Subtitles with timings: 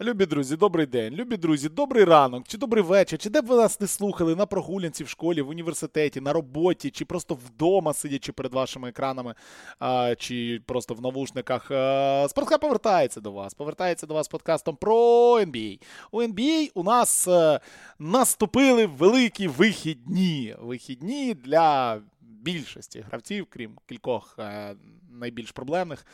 [0.00, 1.14] Любі друзі, добрий день.
[1.14, 4.46] Любі друзі, добрий ранок, чи добрий вечір, чи де б ви нас не слухали на
[4.46, 9.34] прогулянці в школі, в університеті, на роботі, чи просто вдома сидячи перед вашими екранами,
[10.18, 11.70] чи просто в навушниках.
[11.70, 13.54] А, Спортхаб повертається до вас.
[13.54, 14.94] Повертається до вас подкастом про
[15.40, 15.80] NBA.
[16.10, 17.60] У NBA у нас а,
[17.98, 20.56] наступили великі вихідні.
[20.60, 24.74] Вихідні для більшості гравців, крім кількох а,
[25.10, 26.06] найбільш проблемних.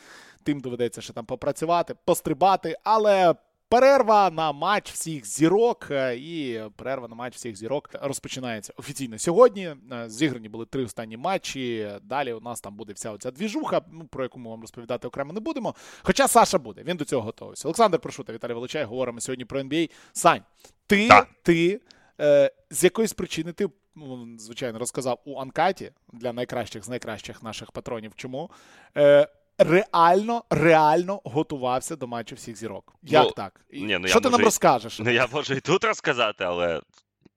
[0.43, 3.35] Тим доведеться ще там попрацювати, пострибати, але.
[3.69, 9.75] Перерва на матч всіх зірок, е, і перерва на матч всіх зірок розпочинається офіційно сьогодні.
[9.91, 11.91] Е, зіграні були три останні матчі.
[12.03, 15.33] Далі у нас там буде вся оця двіжуха, ну про яку ми вам розповідати окремо
[15.33, 15.75] не будемо.
[16.03, 17.67] Хоча Саша буде, він до цього готовився.
[17.67, 19.91] Олександр Прошута, Віталій Волочай, говоримо сьогодні про NBA.
[20.13, 20.41] Сань,
[20.87, 21.29] ти Так.
[21.43, 21.81] ти
[22.19, 23.67] е, з якоїсь причини ти.
[23.95, 28.11] ну, Звичайно, розказав у анкаті для найкращих з найкращих наших патронів.
[28.15, 28.51] Чому
[28.97, 29.27] е,
[29.57, 32.93] реально, реально готувався до матчу всіх зірок.
[33.03, 33.61] Як Ну, так?
[33.73, 34.99] Ні, ну, я що ти нам можу і- розкажеш?
[34.99, 36.77] Ну, я можу і тут розказати, але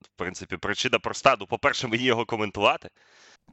[0.02, 1.36] в принципі причина проста.
[1.40, 2.88] Ну, по-перше, мені його коментувати.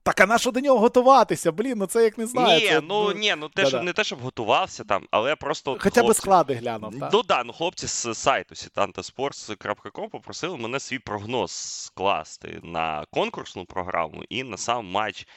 [0.04, 1.52] Так а на що до нього готуватися?
[1.52, 2.60] Блін, ну це як не знаю.
[2.60, 3.82] ні, це, ну ні, ну те, да-да.
[3.82, 5.78] не те, щоб готувався там, але просто.
[5.82, 7.10] Хоча хлопці- склади глянув, так?
[7.14, 14.24] Ну да, ну хлопці з сайту sitantasports.com попросили мене свій прогноз скласти на конкурсну програму
[14.30, 15.28] і на сам матч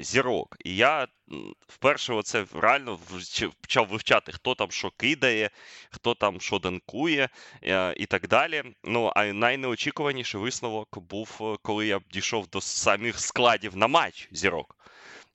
[0.00, 0.56] зірок.
[0.64, 1.08] І я
[1.68, 2.98] вперше оце реально
[3.60, 5.50] почав вивчати, хто там що кидає,
[5.90, 7.28] хто там що данкує
[7.62, 8.62] е, і так далі.
[8.84, 14.76] Ну, а найнеочікуваніший висновок був, е, коли я дійшов до самих складів на матч зірок.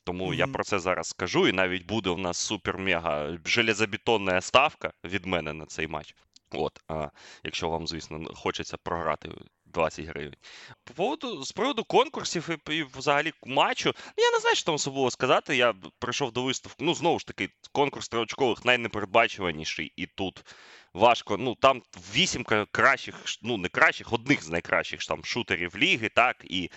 [0.04, 5.26] Тому я про це зараз скажу, і навіть буде у нас супер-мега железобетонна ставка від
[5.26, 6.16] мене на цей матч.
[6.52, 7.10] От, а,
[7.44, 9.30] якщо вам, звісно, хочеться програти
[9.76, 10.36] 20 гривень.
[10.84, 14.76] По поводу, з приводу конкурсів і, і взагалі матчу, ну я не знаю, що там
[14.76, 15.56] особливо сказати.
[15.56, 16.86] Я прийшов до виставки.
[16.86, 20.46] Ну, знову ж таки, конкурс триочкових найнепередбачуваніший, і тут
[20.94, 21.38] важко.
[21.38, 21.82] Ну, там
[22.16, 26.70] вісімка кращих, ну не кращих, одних з найкращих там шутерів ліги, так, і е,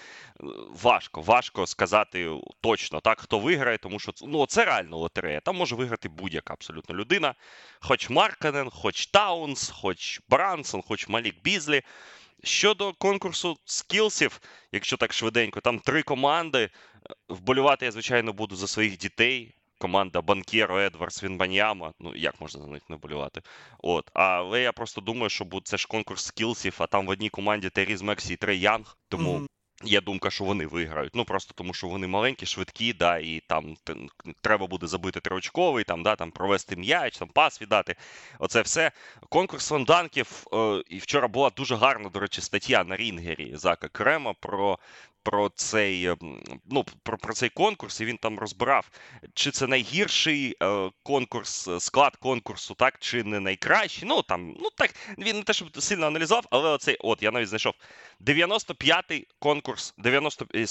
[0.83, 5.41] важко, важко сказати точно, так, хто виграє, тому що ну, це реально лотерея.
[5.41, 7.35] Там може виграти будь-яка абсолютно людина.
[7.81, 11.83] Хоч Марканен, хоч Таунс, хоч Брансон, хоч Малік Бізлі.
[12.45, 14.41] Щодо конкурсу скілсів,
[14.73, 16.71] якщо так швиденько, там три команди.
[17.29, 19.55] Вболівати я, звичайно, буду за своїх дітей.
[19.81, 21.93] Команда Банкєро, Едвардс, Вембаньяма.
[22.01, 23.43] Ну, як можна за них не вболювати?
[23.79, 24.11] От.
[24.15, 28.03] Але я просто думаю, що це ж конкурс скілсів, а там в одній команді Тайріз
[28.03, 28.97] Мексі і Трей Янг.
[29.09, 29.47] Тому Мгм.
[29.85, 31.15] Є думка, що вони виграють.
[31.15, 33.77] Ну просто тому, що вони маленькі, швидкі, да, і там
[34.41, 37.97] треба буде забити триочковий, там, да, там провести м'яч, там пас віддати.
[38.39, 38.93] Оце все.
[39.29, 40.47] Конкурс фонданків.
[40.53, 44.79] Е, і вчора була дуже гарна, до речі, стаття на Рінгері Зака Крема про.
[45.29, 48.91] Про цей ем, ну про, про цей конкурс, і він там розбирав,
[49.35, 54.09] чи це найгірший е, конкурс, е, склад конкурсу, так чи не найкращий.
[54.09, 57.49] Ну там, ну так він не те, щоб сильно аналізував, але оцей, от я навіть
[57.49, 57.73] знайшов
[58.21, 60.67] 95-й конкурс, 90 е,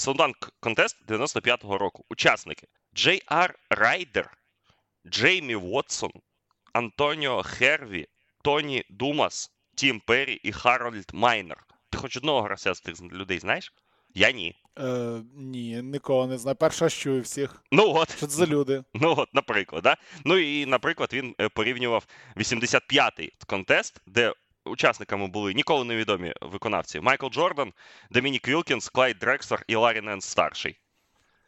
[0.60, 2.04] контест 95-го року.
[2.10, 4.38] Учасники: Джей Ар Райдер,
[5.06, 6.12] Джеймі Вотсон,
[6.72, 8.06] Антоніо Херві,
[8.42, 11.64] Тоні Думас, Тім Перрі і Харольд Майнер.
[11.90, 13.72] Ти хоч одного гравця з тих людей знаєш?
[14.18, 14.54] Я ні.
[14.78, 16.56] Е, ні, нікого не знаю.
[16.56, 17.62] Перша чую всіх.
[17.72, 18.16] Ну от.
[18.16, 18.84] Що це за люди?
[18.94, 19.96] Ну, от, наприклад, да?
[20.24, 22.06] Ну і, наприклад, він е, порівнював
[22.36, 24.32] 85-й contest, де
[24.64, 27.72] учасниками були нікому невідомі виконавці Майкл Джордан,
[28.10, 30.80] Домінік Вілкінс, Клайд Дрекслер і Ларі Ненс старший.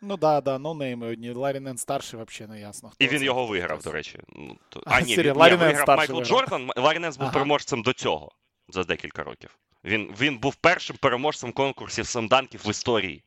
[0.02, 1.32] Ну да, да, ну нейми одні.
[1.32, 2.88] Ларі Ненс старший взагалі не ясно.
[2.90, 3.24] Хто І він це.
[3.24, 4.18] його виграв, до речі.
[4.28, 4.82] Ну, то...
[4.86, 5.32] А, А, ні, серйозно?
[5.32, 6.28] він, Ларі ні, виграв Майкл виграв.
[6.28, 6.70] Джордан.
[6.76, 7.32] Ларі Ненс був Ага.
[7.34, 8.32] переможцем до цього
[8.68, 9.58] за декілька років.
[9.84, 13.24] Він, він був першим переможцем конкурсів слемданків в історії.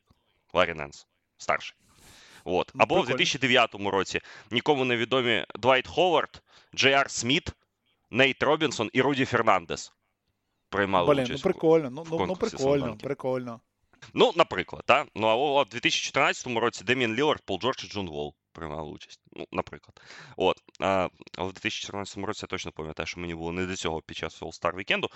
[0.54, 1.78] Ларі Ненс старший.
[2.44, 2.72] От.
[2.76, 4.22] Ну, Або в 2009 році
[4.52, 6.42] нікому невідомі Двайт Ховард,
[6.76, 7.50] Джей Ар Сміт,
[8.12, 9.94] Нейт Робінсон і Руді Фернандес
[10.70, 11.44] приймали Блін, ну участь.
[11.44, 11.90] прикольно.
[11.90, 13.08] Ну, в ну, ну прикольно, слем-данків.
[13.08, 13.60] прикольно.
[14.14, 15.08] Ну, наприклад, так?
[15.16, 19.20] Ну, а у 2014 році Демієн Лілард, Пол Джордж і Джон Волл приймали участь.
[19.32, 20.02] Ну, наприклад.
[20.38, 20.58] От.
[20.80, 21.06] А,
[21.38, 24.76] в 2014 році я точно пам'ятаю, що мені було не до цього під час All-Star
[24.76, 25.10] вікенду,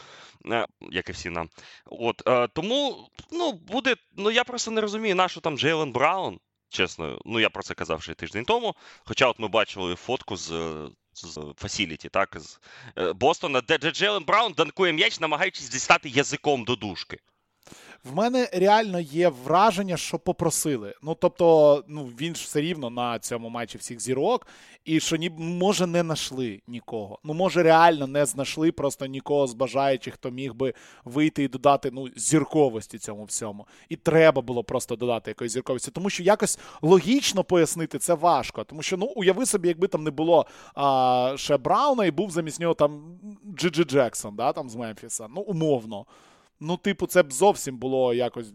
[0.46, 1.50] е, як і всі нам.
[1.86, 2.28] От.
[2.28, 3.96] е, тому, ну, буде.
[4.18, 6.40] Ну, я просто не розумію, на що там Джейлен Браун.
[6.70, 8.76] Чесно, ну я про це казав ще тиждень тому.
[9.06, 10.52] Хоча от ми бачили фотку з.
[11.14, 12.60] З Фасіліті, так, з
[12.98, 17.20] е, Бостона, де Джейлен Браун данкує м'яч, намагаючись дістати язиком до дужки.
[18.04, 20.94] В мене реально є враження, що попросили.
[21.04, 24.48] Ну тобто, ну він ж все рівно на цьому матчі всіх зірок,
[24.86, 27.20] і що ні, може не знайшли нікого.
[27.24, 30.74] Ну, може, реально не знайшли просто нікого з бажаючих, хто міг би
[31.06, 33.68] вийти і додати ну, зірковості цьому всьому.
[33.90, 35.92] І треба було просто додати якоїсь зірковості.
[35.92, 38.64] Тому що якось логічно пояснити це важко.
[38.64, 42.60] Тому що, ну, уяви собі, якби там не було а, ще Брауна і був замість
[42.60, 43.20] нього там
[43.58, 45.28] Джиджи Джексон, да, там з Мемфіса.
[45.36, 46.06] Ну, умовно.
[46.60, 48.48] Ну, типу, це б зовсім було якось.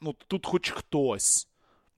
[0.00, 1.48] Ну, тут хоч хтось.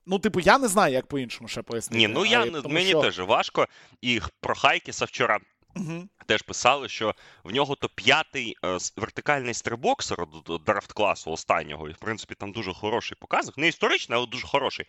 [0.05, 1.97] Ну, типу, я не знаю, як по-іншому ще пояснити.
[1.97, 3.01] Ні, ну я тому, мені що...
[3.01, 3.67] теж важко.
[4.01, 5.39] І про Хайкіса вчора
[5.75, 6.07] угу.
[6.25, 10.29] теж писали, що в нього то п'ятий е, вертикальний стрибок серед
[10.65, 11.89] драфт класу останнього.
[11.89, 13.57] І в принципі там дуже хороший показник.
[13.57, 14.85] Не історичний, але дуже хороший.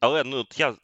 [0.00, 0.74] Але ну, от я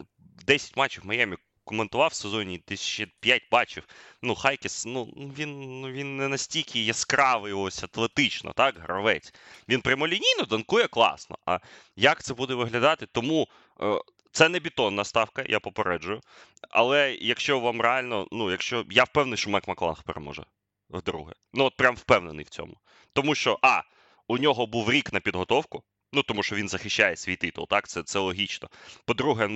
[0.45, 3.87] 10 матчів в Майамі коментував в сезоні, ти ще 5 бачив.
[4.21, 5.05] Ну, Хайкіс, ну
[5.37, 9.33] він він не настільки яскравий, ось атлетично, так, гравець.
[9.69, 11.37] Він прямолінійно данкує класно.
[11.45, 11.59] А
[11.95, 13.05] як це буде виглядати?
[13.05, 13.47] Тому
[13.81, 13.99] е,
[14.31, 16.21] це не бетонна ставка, я попереджую.
[16.69, 20.43] Але якщо вам реально, ну, якщо я впевнений, що Мек Макланг переможе
[20.89, 21.33] вдруге.
[21.53, 22.77] Ну, от прям впевнений в цьому.
[23.13, 23.81] Тому що, а,
[24.27, 25.83] у нього був рік на підготовку.
[26.13, 28.69] Ну, тому що він захищає свій титул, так, це це логічно.
[29.05, 29.47] По-друге,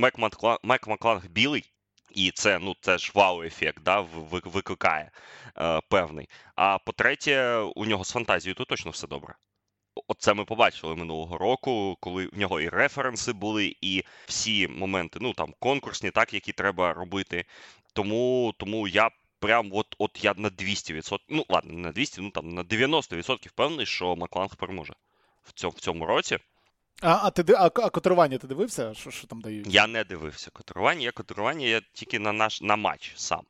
[0.64, 1.72] Мек Макланг білий,
[2.12, 4.00] і це ну це ж вау-ефект, да,
[4.32, 5.12] викликає
[5.58, 6.30] е, певний.
[6.56, 9.36] А по-третє, у нього з фантазією то точно все добре.
[10.08, 15.34] Оце ми побачили минулого року, коли в нього і референси були, і всі моменти, ну
[15.34, 17.46] там конкурсні, так, які треба робити.
[17.94, 22.32] Тому тому я прям от от я на 200%, ну ладно, не на 200, ну
[22.32, 24.94] там на 90% впевнений, що Макланг переможе
[25.44, 26.38] в цьому в цьому році.
[27.02, 28.94] А а ти а, а котрування ти дивився?
[28.94, 29.68] Що що там дають?
[29.70, 31.02] Я не дивився котрування.
[31.02, 33.42] Я котрування я тільки на наш на матч сам.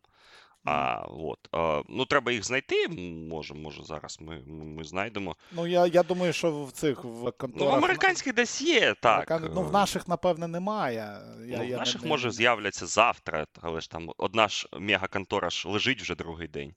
[0.68, 2.88] А, от, а, Ну, треба їх знайти.
[3.30, 5.36] Може, може, зараз ми ми знайдемо.
[5.52, 7.72] Ну, я я думаю, що в цих в ну, конторах...
[7.72, 9.50] Ну, американських десь є, так.
[9.54, 11.20] Ну, в наших, напевне, немає.
[11.48, 12.10] Я, ну, В наших, не...
[12.10, 16.74] може, з'являться завтра, але ж там одна ж мегаконтора ж лежить вже другий день.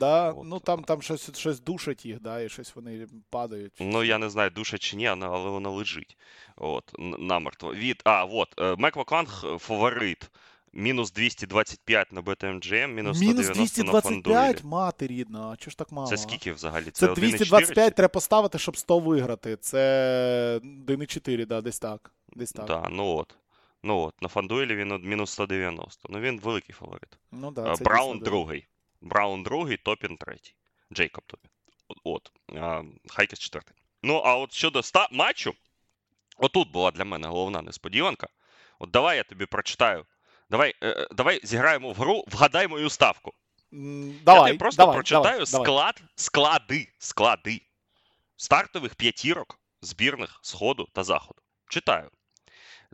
[0.00, 0.44] Да, От.
[0.44, 3.72] Ну там там щось щось душить їх, да, і щось вони падають.
[3.80, 6.16] Ну, я не знаю, душать чи ні, але вона лежить.
[6.56, 7.74] От, намертво.
[7.74, 10.30] Від, А, от, Мек Макланг фаворит.
[10.72, 14.64] Мінус 225 на BetMGM, мінус 190 225?
[14.64, 16.08] на Мати рідна, а чого ж так мало?
[16.08, 16.84] Це скільки взагалі?
[16.90, 19.56] Це, Це 225 треба поставити, щоб 100 виграти.
[19.56, 22.12] Це 1,4, да, десь так.
[22.32, 22.66] Десь так.
[22.66, 23.36] Да, ну от.
[23.82, 26.08] Ну от, на FanDuel і він мінус 190.
[26.12, 27.18] Ну він великий фаворит.
[27.32, 28.66] Ну, да, це Браун другий.
[29.00, 30.54] Браун другий, Топін третій.
[30.92, 31.50] Джейкоб Топін.
[32.04, 32.32] От.
[33.08, 33.76] Хакес четвертий.
[34.02, 35.54] Ну, а от щодо star матчу,
[36.38, 38.28] отут була для мене головна несподіванка.
[38.78, 40.06] От давай я тобі прочитаю.
[40.50, 43.32] Давай е, е, давай зіграємо в гру, вгадай мою ставку.
[43.72, 47.60] Давай, Я тобі просто давай, прочитаю давай, склад, склади, склади
[48.36, 51.40] стартових п'ятірок збірних Сходу та Заходу.
[51.68, 52.10] Читаю.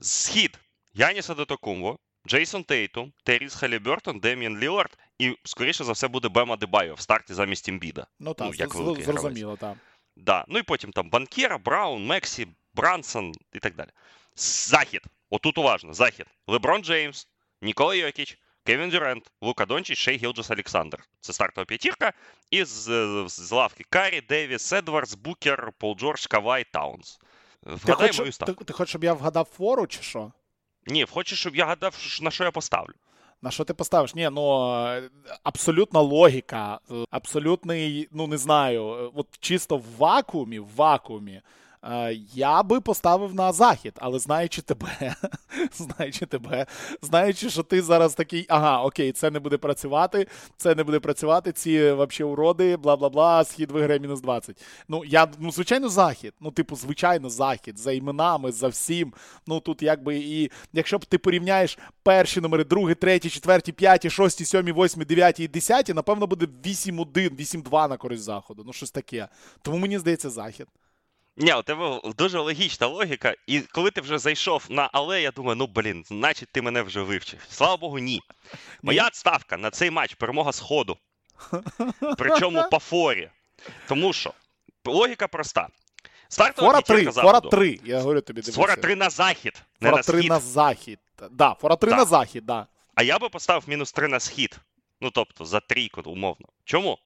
[0.03, 0.59] Схід
[0.95, 6.95] Яніс Адетокумбо, Джейсон Тейтум, Тайріс Халібертон, Демієн Лілард і, скоріше за все, буде Бем Адебайо
[6.95, 8.07] в старті замість Імбіда.
[8.21, 9.77] Ну так, ну, як з- зрозуміло, так.
[10.17, 10.45] Да.
[10.49, 13.89] Ну і потім там Банкеро, Браун, Мексі, Брансон і так далі.
[14.37, 15.01] Захід.
[15.31, 15.95] Отут уважно.
[15.95, 16.27] Захід.
[16.47, 17.29] Леброн Джеймс,
[17.63, 20.99] Нікола Йокіч, Кевін Дюрент, Лука Дончич, Шей Гілджес Олександр.
[21.21, 22.13] Це стартова п'ятірка.
[22.51, 22.83] І з,
[23.29, 27.19] з лавки Карі, Девіс, Едвардс, Букер, Пол Джордж, Кавай, Таунс.
[27.63, 28.55] Вгадай ти мою ставку.
[28.55, 30.33] Ти, ти хочеш, щоб я вгадав фору, чи що?
[30.87, 32.95] Ні, хочеш, щоб я гадав, на що я поставлю.
[33.43, 34.15] На що ти поставиш?
[34.15, 34.71] Ні, ну
[35.43, 36.81] абсолютна логіка,
[37.11, 41.43] абсолютний, ну не знаю, от чисто в вакуумі, в вакуумі.
[41.91, 45.15] Е, я би поставив на захід, але знаючи тебе,
[45.73, 46.67] знаючи тебе,
[47.03, 51.53] знаючи, що ти зараз такий, ага, окей, це не буде працювати, це не буде працювати,
[51.53, 54.63] ці вообще уроди, бла бла бла, схід виграє мінус 20.
[54.89, 56.35] Ну, я, ну, звичайно, захід.
[56.41, 59.13] Ну, типу, звичайно, захід, за іменами, за всім.
[59.47, 64.45] Ну тут якби і якщо б ти порівняєш перші номери, другі, треті, четверті, п'яті, шості,
[64.45, 68.63] сьомі, восьмі, дев'яті і десяті, напевно, буде 8-1, 8-2 на користь заходу.
[68.67, 69.29] Ну, щось таке.
[69.63, 70.67] Тому мені здається, захід.
[71.37, 75.57] Ні, у тебе дуже логічна логіка, і коли ти вже зайшов на але, я думаю,
[75.57, 77.41] ну блін, значить ти мене вже вивчив.
[77.49, 78.23] Слава Богу, ні.
[78.83, 80.97] Моя ставка на цей матч перемога Сходу.
[82.19, 83.31] Причому по форі.
[83.89, 84.33] Тому що
[84.85, 85.69] логіка проста.
[86.29, 88.41] Стартова фора 3, фора 3, я говорю тобі.
[88.41, 88.61] Дивися.
[88.61, 89.63] Фора 3 на захід.
[89.81, 90.31] не Фора на 3 схід.
[90.31, 90.99] на захід.
[91.31, 91.97] Да, фора 3 да.
[91.97, 92.67] на захід, да.
[92.95, 94.59] А я би поставив мінус 3 на схід.
[95.01, 96.49] Ну тобто за трійку, умовно.
[96.65, 96.99] Чому?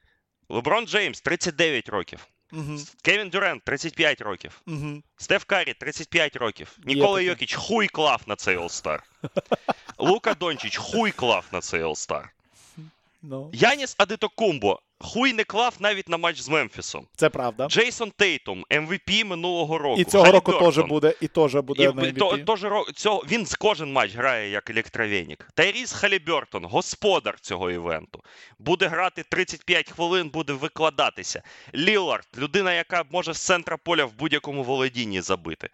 [0.48, 2.26] Леброн Джеймс 39 років.
[2.52, 2.78] Угу.
[3.02, 4.60] Кевін Дюрент 35 років.
[4.66, 5.02] Угу.
[5.16, 6.78] Стеф Карі 35 років.
[6.84, 8.98] Нікола Йокіч хуй клав на цей All-Star.
[9.98, 12.22] Лука Дончич хуй клав на цей All-Star.
[12.22, 12.82] No.
[13.22, 13.50] Ну.
[13.52, 17.06] Яніс Адетокумбо хуй не клав навіть на матч з Мемфісом.
[17.16, 17.66] Це правда.
[17.68, 20.00] Джейсон Тейтум, MVP минулого року.
[20.00, 22.64] І цього року теж буде, і теж буде І на в- то, тож
[22.94, 25.48] цього, він з кожен матч грає як електровенік.
[25.54, 28.22] Тайріс Халібертон, господар цього івенту.
[28.58, 31.42] Буде грати 35 хвилин, буде викладатися.
[31.74, 35.68] Лілард, людина, яка може з центра поля в будь-якому володінні забити.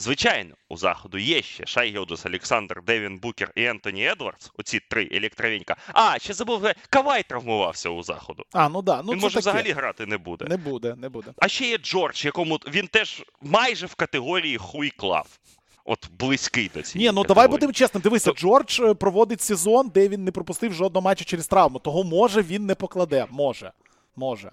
[0.00, 4.50] Звичайно, у заходу є ще Шай Гілджес, Олександр, Девін Букер і Ентоні Едвардс.
[4.58, 5.76] Оці три електровеніка.
[5.92, 8.44] А, ще забув, е, Кавай травмувався у заходу.
[8.52, 9.40] А, ну да, ну він це може таке.
[9.40, 10.44] взагалі грати не буде.
[10.48, 11.32] Не буде, не буде.
[11.38, 15.38] А ще є Джордж, якому він теж майже в категорії хуй клав.
[15.84, 18.02] От близький до цієї Ні, ну давай будемо чесним.
[18.02, 21.78] Дивися, То- Джордж е, проводить сезон, де він не пропустив жодного матчу через травму.
[21.78, 23.26] Того може він не покладе.
[23.30, 23.72] Може.
[24.16, 24.50] Може.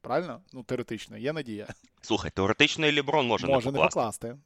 [0.00, 0.40] Правильно?
[0.52, 1.66] Ну, теоретично, є надія.
[2.02, 4.36] Слухай, теоретично і Ліброн може, Може не не покласти.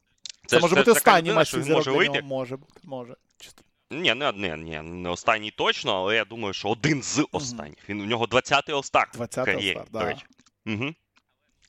[0.50, 0.57] Покласти.
[0.57, 2.14] Це, може бути останній матч він може вийти.
[2.14, 2.28] нього.
[2.28, 3.16] Може бути, може.
[3.40, 3.62] Чисто.
[3.90, 7.88] Ні, не, не, не, не останній точно, але я думаю, що один з останніх.
[7.88, 10.04] Він у нього 20-й All-Star в 20-й кар'єрі, All-Star, до да.
[10.04, 10.25] речі.
[10.66, 10.95] Угу.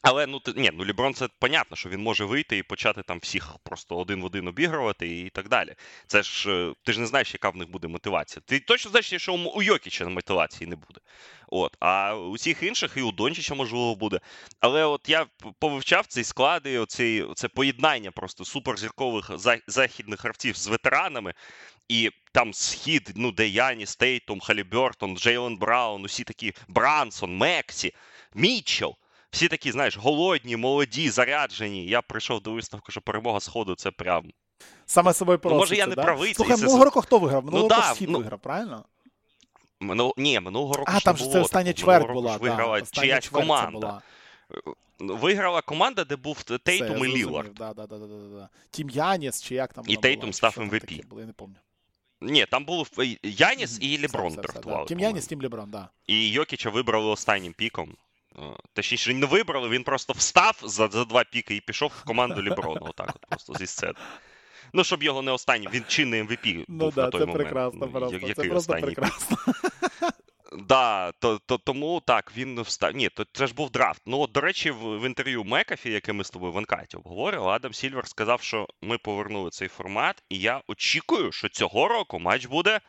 [0.01, 3.19] Але ну ти- ні, ну Ліброн це понятно, що він може вийти і почати там
[3.19, 5.75] всіх просто один в один обігрувати і так далі.
[6.07, 8.43] Це ж е, ти ж не знаєш, яка в них буде мотивація.
[8.45, 10.99] Ти точно знаєш, що у Йокіча мотивації не буде.
[11.53, 14.19] От, а у всіх інших і у Дончича можливо буде.
[14.59, 15.25] Але от я
[15.59, 19.31] повивчав цей склад і оцей, це поєднання просто суперзіркових
[19.67, 21.33] західних гравців з ветеранами.
[21.89, 27.93] І там схід, ну, де Яніс, Тейтум, Халібертон, Джейлен Браун, усі такі Брансон, Мексі,
[28.35, 28.95] Мітчелл.
[29.31, 31.85] Всі такі, знаєш, голодні, молоді, заряджені.
[31.85, 34.23] Я прийшов до висновку, що перемога сходу це прям.
[34.85, 36.03] Саме собою Ну, може, я не да?
[36.03, 37.45] правий, Слухай, минулого року хто виграв?
[37.45, 38.85] Минулого Ну року да, схід ну- виграв, правильно?
[39.81, 40.13] Минул...
[40.17, 42.37] Ні, минулого року А, там ж це остання чверть була.
[42.37, 43.71] виграла чиясь команда.
[43.71, 44.01] була.
[44.99, 47.53] Виграла команда, де був Тейтум і Лілард.
[47.53, 48.49] Да, да, да, да, да, да.
[48.71, 51.65] Team Яніс, чи як там І Тейтум став таке було, я не пам'ятаю.
[52.21, 54.85] Ні, там був е, Яніс і Леброн драфтували.
[54.85, 54.99] Team.
[54.99, 55.89] Яніс, Team Леброн, да.
[56.07, 57.95] І Йокіча вибрали останнім піком.
[58.39, 58.41] Е,
[58.73, 62.81] Точніше, не вибрали, він просто встав за, за два піки і пішов в команду Леброна.
[62.81, 63.93] Отак, от просто зі сцени.
[64.73, 67.43] Ну, щоб його не останній, він чинний MVP Ну був на той це момент.
[67.43, 68.15] прекрасно, Ну, просто.
[68.15, 69.37] Який Це просто останній прекрасно.
[70.67, 72.95] Да, то, то, тому так, він не встав.
[72.95, 74.01] Ні, то це ж був драфт.
[74.05, 76.97] Ну, от, до речі, в, в інтерв'ю Мекафі, яке ми з тобою в Uncut і
[76.97, 82.19] обговорили, Адам Сільвер сказав, що ми повернули цей формат, і я очікую, що цього року
[82.19, 82.79] матч буде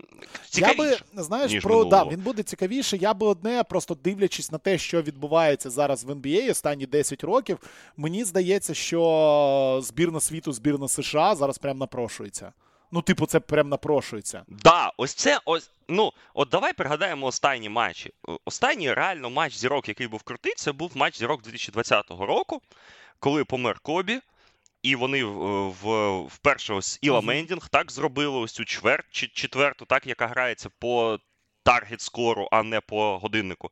[0.00, 0.06] м,
[0.54, 2.96] Я би, знаєш, ніж про да, він буде цікавіше.
[2.96, 7.58] Я би одне, просто дивлячись на те, що відбувається зараз в NBA останні 10 років,
[7.96, 12.52] мені здається, що збірна світу, збірна США зараз прям напрошується.
[12.92, 14.42] Ну, типу, це прям напрошується.
[14.48, 15.70] Да, ось це ось.
[15.88, 18.12] Ну, от давай пригадаємо останні матчі.
[18.44, 22.62] Останній реально матч зірок, який був крутий, це був матч зірок 2020 року,
[23.18, 24.20] коли помер Кобі.
[24.82, 27.20] І вони в, в, вперше ось Іла.
[27.20, 31.18] Мендінг так зробили ось цю чверть, чи четверту, так, яка грається по
[31.62, 33.70] таргет скору, а не по годиннику.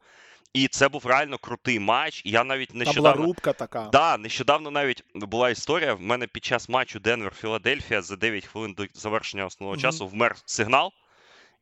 [0.52, 2.22] І це був реально крутий матч.
[2.24, 3.24] Я навіть Там була нещодавно.
[3.26, 3.88] рубка така.
[3.92, 5.94] Да, нещодавно навіть була історія.
[5.94, 9.82] В мене під час матчу Денвер-Філадельфія за 9 хвилин до завершення основного Мгм.
[9.82, 10.92] часу вмер сигнал.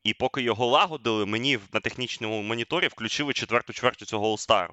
[0.04, 4.68] І поки його лагодили, мені на технічному моніторі включили четверту чверть цього All-Star.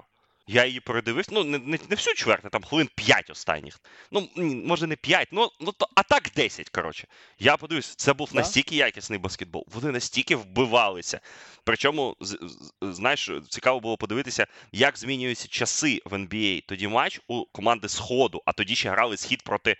[0.46, 1.30] Я її передивився.
[1.34, 3.80] Ну, не, не, не всю чверть, а там хвилин 5 останніх.
[4.10, 4.28] Ну,
[4.64, 7.06] може не 5, ну, ну то, а так 10, коротше.
[7.38, 8.38] Я подивився, це був Да?
[8.40, 9.64] настільки якісний баскетбол.
[9.72, 11.20] Вони настільки вбивалися.
[11.64, 16.62] Причому, з- з- знаєш, цікаво було подивитися, як змінюються часи в NBA.
[16.68, 19.76] Тоді матч у команди Сходу, а тоді ще грали схід проти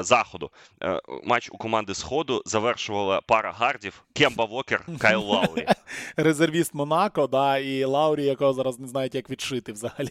[0.00, 0.50] Заходу.
[0.82, 5.66] Е, матч у команди Сходу завершувала пара гардів Кемба Вокер, Кайл Лаурі.
[6.16, 10.10] Резервіст Монако, да, і Лаурі, якого зараз не знають, як відшити взагалі.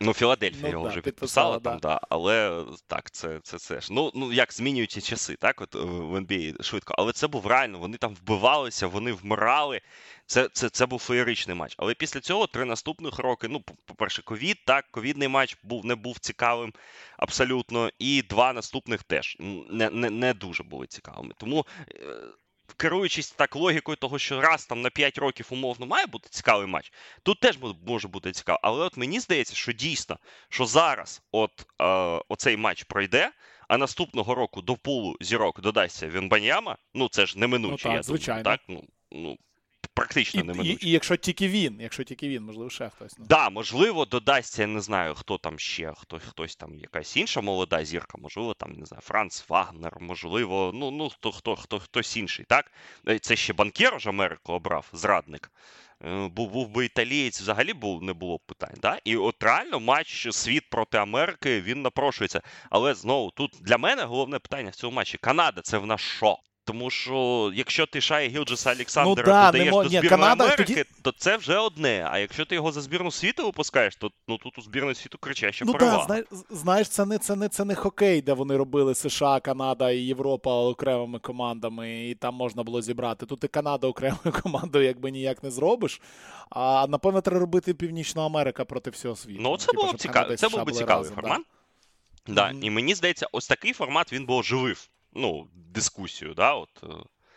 [0.00, 2.00] Ну, Філадельфія Ну, його вже підписала, підписала там, да.
[2.10, 3.92] але так, це, це, це ж.
[3.92, 6.94] Ну, ну як змінюються часи, так, от е, в NBA швидко.
[6.98, 9.80] Але це був реально, вони там вбивалися, вони вмирали.
[10.26, 11.74] Це, це, це був феєричний матч.
[11.78, 15.94] Але після цього три наступних роки, ну, по- по-перше, ковід, так, ковідний матч був, не
[15.94, 16.72] був цікавим
[17.16, 17.90] абсолютно.
[17.98, 19.36] І два наступних теж
[19.70, 21.34] не, не, не дуже були цікавими.
[21.36, 21.66] Тому.
[22.76, 26.92] Керуючись так логікою того, що раз там на 5 років умовно має бути цікавий матч,
[27.22, 28.58] тут теж може бути цікаво.
[28.62, 31.84] Але от мені здається, що дійсно, що зараз от е,
[32.28, 33.30] оцей матч пройде,
[33.68, 38.02] а наступного року до пулу зірок додасться Вінбаньяма, ну це ж неминуче, Ну, так, я
[38.02, 38.42] звичайно.
[38.42, 38.66] думаю, так?
[38.68, 39.36] Ну, ну,
[39.94, 40.86] практично І, і, неминуче.
[40.86, 43.18] і якщо тільки він, якщо тільки він, можливо, ще хтось.
[43.18, 43.26] Ну.
[43.28, 47.84] Да, можливо, додасться, я не знаю, хто там ще, хто, хтось там, якась інша молода
[47.84, 52.44] зірка, можливо, там, не знаю, Франц Вагнер, можливо, ну, ну хто, хто, хто, хтось інший,
[52.48, 52.72] так?
[53.08, 55.50] Е, Це ще банкір ж Америку обрав, зрадник.
[56.04, 58.76] Е, Був, був би італієць, взагалі був, не було б питань.
[58.82, 58.98] Да?
[59.04, 62.40] І от реально матч світ проти Америки він напрошується.
[62.70, 66.38] Але знову тут для мене головне питання в цьому матчі: Канада це в нас що?
[66.64, 70.84] Тому що якщо ти Шая Гілджеса Олександра да, додаєш мо- до збірної Канада Америки, тоді-
[71.02, 72.08] то це вже одне.
[72.10, 75.64] А якщо ти його за збірну світу випускаєш, то ну тут у збірної світу кричаща
[75.64, 75.98] Ну перевага.
[75.98, 79.90] так, знаєш, знаєш, це не це не це не хокей, де вони робили США, Канада
[79.90, 83.26] і Європа окремими командами, і там можна було зібрати.
[83.26, 86.00] Тут і Канада окремою командою, якби ніяк не зробиш.
[86.50, 89.38] А напевно, треба робити Північна Америка проти всього світу.
[89.42, 90.36] Ну, це Типу, було б цікаво.
[90.36, 91.14] Це був би цікавий да.
[91.14, 91.40] формат.
[92.26, 92.50] Да.
[92.52, 92.62] Мгм.
[92.64, 96.86] І мені здається, ось такий формат він би оживив ну, дискусію, да, от, е,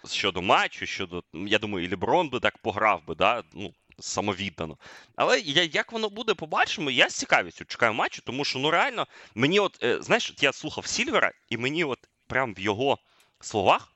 [0.07, 1.23] щодо матчу, щодо.
[1.33, 4.77] Я думаю, і Леброн би так пограв би, да, ну, самовіддано.
[5.15, 6.91] Але я, як воно буде, побачимо.
[6.91, 10.53] Я з цікавістю чекаю матчу, тому що ну реально, мені от, е, знаєш, от я
[10.53, 12.97] слухав Сільвера, і мені от прям в його
[13.39, 13.93] словах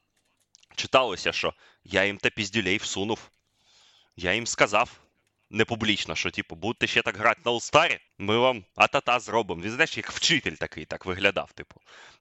[0.76, 3.30] читалося, що я їм те піздюлей всунув.
[4.18, 5.02] Я їм сказав
[5.52, 9.62] не публічно, що типу, будете ще так грати на All-Star, ми вам а-та-та зробимо.
[9.62, 11.76] Він знаєш, як вчитель такий так виглядав, типу.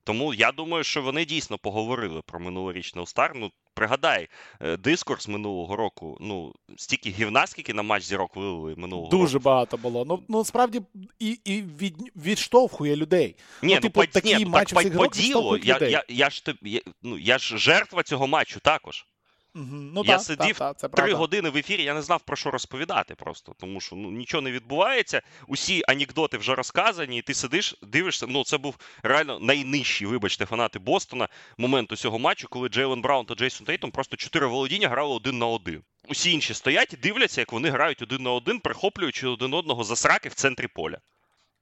[0.05, 3.31] Тому я думаю, що вони дійсно поговорили про минулорічний All-Star.
[3.35, 4.29] Ну, пригадай,
[4.61, 9.17] е, дискурс минулого року, ну, стільки гівна, скільки на матч зірок вилили минулого року.
[9.17, 10.05] Дуже багато було.
[10.05, 10.83] Ну, ну справді
[11.19, 13.37] і, і від, відштовхує людей.
[13.63, 16.43] Ні, ну, типу, по, такі ні, ну, так, по, по ділу, я, я, я, ж,
[16.63, 19.07] я, ну, я ж жертва цього матчу також.
[19.55, 20.61] Ну, я так, сидів
[20.97, 24.41] Три години в ефірі я не знав про що розповідати просто, тому що ну нічого
[24.41, 25.23] не відбувається.
[25.47, 28.27] Усі анекдоти вже розказані, і ти сидиш, дивишся.
[28.29, 31.29] Ну це був реально найнижчий, вибачте, фанати Бостона
[31.59, 35.47] момент усього матчу, коли Джейлен Браун та Джейсон Тейтом просто чотири володіння грали один на
[35.47, 35.83] один.
[36.09, 39.97] Усі інші стоять і дивляться, як вони грають один на один, прихоплюючи один одного за
[39.97, 40.99] сраки в центрі поля.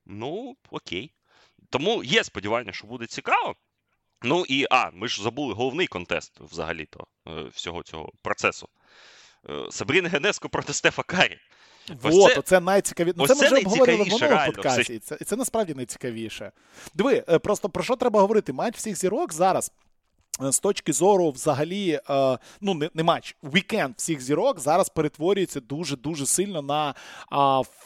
[0.06, 1.12] Ну, окей.
[1.70, 3.54] Тому є сподівання, що буде цікаво.
[4.26, 8.68] Ну і а, ми ж забули головний контест взагалі-то е, всього цього процесу.
[9.48, 11.38] Е, Сабріна Генеско проти Стефа Карі.
[12.02, 13.14] Вот, це- оце найцікавіше.
[13.18, 14.94] Ну, це ми вже обговорили в минулому подкасті.
[14.94, 16.52] І це, це насправді найцікавіше.
[16.94, 18.52] Диви, е, просто про що треба говорити?
[18.52, 19.72] Матч всіх зірок зараз.
[20.40, 22.00] З точки зору, взагалі,
[22.60, 26.94] ну не, не матч, вікенд всіх зірок зараз перетворюється дуже дуже сильно на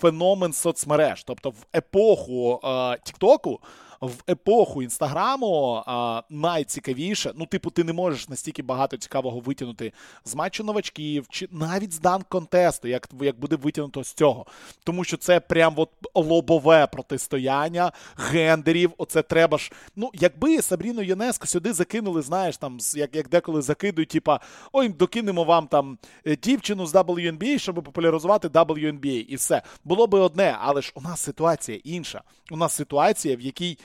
[0.00, 1.24] феномен соцмереж.
[1.24, 2.60] Тобто в епоху
[3.04, 3.60] Тіктоку,
[4.00, 7.32] в епоху інстаграму а, найцікавіше.
[7.36, 9.92] Ну, типу, ти не можеш настільки багато цікавого витягнути
[10.24, 14.46] з матчу новачків, чи навіть з дан контесту, як, як буде витягнуто з цього.
[14.84, 18.92] Тому що це прям от лобове протистояння гендерів.
[18.98, 19.72] Оце треба ж.
[19.96, 24.40] Ну, якби Сабріну Єнеско сюди закинули, знаєш, там, як, як деколи закидують, типа,
[24.72, 29.26] ой, докинемо вам там е, дівчину з WNBA, щоб популяризувати WNBA.
[29.28, 29.62] І все.
[29.84, 32.22] Було би одне, але ж у нас ситуація інша.
[32.50, 33.78] У нас ситуація, в якій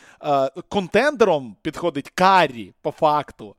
[0.70, 3.56] контендером підходить Карі, по факту.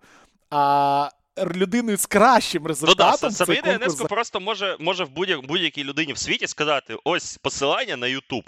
[0.50, 3.30] А людиною з кращим Ну да, результатом.
[3.30, 7.96] Сабріна конкурс Генеско просто може, може в будь- будь-якій людині в світі сказати: ось посилання
[7.96, 8.46] на YouTube.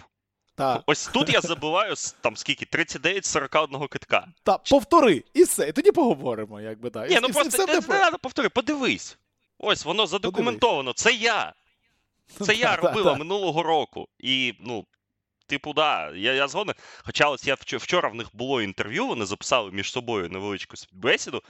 [0.55, 4.27] Та, Ось тут я забиваю с- там скільки 39 41 китка.
[4.43, 5.69] та, повтори, і все.
[5.69, 7.11] І тоді поговоримо, якби так.
[7.11, 9.19] Ні, І- ну і просто все, не, треба повтори, подивись.
[9.59, 10.93] Ось воно задокументовано.
[10.93, 11.53] Це я.
[12.47, 14.09] Це я робила минулого року.
[14.19, 14.85] І, ну,
[15.49, 16.75] типу, да, я, я згоден.
[17.05, 21.43] Хоча ось я вч- вчора в них було інтерв'ю, вони записали між собою невеличку бесіду.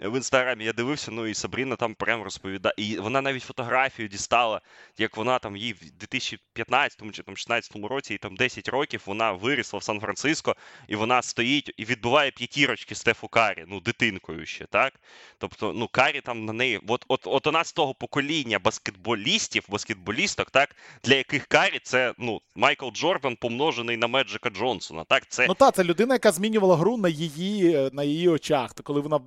[0.00, 2.74] В інстаграмі я дивився, ну і Сабріна там прям розповідає.
[2.76, 4.60] І вона навіть фотографію дістала,
[4.98, 9.32] як вона там їй в 2015 чи там 16 році, їй там 10 років, вона
[9.32, 10.56] вирісла в Сан-Франциско,
[10.88, 14.92] і вона стоїть і відбиває п'ятірочки Стефу Карі, ну, дитинкою ще, так?
[15.38, 16.80] Тобто, ну, Карі там на неї.
[16.88, 22.14] От, от, от у нас з того покоління баскетболістів, баскетболісток, так, для яких Карі це
[22.18, 25.04] ну, Майкл Джордан помножений на Меджика Джонсона.
[25.04, 28.82] Так, це Ну так, це людина, яка змінювала гру на її, на її очах, то
[28.82, 29.20] коли вона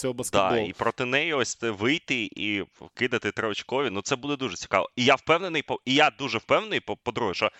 [0.00, 0.50] закохувалася у баскетбол.
[0.50, 4.90] Да, і проти неї ось вийти і кидати триочкові, ну це буде дуже цікаво.
[4.96, 7.50] І я впевнений, і я дуже впевнений, по- по-друге, що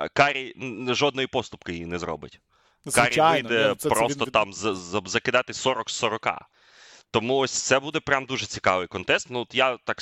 [0.00, 0.54] е, Карі
[0.88, 2.40] жодної поступки їй не зробить.
[2.94, 4.52] Карі вийде ну, це- це просто він- там
[5.06, 6.38] закидати 40-40.
[7.10, 9.30] Тому ось це буде прям дуже цікавий контест.
[9.30, 9.98] Ну, от я так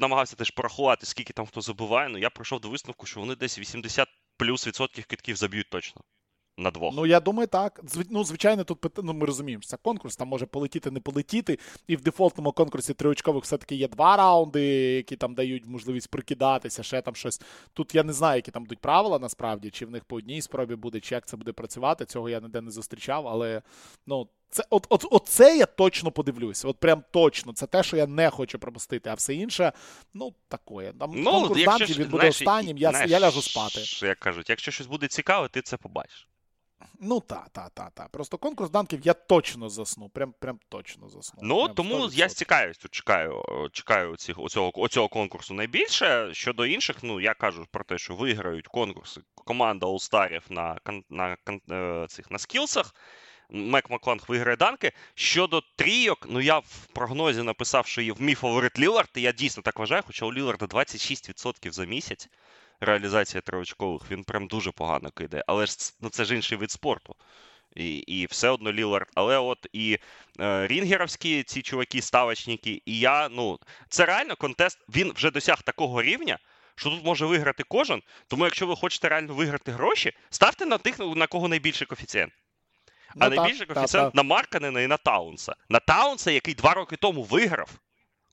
[0.00, 2.08] намагався теж порахувати, скільки там хто забиває.
[2.08, 6.02] Ну я прийшов до висновку, що вони десь 80 плюс відсотків китків заб'ють точно.
[6.58, 6.94] На двох.
[6.96, 7.80] Ну, я думаю, так.
[7.84, 11.58] Зв- Ну, звичайно, тут ну, ми розуміємо, що це конкурс, там може полетіти, не полетіти.
[11.86, 14.62] І в дефолтному конкурсі триочкових все-таки є два раунди,
[14.96, 17.40] які там дають можливість прикидатися, ще там щось.
[17.72, 20.74] Тут я не знаю, які там будуть правила насправді, чи в них по одній спробі
[20.74, 22.04] буде, чи як це буде працювати.
[22.04, 23.62] Цього я ніде не зустрічав, але
[24.06, 24.28] ну.
[24.50, 26.64] Це от, от, от це я точно подивлюсь.
[26.64, 27.52] От прям точно.
[27.52, 29.72] Це те, що я не хочу пропустити, а все інше,
[30.14, 30.92] ну такое.
[30.92, 33.80] Там Ну, конкурс якщо він буде знаєш, останнім, я, знаєш, я ляжу спати.
[34.02, 36.28] Як кажуть, якщо щось буде цікаве, ти це побачиш.
[37.00, 38.08] Ну та, та, та, та.
[38.08, 40.08] Просто конкурс данків я точно засну.
[40.08, 41.40] Прям, прям точно засну.
[41.42, 42.14] Ну Прям тому 100%.
[42.14, 46.30] я з цікавістю чекаю, чекаю цих оцього, оцього конкурсу найбільше.
[46.32, 50.78] Щодо інших, ну я кажу про те, що виграють конкурси команда All-Старів на
[51.10, 52.94] на кон- е, цих на скілсах.
[53.50, 54.92] Мек Макланг виграє данки.
[55.14, 59.32] Щодо трійок, ну я в прогнозі написав, що є в мій фаворит Лілард, і я
[59.32, 62.28] дійсно так вважаю, хоча у Ліларда 26% за місяць
[62.80, 65.44] реалізація триочкових, він прям дуже погано кидає.
[65.46, 67.16] Але ж ну, це ж інший вид спорту.
[67.76, 69.08] І і все одно Лілард.
[69.14, 69.98] Але от і
[70.40, 73.58] е, рінгеровські ці чуваки, ставочники, і я, ну,
[73.88, 74.78] це реально контест.
[74.88, 76.38] Він вже досяг такого рівня,
[76.74, 78.02] що тут може виграти кожен.
[78.28, 82.32] Тому, якщо ви хочете реально виграти гроші, ставте на тих, на кого найбільший коефіцієнт.
[83.14, 85.54] Ну, а так, найбільший коефіцієнт на Марканена і на Таунса.
[85.68, 87.70] На Таунса, який два роки тому виграв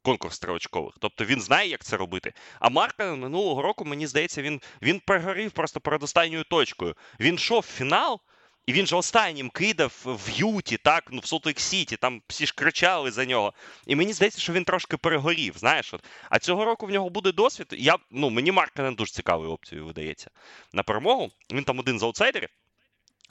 [0.03, 0.95] конкурс триочкових.
[0.99, 2.33] Тобто він знає, як це робити.
[2.59, 6.95] А Марканен минулого року, мені здається, він він перегорів просто перед останньою точкою.
[7.19, 8.19] Він йшов в фінал.
[8.65, 12.53] І він же останнім кидав в Юті, так, ну в Солтик Сіті, там всі ж
[12.55, 13.53] кричали за нього.
[13.87, 15.57] І мені здається, що він трошки перегорів.
[15.57, 15.93] знаєш.
[15.93, 16.03] От.
[16.29, 17.67] А цього року в нього буде досвід.
[17.71, 20.29] Я, ну, Мені Марканен дуже цікавою опцією видається.
[20.73, 21.31] На перемогу.
[21.51, 22.49] Він там один з аутсайдерів.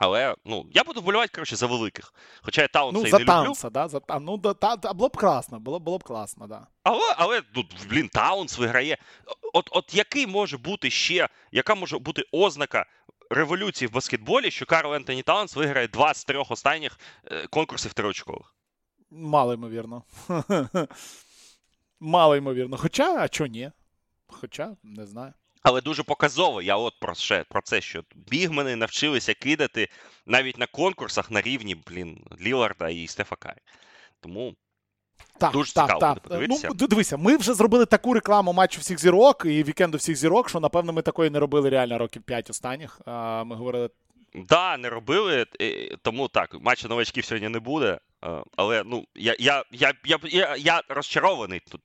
[0.03, 2.15] Але ну, я буду вболівати, коротше, за великих.
[2.43, 3.75] Хоча я Таунса ну, і за не Таунса, люблю.
[3.75, 6.67] Да, за, а, ну, да, та, було б класно, було, було б класно, да.
[6.83, 8.99] Але, але ну, блін, Таунс виграє.
[9.53, 12.87] От от який може бути ще, яка може бути ознака
[13.31, 18.55] революції в баскетболі, що Карл Ентоні Таунс виграє два з трьох останніх е, конкурсів триочкових?
[19.11, 20.03] Мало ймовірно.
[22.01, 22.77] Мало ймовірно.
[22.77, 23.71] Хоча, а чого ні?
[24.27, 25.33] Хоча, не знаю.
[25.63, 29.89] Але дуже показово, я от про ще про це, що бігмени навчилися кидати
[30.27, 33.59] навіть на конкурсах на рівні блін, Ліларда і Стефа Карі.
[34.21, 34.55] Тому
[35.39, 36.21] так, дуже так, цікаво так.
[36.21, 36.69] подивитися.
[36.81, 40.61] Ну, дивися, ми вже зробили таку рекламу матчу всіх зірок і вікенду всіх зірок, що,
[40.61, 43.01] напевно, ми такої не робили реально років 5 останніх.
[43.07, 43.89] А, Ми говорили.
[43.89, 45.47] Так, да, не робили,
[46.03, 47.99] тому так, матчу новачків сьогодні не буде.
[48.57, 51.81] Але ну, я я, я, я, я, я розчарований тут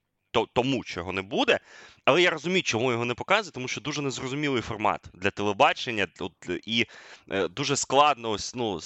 [0.52, 1.58] тому, чого не буде.
[2.04, 6.06] Але я розумію, чому його не показують, тому що дуже незрозумілий формат для телебачення
[6.66, 6.86] і
[7.30, 8.80] е, дуже складно ось ну.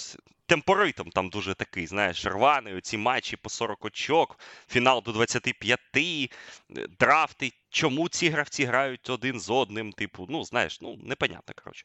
[0.52, 4.38] Темпоритм там дуже такий, знаєш, рваний, ці матчі по 40 очок,
[4.68, 6.28] фінал до 25, е,
[6.98, 11.84] драфти чому ці гравці грають один з одним, типу, ну, знаєш, ну, непонятно, коротше.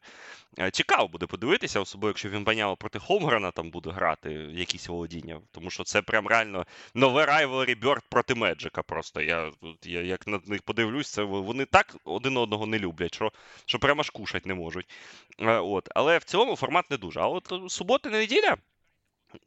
[0.60, 5.41] Е, цікаво буде подивитися, особливо, якщо він баняло проти Холмгрена там буде грати якісь володіння.
[5.51, 8.84] Тому що це прям реально нове Rivalry Bird проти Меджика.
[8.84, 9.51] Просто я
[9.84, 13.32] я як на них подивлюсь, це вони так один одного не люблять, що
[13.65, 14.89] що прямо ж кушать не можуть.
[15.41, 15.89] Е, от.
[15.95, 17.19] Але в цілому формат не дуже.
[17.19, 18.58] А от субота неділя.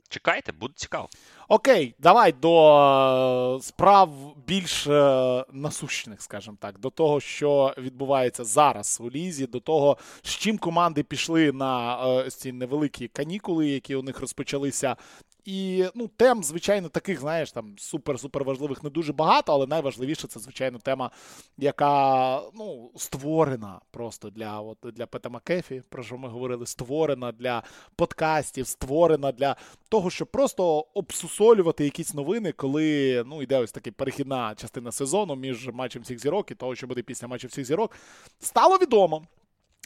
[0.08, 1.08] Чекайте, буде цікаво.
[1.48, 4.10] Окей, давай до е, справ
[4.46, 10.30] більш е, насущних, скажімо так, до того, що відбувається зараз у лізі, до того, з
[10.30, 14.96] чим команди пішли на е, ці невеликі канікули, які у них розпочалися
[15.44, 20.40] і ну, тем, звичайно, таких, знаєш, там супер-супер важливих не дуже багато, але найважливіше це,
[20.40, 21.10] звичайно, тема,
[21.58, 27.62] яка ну, створена просто для от, для Пета Макефі, про що ми говорили, створена для
[27.96, 29.56] подкастів, створена для
[29.88, 35.68] того, щоб просто обсусолювати якісь новини, коли ну, йде ось така перехідна частина сезону між
[35.68, 37.92] матчем всіх зірок і того, що буде після матчу всіх зірок.
[38.40, 39.22] Стало відомо.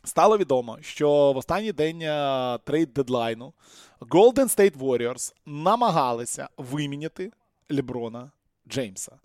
[0.04, 3.52] Стало відомо, що в останній день е, трейд дедлайну
[4.00, 7.32] Golden State Warriors намагалися виміняти
[7.70, 8.30] Леброна
[8.68, 9.18] Джеймса.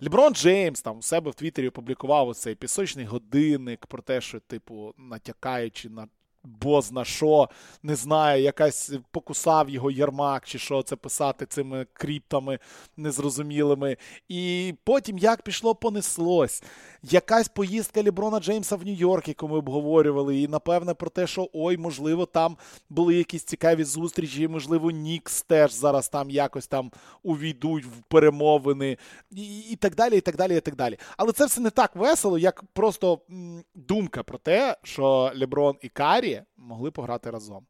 [0.00, 4.94] Леброн Джеймс там у себе в Твіттері опублікував оцей пісочний годинник про те, що, типу,
[4.98, 6.08] натякаючи на
[6.46, 7.48] бозна що,
[7.82, 12.58] не знаю, якась покусав його Єрмак, чи що це писати цими кріптами
[12.96, 13.96] незрозумілими.
[14.28, 16.62] І потім як пішло, понеслось.
[17.02, 21.76] Якась поїздка Ліброна Джеймса в Нью-Йорк, яку ми обговорювали, і напевне про те, що ой,
[21.76, 22.56] можливо, там
[22.90, 26.90] були якісь цікаві зустрічі, і, можливо, Нікс теж зараз там якось там
[27.22, 28.98] увійдуть в перемовини,
[29.30, 30.98] і, і так далі, і так далі, і так далі.
[31.16, 35.88] Але це все не так весело, як просто м, думка про те, що Леброн і
[35.88, 37.66] Карі могли пограти разом.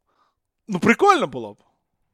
[0.69, 1.57] Ну, прикольно було б.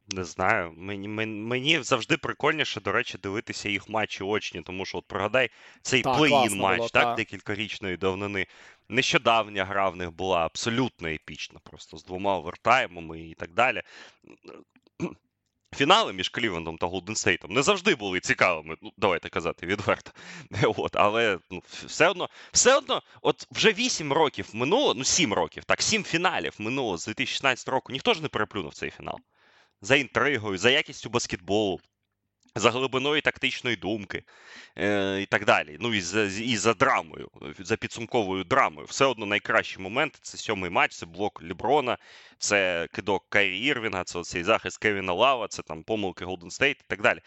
[0.09, 0.73] Не знаю.
[0.77, 5.51] Мені мені завжди прикольніше, до речі, дивитися їх матчі очні, тому що, от пригадай,
[5.83, 7.15] цей плей-ін матч, було, так, та.
[7.15, 8.47] декількарічної давнини.
[8.89, 13.83] Нещодавня гра в них була абсолютно епічна, просто з двома овертаймами і так далі
[15.77, 18.77] фінали між Клівендом та Голден Стейтом не завжди були цікавими.
[18.83, 20.11] Ну, давайте казати відверто.
[20.77, 25.65] От, Але ну, все одно, все одно, от вже 8 років минуло, ну 7 років,
[25.65, 27.93] так, 7 фіналів минуло з 2016 року.
[27.93, 29.19] Ніхто ж не переплюнув цей фінал.
[29.81, 31.81] За інтригою, за якістю баскетболу
[32.55, 34.25] за глибиною тактичної думки
[34.79, 35.77] е, і так далі.
[35.81, 38.87] Ну і за і за драмою, за підсумковою драмою.
[38.87, 41.99] Все одно найкращий момент це сьомий матч, це блок Ліброна,
[42.39, 46.85] це кидок Кайрі Ірвінга, це цей захист Кевіна Лава, це там помилки Голден Стейт і
[46.87, 47.19] так далі.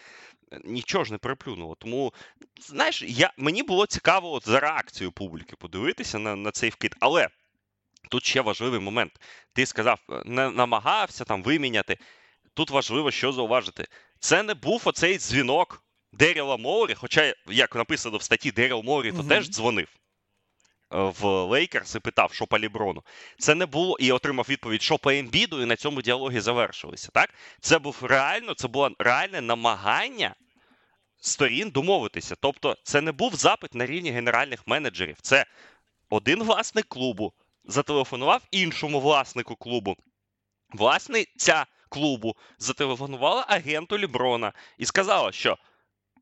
[0.64, 1.76] Нічого ж не переплюнуло.
[1.76, 2.14] Тому,
[2.62, 6.96] знаєш, я, мені було цікаво от за реакцією публіки подивитися на, на цей вкид.
[7.00, 7.28] Але
[8.10, 9.12] тут ще важливий момент.
[9.54, 11.98] Ти сказав, не намагався там виміняти.
[12.54, 13.88] тут важливо що зауважити.
[14.26, 15.84] Це не був оцей дзвінок
[16.14, 19.28] Деріла Моурі, хоча, як написано в статті, Деріл Моурі то Мгм.
[19.28, 19.88] теж дзвонив
[20.94, 23.04] е, в Лейкерс і питав, що по Ліброну.
[23.40, 27.10] Це не було і отримав відповідь, що по Ембіду, і на цьому діалоги завершилися.
[27.14, 27.30] Так?
[27.62, 30.36] Це був реально, це було реальне намагання
[31.20, 32.36] сторін домовитися.
[32.42, 35.18] Тобто, це не був запит на рівні генеральних менеджерів.
[35.22, 35.46] Це
[36.10, 37.34] один власник клубу
[37.66, 39.96] зателефонував іншому власнику клубу.
[40.74, 45.58] Власниця клубу зателефонувала агенту Ліброна і сказала, що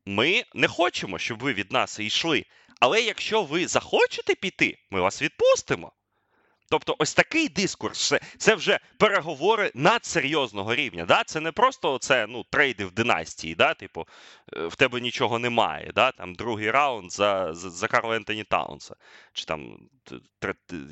[0.06, 2.44] ми не хочемо, щоб ви від нас йшли.
[2.80, 5.92] Але якщо ви захочете піти, ми вас відпустимо.
[6.68, 11.04] Тобто, ось такий дискурс, це, це вже переговори надсерйозного рівня.
[11.04, 11.24] Да?
[11.24, 13.74] Це не просто це, ну, трейди в династії, да?
[13.74, 14.06] типу,
[14.56, 15.92] е, в тебе нічого немає.
[15.94, 16.12] Да?
[16.12, 18.94] Там другий раунд за, за, за Карла Ентоні Таунса,
[19.32, 19.78] чи там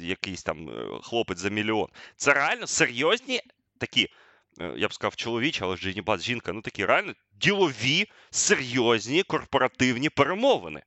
[0.00, 1.88] якийсь там е, хлопець за мільйон.
[2.16, 3.40] Це реально серйозні
[3.78, 4.08] такі,
[4.76, 10.82] я б сказав, чоловічі, але ж Басс жінка, ну такі реально ділові, серйозні корпоративні перемовини.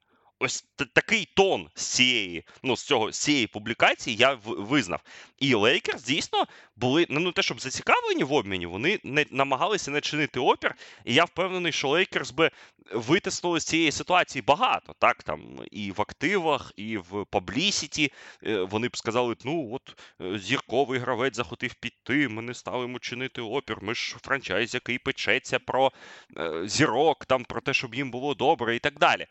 [0.46, 5.02] Ось такий тон з цієї, ну, з цього з цієї публікації я визнав.
[5.40, 10.40] І Лейкерс дійсно були ну, те, щоб зацікавлені в обміні, вони не намагалися не чинити
[10.40, 10.76] опір.
[11.06, 12.52] І я впевнений, що Лейкерс би
[12.92, 14.96] витиснули з цієї ситуації багато.
[15.00, 18.12] Так, там і в активах, і в паблісіті.
[18.44, 23.42] Е, Вони б сказали: ну от е, зірковий гравець захотів піти, ми не станемо чинити
[23.42, 23.78] опір.
[23.82, 25.92] Ми ж франчайз, який печеться про
[26.38, 29.28] е, зірок, там про те, щоб їм було добре, і так далі.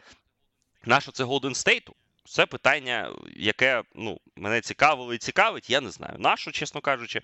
[0.87, 1.95] Нащо це Голден Стейту?
[2.27, 6.15] Це питання, яке ну, мене цікавило і цікавить, я не знаю.
[6.19, 7.19] Нащо, чесно кажучи.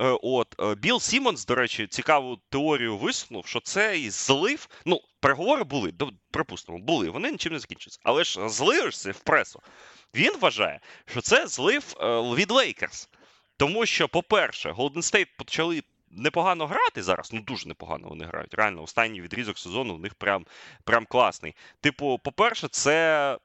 [0.00, 4.68] Е, От е, Білл Сімонс, до речі, цікаву теорію висунув, що цей злив.
[4.84, 5.92] Ну, переговори були,
[6.30, 8.00] припустимо, були, вони нічим не закінчаться.
[8.02, 9.62] Але ж злив вийшов в пресу.
[10.14, 13.08] Він вважає, що це злив е, від Лейкерс.
[13.56, 15.82] Тому що, по-перше, Голден Стейт почали
[16.16, 17.32] непогано грати зараз.
[17.32, 18.54] Ну дуже непогано вони грають.
[18.54, 20.46] Реально, останній відрізок сезону у них прям,
[20.84, 21.54] прям класний.
[21.80, 23.38] Типу, по-перше, це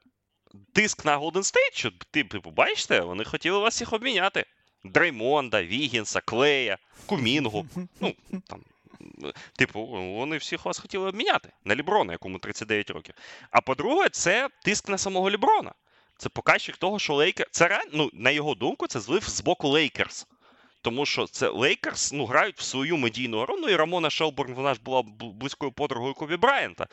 [0.72, 4.44] тиск на Голден Стейт, що ти, типу, бачите, вони хотіли вас всіх обміняти.
[4.84, 7.66] Дреймонда, Вігінса, Клея, Кумінгу.
[8.00, 8.14] Ну,
[8.48, 8.60] там,
[9.56, 13.14] типу, вони всіх вас хотіли обміняти на Ліброна, якому 39 років.
[13.50, 15.72] А по-друге, це тиск на самого Ліброна.
[16.16, 17.46] Це показник того, що Лейкерс.
[17.50, 20.26] Це ну, на його думку, це злив з боку Лейкерс.
[20.82, 23.56] Тому що це Лейкерс ну, грають в свою медійну гру.
[23.60, 26.86] Ну і Рамона Шелборн, вона ж була близькою подругою Кобі Брайанта.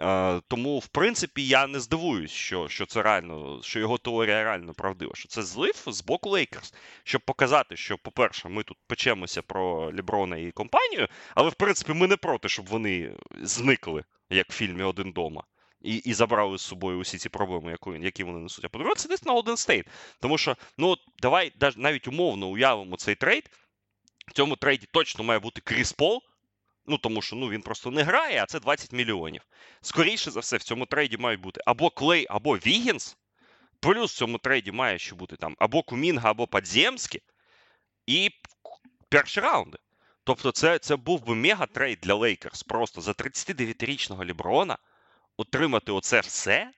[0.00, 4.74] Е, тому, в принципі, я не здивуюсь, що, що це реально, що його теорія реально
[4.74, 5.12] правдива.
[5.14, 10.36] Що це злив з боку Лейкерс, щоб показати, що, по-перше, ми тут печемося про Ліброна
[10.36, 15.12] і компанію, але в принципі ми не проти, щоб вони зникли, як в фільмі Один
[15.12, 15.44] дома.
[15.86, 18.64] І, і забрали з собою усі ці проблеми, які, вони несуть.
[18.64, 19.86] А по-друге, це десь на Golden State.
[20.20, 23.50] Тому що, ну от давай навіть умовно уявимо цей трейд.
[24.28, 26.22] В цьому трейді точно має бути Кріс Пол.
[26.86, 29.42] Ну, тому що ну, він просто не грає, а це 20 мільйонів.
[29.80, 33.16] Скоріше за все, в цьому трейді мають бути або Клей, або Вігінс.
[33.80, 37.22] Плюс в цьому трейді має ще бути там або Кумінга, або Падзємський.
[38.06, 38.30] І
[39.08, 39.78] перші раунди.
[40.24, 42.62] Тобто, це, це був би мега-трейд для Лейкерс.
[42.62, 44.78] Просто за 39-річного Ліброна
[45.36, 46.70] отримати оце все.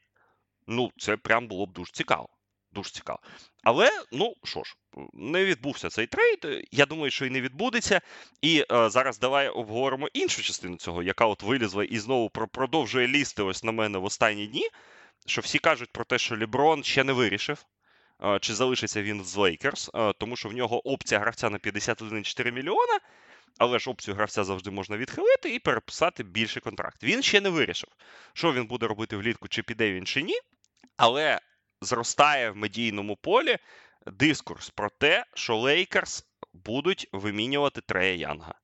[0.66, 2.28] Ну, це прям було б дуже цікаво.
[2.72, 3.18] Дуже цікаво.
[3.62, 4.74] Але, ну що ж,
[5.12, 6.68] не відбувся цей трейд.
[6.70, 8.00] Я думаю, що і не відбудеться.
[8.42, 13.42] І е, зараз давай обговоримо іншу частину цього, яка от вилізла і знову продовжує лізти
[13.42, 14.68] ось на мене в останні дні.
[15.26, 17.64] Що всі кажуть про те, що Ліброн ще не вирішив,
[18.24, 22.52] е, чи залишиться він з Лейкерс, е, тому що в нього опція гравця на 51,4
[22.52, 22.98] мільйона.
[23.58, 27.02] Але ж опцію гравця завжди можна відхилити і переписати більший контракт.
[27.02, 27.88] Він ще не вирішив,
[28.32, 30.38] що він буде робити влітку, чи піде він чи ні.
[30.96, 31.40] Але
[31.80, 33.58] зростає в медійному полі
[34.06, 38.54] дискурс про те, що Лейкерс будуть вимінювати Трея Янга.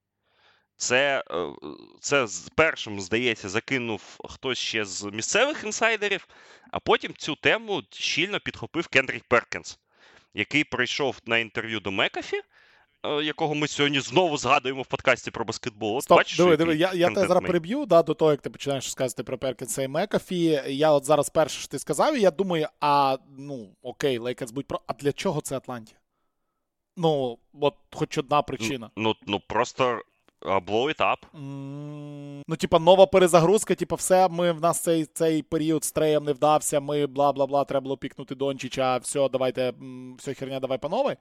[0.77, 1.47] Це, е,
[2.01, 6.29] це першим, здається, закинув хтось ще з місцевих інсайдерів,
[6.71, 9.79] а потім цю тему щільно підхопив Кендрік Перкінс,
[10.35, 12.43] який прийшов на інтерв'ю до Мекафі,
[13.05, 16.01] якого ми сьогодні знову згадуємо в подкасті про баскетбол.
[16.01, 18.91] Стоп, бачиш, диви, диви, я, я тебе зараз переб'ю да, до того, як ти починаєш
[18.91, 20.63] сказати про Перкінса і Мекафі.
[20.67, 24.67] Я от зараз перше, що ти сказав, і я думаю, а ну окей, Лейкерс будь
[24.67, 24.81] про.
[24.87, 25.95] А для чого це Атланті?
[26.97, 28.91] Ну, от хоч одна причина.
[28.97, 30.01] Ну, ну просто
[30.45, 31.17] blow it up.
[32.49, 36.33] Ну, типа, нова перезагрузка, типа, все, ми в нас цей, цей період з треєм не
[36.33, 39.73] вдався, ми бла бла бла, треба було пікнути Дончича, все, давайте,
[40.19, 41.17] все херня, давай по новій.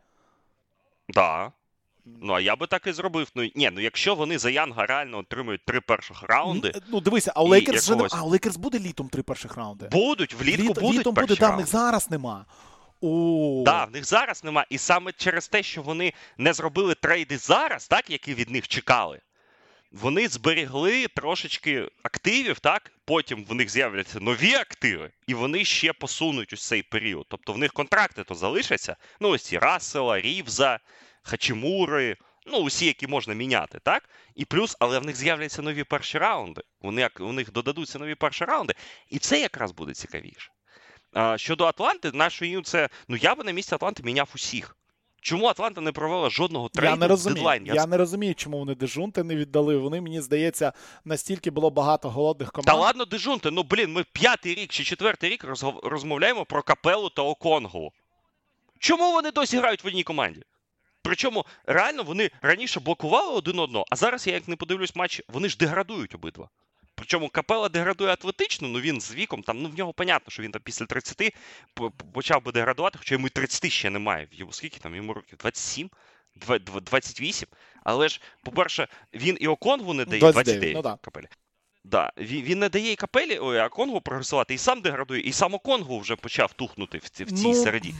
[1.10, 1.52] Да.
[2.06, 3.28] Ну, а я би так і зробив.
[3.36, 7.44] Ну, ні, ну якщо вони за Янга реально отримують три перших раунди, Ну, дивися, а
[7.44, 8.08] у Лейкерс вже не...
[8.12, 9.88] А, у Лейкерс буде літом три перших раунди.
[9.92, 12.46] будуть, влітку Літ- будуть літом перші буде, да, в них зараз нема.
[13.02, 14.66] О, Да, в них зараз нема.
[14.70, 19.22] І саме через те, що вони не зробили трейди зараз, так, які від них чекали.
[19.92, 22.92] вони зберегли трошечки активів, так?
[23.06, 27.26] Потім в них з'являться нові активи, і вони ще посунуть ось цей період.
[27.30, 28.96] Тобто в них контракти то залишаться.
[29.20, 30.80] Ну, ось ці Рассела, Рівза,
[31.24, 34.10] Хачимури, ну, усі, які можна міняти, так?
[34.36, 36.62] І плюс, але в них з'являться нові перші раунди.
[36.82, 38.74] Вони, у них додадуться нові перші раунди,
[39.10, 40.52] і це якраз буде цікавіше.
[41.14, 44.76] А, Щодо Атланти, нашої це ну я би на місці Атланти міняв усіх.
[45.22, 47.36] Чому Атланта не провела жодного трейду я не розумію.
[47.36, 47.66] дедлайн?
[47.66, 47.74] Я...
[47.74, 49.78] я не розумію, чому вони дежунти не віддали.
[49.78, 50.74] Вони, мені здається,
[51.06, 52.66] настільки було багато голодних команд.
[52.66, 55.46] Та ладно, дежунти, ну блін, ми п'ятий рік чи четвертий рік
[55.84, 57.92] розмовляємо про капелу та Оконгу.
[58.80, 60.42] Чому вони досі грають в одній команді?
[61.04, 65.50] Причому реально вони раніше блокували один одного, а зараз я як не подивлюсь матч, вони
[65.50, 66.50] ж деградують обидва.
[66.96, 70.52] Причому капела деградує атлетично, ну він з віком, там, ну в нього понятно, що він
[70.52, 71.36] там після 30
[72.14, 74.28] почав би деградувати, хоча йому 30 ще немає.
[74.32, 75.38] Йому скільки там йому років?
[75.38, 75.90] 27?
[76.82, 77.48] 28?
[77.84, 80.98] Але ж, по-перше, він і Оконгу не дає 29, 29 ну, да.
[81.02, 81.28] капелі.
[81.84, 85.32] Да, Він він не дає і капелі ой, а Конгу прогресувати, і сам деградує, і
[85.34, 87.54] сам Оконгу вже почав тухнути в, в цій ну...
[87.54, 87.94] середі.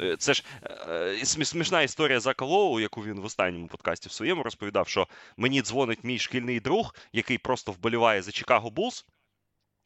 [0.00, 4.42] Е, це ж е, смішна історія Зака Лоу, яку він в останньому подкасті в своєму
[4.42, 9.06] розповідав, що мені дзвонить мій шкільний друг, який просто вболіває за Чикаго Булс,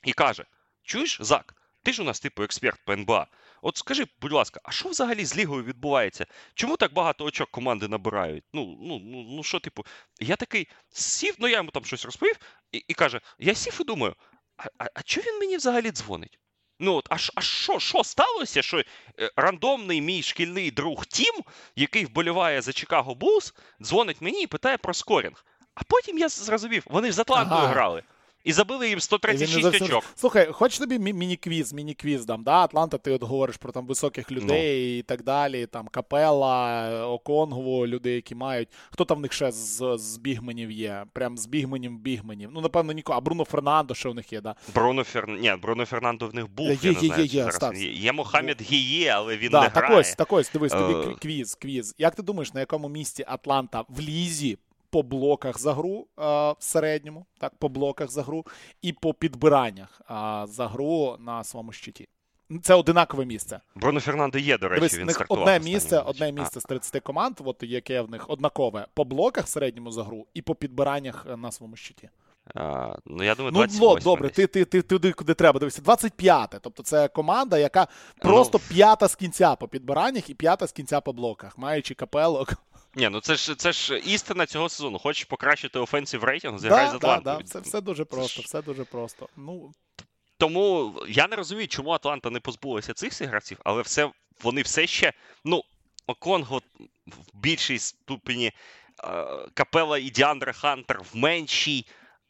[0.04, 0.44] і каже:
[0.82, 3.26] Чуєш, Зак, ти ж у нас типу експерт по НБА.
[3.62, 6.26] От скажи, будь ласка, а що взагалі з лігою відбувається?
[6.54, 8.44] Чому так багато очок команди набирають?
[8.52, 9.86] Ну, ну, ну, ну що, типу,
[10.20, 12.38] я такий сів, ну я йому там щось розповів,
[12.72, 14.14] і і каже: Я сів і думаю,
[14.56, 16.38] а а, а чого він мені взагалі дзвонить?
[16.80, 18.62] Ну от, а що що сталося?
[18.62, 18.84] Що е,
[19.36, 21.34] рандомний мій шкільний друг Тім,
[21.76, 25.44] який вболіває за Чикаго Булс, дзвонить мені і питає про скорінг.
[25.74, 27.72] А потім я зрозумів, вони ж з Атлантою ага.
[27.72, 28.02] грали.
[28.44, 29.86] І забили їм 136 зовсім...
[29.86, 30.04] очок.
[30.14, 32.52] Слухай, хоч тобі міні-квіз, міні-квіз дам, да?
[32.52, 34.98] Атланта, ти от говориш про там високих людей ну.
[34.98, 35.66] і так далі.
[35.66, 38.68] Там Капела, Оконгву, люди, які мають.
[38.90, 41.04] Хто там в них ще з, з бігменів є?
[41.12, 42.50] Прям з бігменів бігменів.
[42.52, 43.18] Ну, напевно, нікого.
[43.18, 44.54] А Бруно Фернандо ще в них є, да?
[44.74, 45.28] Бруно Фер...
[45.28, 46.66] Ні, Бруно Фернандо в них був.
[46.66, 49.84] Є, я не знаю, є, є, є, є Мохаммед Гіє, але він да, не так
[49.84, 50.00] грає.
[50.00, 51.18] Ось, так ось, дивись, тобі uh...
[51.18, 51.94] квіз, квіз.
[51.98, 54.58] Як ти думаєш, на якому місці Атланта в лізі
[54.90, 58.46] по блоках за гру а, в середньому, так, по блоках за гру,
[58.82, 62.08] і по підбираннях а, за гру на своєму щиті.
[62.62, 63.60] Це одинакове місце.
[63.74, 67.40] Бруно Фернандо є, до речі, Дивись, він них одне місце, одне місце з 30 команд,
[67.44, 71.36] от яке в них однакове по блоках в середньому за гру і по підбираннях е,
[71.36, 72.08] на своєму щиті.
[72.54, 75.60] А, ну, я думаю, 28 Ну, добре, ти ти, ти туди, куди треба.
[75.60, 76.58] Дивися, 25-те.
[76.60, 77.86] Тобто це команда, яка
[78.18, 82.52] просто ну, п'ята з кінця по підбираннях і п'ята з кінця по блоках, маючи капелок.
[82.94, 84.98] Ні, ну це ж це ж істина цього сезону.
[84.98, 87.36] Хочеш покращити офенсив рейтинг, зіграй да, з Атлантою.
[87.36, 87.48] Да, да.
[87.48, 89.28] Це все дуже просто, все дуже просто.
[89.36, 89.72] Ну...
[90.38, 94.10] Тому я не розумію, чому Атланта не позбулася цих всіх гравців, але все,
[94.42, 95.12] вони все ще.
[95.44, 95.62] Ну,
[96.18, 96.62] Конго
[97.06, 98.52] в більшій ступені,
[99.54, 101.86] Капела і Діандра Хантер в меншій.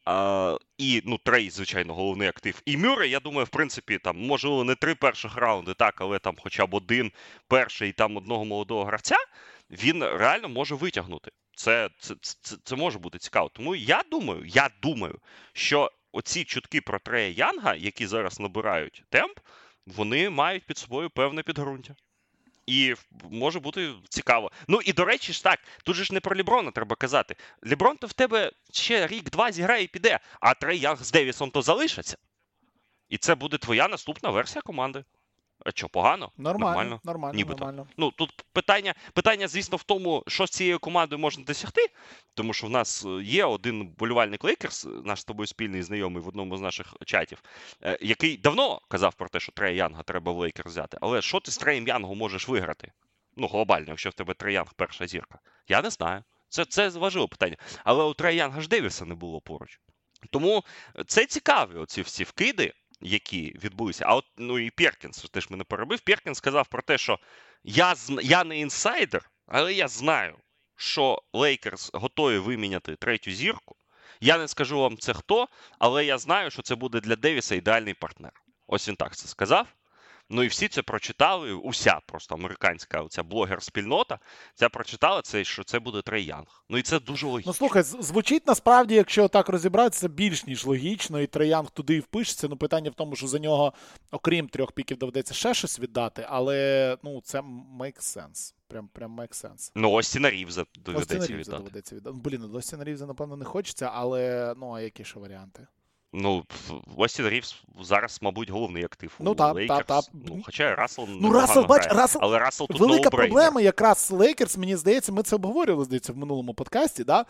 [0.06, 2.62] Uh, і ну, Трей, звичайно, головний актив.
[2.66, 6.36] І Мюррей, я думаю, в принципі, там, можливо, не три перших раунди, так, але там
[6.38, 7.12] хоча б один
[7.48, 9.16] перший і там одного молодого гравця
[9.70, 11.30] він реально може витягнути.
[11.56, 13.50] Це, це, це, це може бути цікаво.
[13.52, 15.18] Тому я думаю, я думаю,
[15.52, 19.38] що оці чутки про Трея Янга, які зараз набирають темп,
[19.86, 21.94] вони мають під собою певне підґрунтя.
[22.66, 22.94] І
[23.30, 24.50] може бути цікаво.
[24.68, 27.36] Ну і до речі, ж так, тут же ж не про Ліброна треба казати.
[27.66, 31.62] Ліброн то в тебе ще рік-два зіграє і піде, а Трей Янг з Девісом то
[31.62, 32.16] залишаться.
[33.08, 35.04] І це буде твоя наступна версія команди.
[35.68, 36.32] А що, погано?
[36.38, 37.00] Нормально, нормально.
[37.04, 37.58] нормально, Нібито.
[37.58, 37.86] нормально.
[37.96, 41.86] Ну, тут питання, питання, звісно, в тому, що з цією командою можна досягти,
[42.34, 46.28] тому що в нас е, є один болівальник Лейкерс, наш з тобою спільний знайомий в
[46.28, 47.42] одному з наших чатів,
[47.82, 50.98] е, який давно казав про те, що Трея Янга треба в Лейкерс взяти.
[51.00, 52.92] Але що ти з Треєм Янгом можеш виграти?
[53.36, 55.38] Ну, глобально, якщо в тебе Трей Янг перша зірка.
[55.68, 56.24] Я не знаю.
[56.48, 57.56] Це це важливе питання.
[57.84, 59.80] Але у Трея Янга ж Девіса не було поруч.
[60.30, 60.64] Тому
[61.06, 64.04] це цікаві, оці всі вкиди які відбулися.
[64.08, 66.00] А от ну і Перкінс теж мене перебив.
[66.00, 67.18] Перкінс сказав про те, що
[67.64, 70.36] я я не інсайдер, але я знаю,
[70.76, 73.76] що Лейкерс готові виміняти третю зірку.
[74.20, 77.94] Я не скажу вам це хто, але я знаю, що це буде для Девіса ідеальний
[77.94, 78.32] партнер.
[78.66, 79.66] Ось він так це сказав.
[80.30, 81.52] Ну і всі це прочитали.
[81.52, 84.18] Уся просто американська оця блогер-спільнота
[84.54, 86.64] ця прочитала це, що це буде Трей Янг.
[86.68, 87.50] Ну і це дуже логічно.
[87.50, 92.00] Ну слухай, звучить насправді, якщо так розібратися, більш ніж логічно, і Трей Янг туди і
[92.00, 92.48] впишеться.
[92.48, 93.72] Ну питання в тому, що за нього,
[94.10, 97.40] окрім трьох піків, доведеться ще щось віддати, але ну це
[97.80, 98.54] make sense.
[98.66, 99.72] Прям прям make sense.
[99.74, 101.58] Ну, Остіна Рівза доведеться Остіна Рівза віддати.
[101.58, 102.16] доведеться віддати.
[102.24, 105.66] Блін, до Остіна Рівза, напевно, не хочеться, але ну а які ще варіанти?
[106.12, 106.44] Ну,
[106.96, 109.14] Остін Рівс зараз, мабуть, головний актив.
[109.18, 110.04] Ну, так, так, так.
[110.12, 114.76] Ну, Хоча Рассел Ну, Рассел, бач, Рассел, але Рассел тут велика проблема, якраз Лейкерс, мені
[114.76, 117.24] здається, ми це обговорювали, здається, в минулому подкасті, да?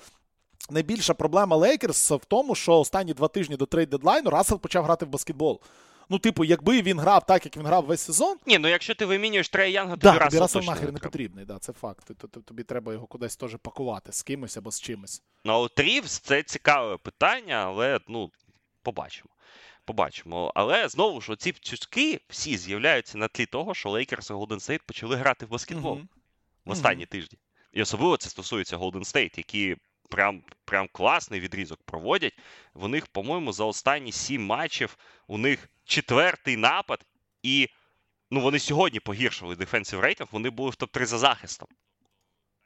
[0.71, 5.07] найбільша проблема Лейкерс в тому, що останні два тижні до трейд дедлайну Рассел почав грати
[5.07, 5.61] в баскетбол.
[6.11, 8.37] Ну, типу, якби він грав так, як він грав весь сезон.
[8.47, 11.45] Ні, ну якщо ти вимінюєш Трея Янга, да, тобі тобі Рассел точно нахер не потрібний,
[11.45, 12.11] да, це факт.
[12.45, 15.23] Тобі треба його кудись теж пакувати з кимось або з чимось.
[15.45, 18.31] Ну, от Рівс це цікаве питання, але ну,
[18.93, 19.29] побачимо.
[19.85, 20.53] Побачимо.
[20.55, 24.83] Але знову ж ці чутки всі з'являються на тлі того, що Лейкерс і Голден Стейт
[24.83, 26.09] почали грати в баскетбол Мгм.
[26.65, 27.39] в останні тижні.
[27.73, 29.77] І особливо це стосується Голден Стейт, які
[30.11, 32.39] прям, прям класний відрізок проводять.
[32.75, 37.07] В них, по-моєму, за останні сім матчів у них четвертий напад,
[37.43, 37.69] і
[38.31, 41.69] ну, вони сьогодні погіршили дефенсив рейтинг, вони були в топ-3 за захистом.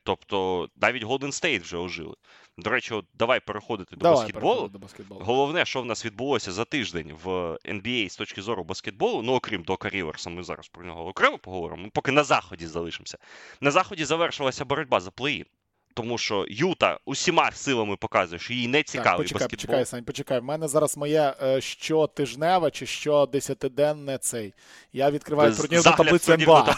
[0.04, 2.14] Тобто навіть Golden State вже ожили.
[2.58, 4.68] До речі, от давай переходити до Давай баскетболу.
[4.68, 5.24] до баскетболу.
[5.24, 7.28] Головне, що в нас відбулося за тиждень в
[7.64, 11.82] NBA з точки зору баскетболу, ну окрім Дока Ріверса, ми зараз про нього окремо поговоримо.
[11.82, 13.18] Ми поки на заході залишимося.
[13.60, 15.46] На заході завершилася боротьба за плей-ін.
[15.94, 19.66] Тому що Юта усіма силами показує, що їй не Так, цікавий почекай, баскетбол.
[19.66, 20.40] почекай, Сань, почекай.
[20.40, 24.54] В мене зараз моє е, щотижневе чи щодесятиденне цей.
[24.92, 26.76] Я відкриваю турнірну таблицю НБА.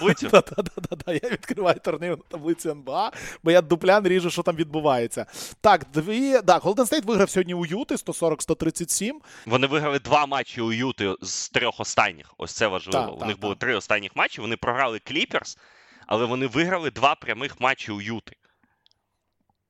[1.07, 3.13] Я відкриваю турнірну таблицю НБА,
[3.43, 5.27] бо я дуплян ріжу, що там відбувається.
[5.61, 6.41] Так, дві.
[6.45, 9.13] Да, Голден Стейт виграв сьогодні у Юти 140-137.
[9.47, 12.35] Вони виграли два матчі у Юти з трьох останніх.
[12.39, 13.07] Ось це важливо.
[13.07, 13.59] Так, у так, них так.
[13.59, 14.41] три останніх матчі.
[14.41, 15.59] Вони програли Кліперс,
[16.07, 18.37] але вони виграли два прямих матчі у Юти.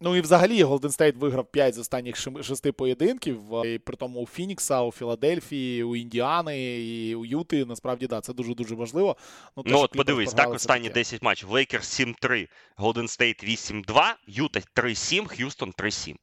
[0.00, 3.54] Ну і взагалі Голден Стейт виграв 5 з останніх шести поєдинків.
[3.54, 7.64] е, І при тому у Фінікса, у Філадельфії, у Індіани і у Юти.
[7.64, 9.16] Насправді, да, це дуже-дуже важливо.
[9.56, 11.50] Ну, Ну от подивись, так останні 10 матчів.
[11.50, 16.14] Лейкерс 7-3, Голден Стейт 8-2, Юта 3-7, Х'юстон 3-7.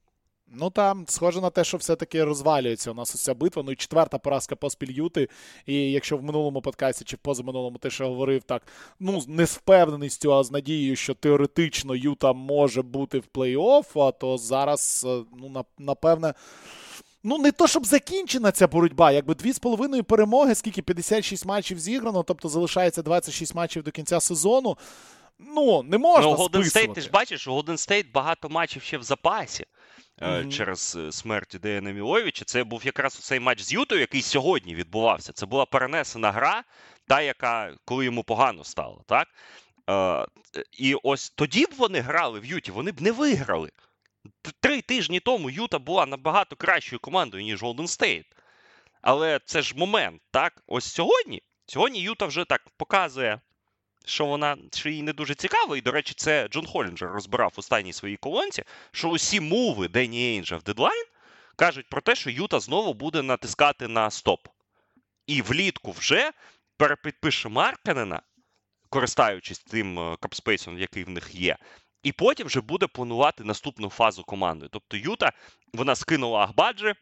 [0.53, 3.63] Ну там схоже на те, що все-таки розвалюється у нас ось ця битва.
[3.65, 5.27] Ну і четверта поразка поспіль Юти.
[5.65, 8.61] І якщо в минулому подкасті чи в позаминулому ти ще говорив так,
[8.99, 14.11] ну не з впевненістю, а з надією, що теоретично Юта може бути в плей-офф, а
[14.11, 16.33] то зараз, е, ну напевне.
[17.23, 21.79] Ну, не то, щоб закінчена ця боротьба, якби дві з половиною перемоги, скільки 56 матчів
[21.79, 24.77] зіграно, тобто залишається 26 матчів до кінця сезону.
[25.39, 28.97] Ну, не можна Ну, Голден Стейт, ти ж бачиш, у Голден Стейт багато матчів ще
[28.97, 29.65] в запасі.
[30.23, 30.45] Е.
[30.45, 32.45] Через е, смерть Деяна Мілоєвича.
[32.45, 35.33] Це був якраз цей матч з Ютою, який сьогодні відбувався.
[35.33, 36.63] Це була перенесена гра,
[37.07, 39.27] та, яка коли йому погано стало, так?
[39.89, 40.25] Е,
[40.71, 43.71] і ось тоді б вони грали в Юті, вони б не виграли.
[44.59, 48.25] Три тижні тому Юта була набагато кращою командою, ніж Голден Стейт.
[49.01, 50.63] Але це ж момент, так?
[50.67, 51.41] Ось сьогодні.
[51.65, 53.39] Сьогодні Юта вже так показує,
[54.05, 55.75] що вона що їй не дуже цікаво.
[55.75, 60.27] І, до речі, це Джон Холінджер розбирав в останній своїй колонці, що усі мови Дені
[60.27, 61.05] Ейнджа в дедлайн
[61.55, 64.47] кажуть про те, що Юта знову буде натискати на стоп.
[65.27, 66.31] І влітку вже
[66.77, 68.21] перепідпише Марканена,
[68.89, 71.57] користуючись тим е, капспейсом, який в них є.
[72.03, 74.67] І потім вже буде планувати наступну фазу команди.
[74.71, 75.31] Тобто Юта
[75.73, 76.93] вона скинула Ахбаджі,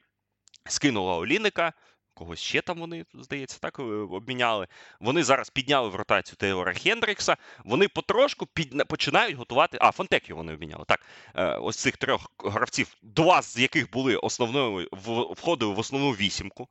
[0.66, 1.74] скинула Оліника,
[2.20, 4.68] когось ще там вони, здається, так е, обміняли.
[5.00, 7.38] Вони зараз підняли в ротацію Тейлора Хендрікса.
[7.66, 8.88] Вони потрошку під...
[8.88, 9.78] починають готувати.
[9.82, 10.86] А, Фонтекю вони обміняли.
[10.88, 11.00] Так,
[11.36, 14.90] Е, ось цих трьох гравців, два з яких були основною
[15.32, 16.68] входили в основну вісімку.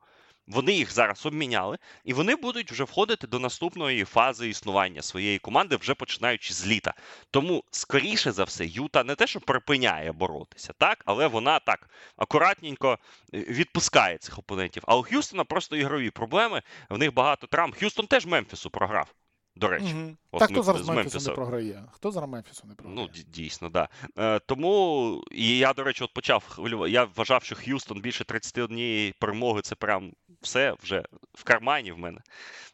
[0.49, 5.77] Вони їх зараз обміняли, і вони будуть вже входити до наступної фази існування своєї команди,
[5.77, 6.95] вже починаючи з літа.
[7.31, 12.99] Тому, скоріше за все, Юта не те, що припиняє боротися, так, але вона так акуратненько
[13.35, 14.83] е, відпускає цих опонентів.
[14.87, 16.63] А у Х'юстона просто ігрові проблеми.
[16.91, 17.73] В них багато травм.
[17.73, 19.15] Х'юстон теж Мемфісу програв.
[19.57, 20.17] До речі, Мгм.
[20.31, 21.85] От Та ми хто зараз з Мемфісу не програє?
[21.93, 22.97] Хто зараз Мемфісу не програє?
[22.97, 23.89] Ну, ді- дійсно, да.
[24.19, 26.93] Е, тому і я, до речі, от почав хвилювати.
[26.93, 32.21] Я вважав, що Х'юстон більше 31 перемоги це прям все вже в кармані в мене.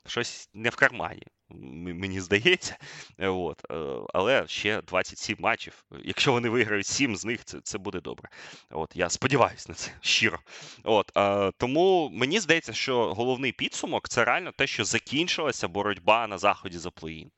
[0.07, 2.77] Щось не в кармані, мені здається.
[3.19, 3.63] От.
[3.71, 3.75] Е,
[4.15, 5.85] Але ще 27 матчів.
[6.05, 8.29] Якщо вони виграють 7 з них, це, це буде добре.
[8.71, 10.39] От, я сподіваюся на це щиро.
[10.85, 16.39] От, е, тому мені здається, що головний підсумок це реально те, що закінчилася боротьба на
[16.39, 17.31] заході за плей-ін.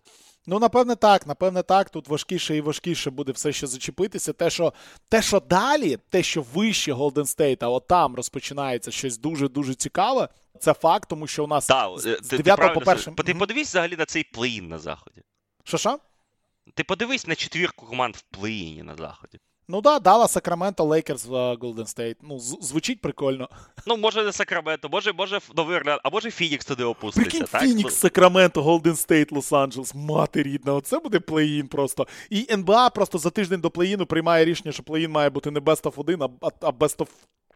[0.46, 1.90] Ну, напевне, так, напевне, так.
[1.90, 4.32] Тут важкіше і важкіше буде все ще зачепитися.
[4.32, 4.72] Те, що
[5.08, 10.28] те, що далі, те, що вище Голден Стейта, от там розпочинається щось дуже-дуже цікаве.
[10.60, 13.12] Це факт, тому що у нас да, з, е, ти, 9 ти по перше.
[13.26, 15.22] Ти подивись взагалі на цей плей-ін на заході.
[15.64, 15.98] Що що?
[16.74, 19.38] Ти подивись на четвірку команд в плей-іні на заході.
[19.68, 22.18] Ну да, Даллас, Сакраменто, Лейкерс, в Голден Стейт.
[22.22, 23.48] Ну, звучить прикольно.
[23.86, 27.30] Ну, може, не Сакраменто, може, може Новий Орлеан, а може Фінікс туди опуститься.
[27.30, 27.62] Прикинь, так?
[27.62, 32.06] Фінікс, Сакраменто, Голден Стейт, Лос-Анджелес, мати рідна, оце буде плей-ін просто.
[32.30, 35.82] І НБА просто за тиждень до плей-іну приймає рішення, що плей-ін має бути не best
[35.82, 37.08] of 1, а, а- а best of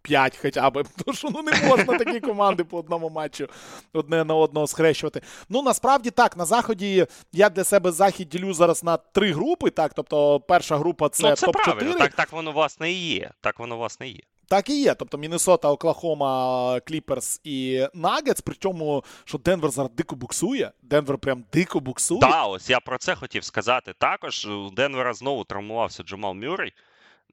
[0.02, 0.84] 5 хоча б.
[1.04, 3.48] Тому що ну не можна такі команди по одному матчу
[3.92, 5.20] одне на одного схрещувати.
[5.48, 9.70] Ну насправді так, на заході я для себе захід ділю зараз на три групи.
[9.70, 13.08] Так, тобто перша група це, ну, це топ 4 правильно, так, так воно власне і
[13.14, 13.30] є.
[13.40, 14.20] Так воно власне і є.
[14.50, 14.94] Так і є.
[14.94, 18.40] Тобто Міннесота, Оклахома, Кліперс і Нагетс.
[18.40, 20.72] Причому, що Денвер зараз дико буксує.
[20.82, 22.20] Денвер прям дико буксує.
[22.20, 23.94] Так, ось я про це хотів сказати.
[23.98, 26.72] Також у Денвера знову травмувався Джамал Мюррей.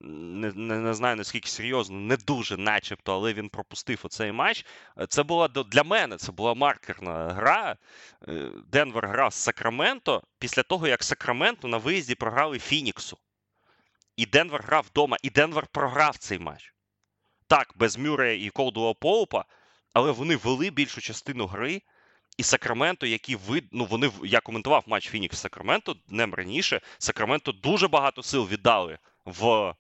[0.02, 4.66] Не, не не, знаю наскільки серйозно, не дуже, начебто, але він пропустив оцей матч.
[5.10, 7.78] Це була для мене це була маркерна гра.
[8.28, 13.18] Е, Денвер грав з Сакраменто після того, як Сакраменто на виїзді програли Фініксу.
[14.18, 16.74] І Денвер грав вдома, і Денвер програв цей матч.
[17.48, 19.46] Так, без Мюрея і Колдвелла-Поупа,
[19.94, 21.82] але вони вели більшу частину гри.
[22.38, 23.66] І Сакраменто, які вид...
[23.72, 26.82] ну вони я коментував матч Фінікс Сакраменто днем раніше.
[26.98, 29.74] Сакраменто дуже багато сил віддали в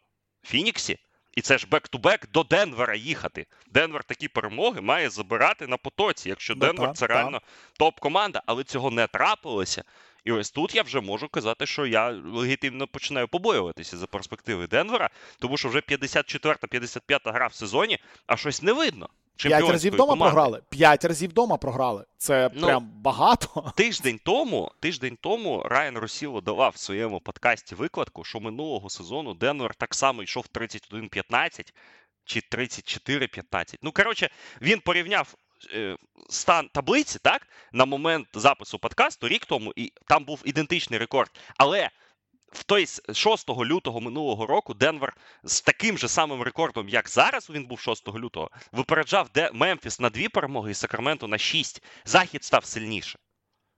[0.47, 0.99] Фініксі,
[1.35, 3.45] і це ж back-to-back до Денвера їхати.
[3.71, 7.13] Денвер такі перемоги має забирати на потоці, якщо ну, Денвер та, це та.
[7.13, 7.41] реально
[7.79, 9.83] топ-команда, але цього не трапилося.
[10.25, 15.09] І ось тут я вже можу казати, що я легітимно починаю побоюватися за перспективи Денвера,
[15.39, 19.09] тому що вже 54-55 гра в сезоні, а щось не видно.
[19.37, 20.61] П'ять разів вдома програли.
[20.69, 22.05] П'ять разів вдома програли.
[22.17, 23.73] Це ну, прям багато.
[23.75, 29.75] Тиждень тому тиждень тому Райан Росіло давав в своєму подкасті викладку, що минулого сезону Денвер
[29.75, 31.73] так само йшов 31-15
[32.25, 33.75] чи 34-15.
[33.81, 34.29] Ну, коротше,
[34.61, 35.35] він порівняв.
[35.73, 35.97] Е,
[36.29, 41.31] стан таблиці, так, на момент запису подкасту рік тому, і там був ідентичний рекорд.
[41.57, 41.89] Але
[42.57, 47.65] в той 6 лютого минулого року Денвер з таким же самим рекордом, як зараз він
[47.65, 51.83] був 6 лютого, випереджав Де Мемфіс на дві перемоги і Сакраменто на 6.
[52.05, 53.19] Захід став сильніше.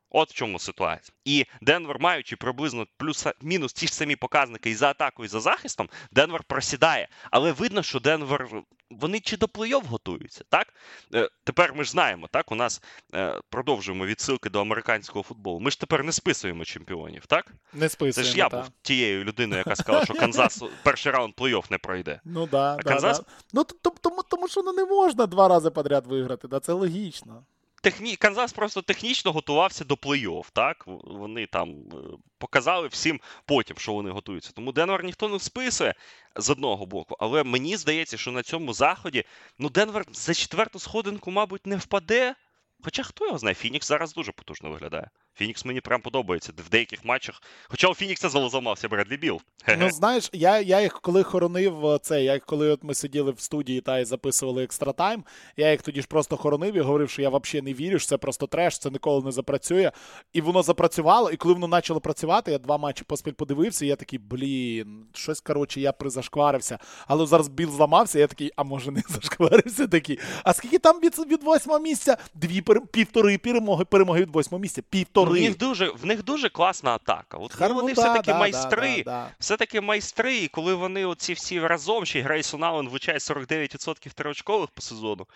[0.10, 1.16] От в чому ситуація.
[1.26, 5.90] І Денвер, маючи приблизно плюс-мінус ті ж самі показники і за атакою, і за захистом,
[6.12, 7.08] Денвер просідає.
[7.32, 8.50] Але видно, що Денвер
[8.90, 10.44] вони чи до плей-офф готуються.
[10.50, 10.74] так?
[11.14, 12.52] Е, тепер ми ж знаємо, так?
[12.52, 12.82] У нас
[13.14, 15.60] е, продовжуємо відсилки до американського футболу.
[15.60, 17.54] Ми ж тепер не списуємо чемпіонів, так?
[17.74, 18.58] Не списуємо, Це ж я та.
[18.58, 22.22] був тією людиною, яка сказала, що Канзас перший раунд плей-офф не пройде.
[22.26, 23.20] Ну да, а да, Канзас...
[23.20, 23.26] да.
[23.54, 26.60] Ну тому, тому що ну, не можна два рази подряд виграти, да?
[26.60, 27.46] це логічно
[27.82, 28.16] техні...
[28.16, 30.84] Канзас просто технічно готувався до плей-офф, так?
[30.88, 31.96] Вони там е,
[32.38, 34.52] показали всім потім, що вони готуються.
[34.56, 35.94] Тому Денвер ніхто не списує
[36.36, 37.16] з одного боку.
[37.20, 39.24] Але мені здається, що на цьому заході
[39.60, 42.36] ну Денвер за четверту сходинку, мабуть, не впаде.
[42.84, 45.10] Хоча хто його знає, Фінікс зараз дуже потужно виглядає.
[45.40, 47.42] Фінікс мені прям подобається в деяких матчах.
[47.68, 49.42] Хоча у Фінікса зламався Бредлі Біл.
[49.78, 53.40] Ну знаєш, я я їх коли хоронив е, це, я коли от ми сиділи в
[53.40, 55.24] студії та й записували екстра тайм,
[55.58, 58.18] я їх тоді ж просто хоронив і говорив, що я взагалі не вірю, що це
[58.18, 59.92] просто треш, це ніколи не запрацює.
[60.34, 61.32] І воно запрацювало.
[61.32, 65.42] І коли воно почало працювати, я два матчі поспіль подивився, і я такий, блін, щось
[65.42, 66.80] коротше, я призашкварився.
[67.08, 70.20] Але зараз Біл зламався, і я такий, а може не зашкварився такий.
[70.44, 72.18] А скільки там від від восьмого місця?
[72.36, 74.82] Дві півтори перемоги перемоги від восьмого місця.
[74.90, 75.29] Півтори.
[75.30, 77.38] В них дуже в них дуже класна атака.
[77.38, 81.60] От Хар, Вони да, все-таки да, майстри, да, все-таки майстри, і коли вони оці всі
[81.60, 85.28] разом, ще й Грейсон Аллен влучає 49% триочкових по сезону.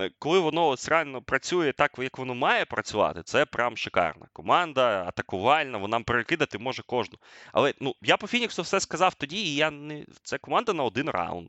[0.00, 4.26] Е, коли воно ось реально працює так, як воно має працювати, це прям шикарна.
[4.32, 7.18] Команда атакувальна, вона перекидати може кожну.
[7.52, 11.10] Але ну я по Фініксу все сказав тоді, і я не це команда на один
[11.10, 11.48] раунд.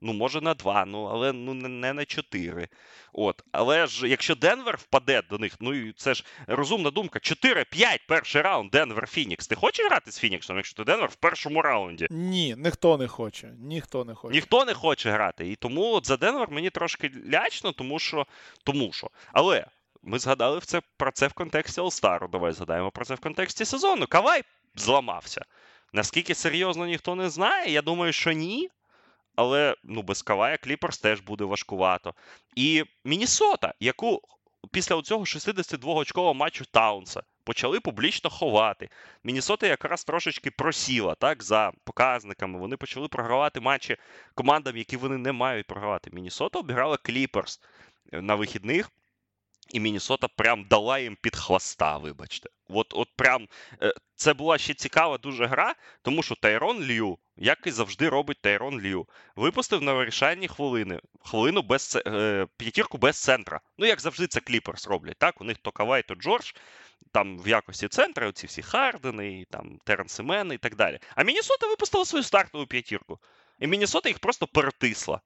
[0.00, 2.68] Ну, може, на два, ну, але ну, не на чотири.
[3.12, 3.42] От.
[3.52, 7.18] Але ж якщо Денвер впаде до них, ну це ж розумна думка.
[7.18, 9.48] 4-5 перший раунд, Денвер Фінікс.
[9.48, 12.06] Ти хочеш грати з Фініксом, якщо ти Денвер в першому раунді?
[12.10, 13.54] Ні, ніхто не хоче.
[13.58, 14.34] Ніхто не хоче.
[14.34, 15.48] Ніхто не хоче грати.
[15.50, 18.26] І тому от за Денвер мені трошки лячно, тому що.
[18.64, 19.10] тому що.
[19.32, 19.66] Але
[20.02, 22.30] ми згадали це, про це в контексті All-Star.
[22.30, 24.06] Давай згадаємо про це в контексті сезону.
[24.06, 24.42] Кавай
[24.74, 25.44] зламався.
[25.92, 28.68] Наскільки серйозно ніхто не знає, я думаю, що ні
[29.36, 32.14] але ну, без Кавая Кліперс теж буде важкувато.
[32.54, 34.22] І Мінісота, яку
[34.72, 38.88] після цього 62-очкового матчу Таунса почали публічно ховати.
[39.24, 42.58] Мінісота якраз трошечки просіла так, за показниками.
[42.58, 43.96] Вони почали програвати матчі
[44.34, 46.10] командам, які вони не мають програвати.
[46.12, 47.60] Мінісота обіграла Кліперс
[48.12, 48.90] на вихідних.
[49.68, 52.48] І Мінісота прям дала їм під хвоста, вибачте.
[52.68, 53.48] От от прям
[53.82, 58.40] е, це була ще цікава дуже гра, тому що Тайрон Лью, як і завжди робить
[58.40, 59.06] Тайрон Лью,
[59.36, 61.00] випустив на вирішальні хвилини.
[61.24, 63.60] Хвилину без е, п'ятірку без центра.
[63.78, 65.18] Ну, як завжди, це Кліперс роблять.
[65.18, 65.40] так?
[65.40, 66.52] У них то Кавай, то Джордж,
[67.12, 70.98] там в якості центра, оці всі Хардени, там Теренс Мени і так далі.
[71.14, 73.18] А Мінісота випустила свою стартову п'ятірку.
[73.58, 75.20] І Мінісота їх просто перетисла.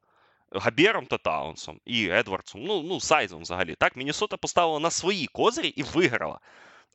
[0.53, 3.74] Гобером та Таунсом і Едвардсом, ну ну Сайзом взагалі.
[3.74, 6.40] Так, Міннесота поставила на свої козирі і виграла.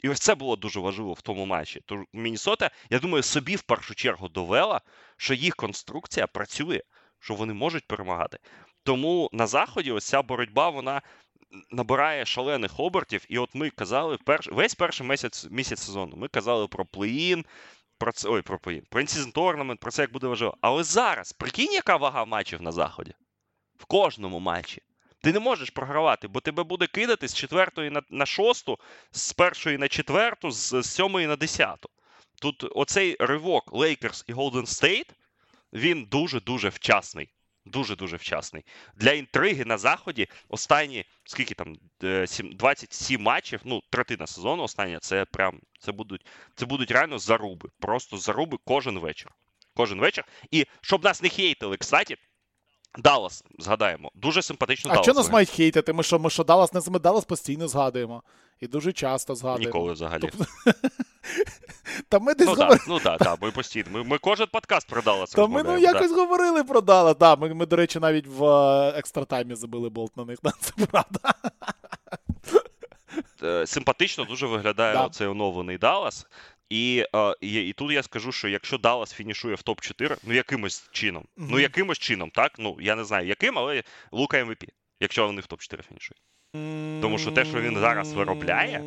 [0.04, 1.82] І ось це було дуже важливо в тому матчі.
[1.86, 4.82] Тож Міннесота, я думаю, собі в першу чергу довела,
[5.18, 6.82] що їх конструкція працює,
[7.20, 8.40] що вони можуть перемагати.
[8.84, 11.02] Тому на заході ось ця боротьба вона
[11.72, 13.26] набирає шалених обертів.
[13.30, 14.48] І от ми казали перш...
[14.48, 16.16] весь перший місяць місяць сезону.
[16.16, 17.46] Ми казали про плей-ін,
[17.98, 20.58] про це ой, про плей-ін, про інсізн торнамент, про це як буде важливо.
[20.62, 23.14] Але зараз прикинь, яка вага матчів на заході?
[23.78, 24.82] В кожному матчі.
[25.22, 28.80] Ти не можеш програвати, бо тебе буде кидати з четвертої на, на шосту,
[29.12, 31.90] з першої на четверту, з, з сьомої на десяту.
[32.42, 35.14] Тут оцей ривок Лейкерс і Голден Стейт,
[35.74, 37.30] він дуже-дуже вчасний.
[37.66, 38.64] Дуже-дуже вчасний.
[38.96, 45.26] Для інтриги на заході останні, скільки там, е, 27 матчів, ну, третина сезону остання, це
[45.26, 47.70] прям це будуть, це будуть реально заруби.
[47.80, 49.32] Просто заруби кожен вечір.
[49.76, 50.24] Кожен вечір.
[50.52, 52.18] І щоб нас не хейтили, кстати,
[52.98, 55.94] Даллас, згадаємо, дуже симпатично А що нас мають хейтити?
[55.94, 58.24] Ми що, ми що Даллас не ми Даллас постійно згадуємо.
[58.60, 59.66] І дуже часто згадуємо.
[59.66, 60.30] Ніколи взагалі.
[62.10, 63.86] Та ми десь Ну так, ну так, ми постійно.
[63.92, 67.18] Ми, ми кожен подкаст про Даллас Та ми ну якось говорили про Даллас.
[67.18, 70.40] Да, ми, ми, до речі, навіть в е, екстратаймі забили болт на них.
[70.60, 71.34] Це правда.
[73.44, 75.06] Е, симпатично дуже виглядає Да.
[75.06, 76.28] оцей оновлений Даллас.
[76.76, 80.90] І, е, і, і тут я скажу, що якщо Даллас фінішує в топ-4, ну якимось
[80.92, 82.52] чином, ну якимось чином, так?
[82.60, 84.64] Ну я не знаю яким, але Лука МВП,
[85.00, 86.22] якщо вони в топ-4 фінішують.
[87.02, 88.84] Тому що те, що він зараз виробляє,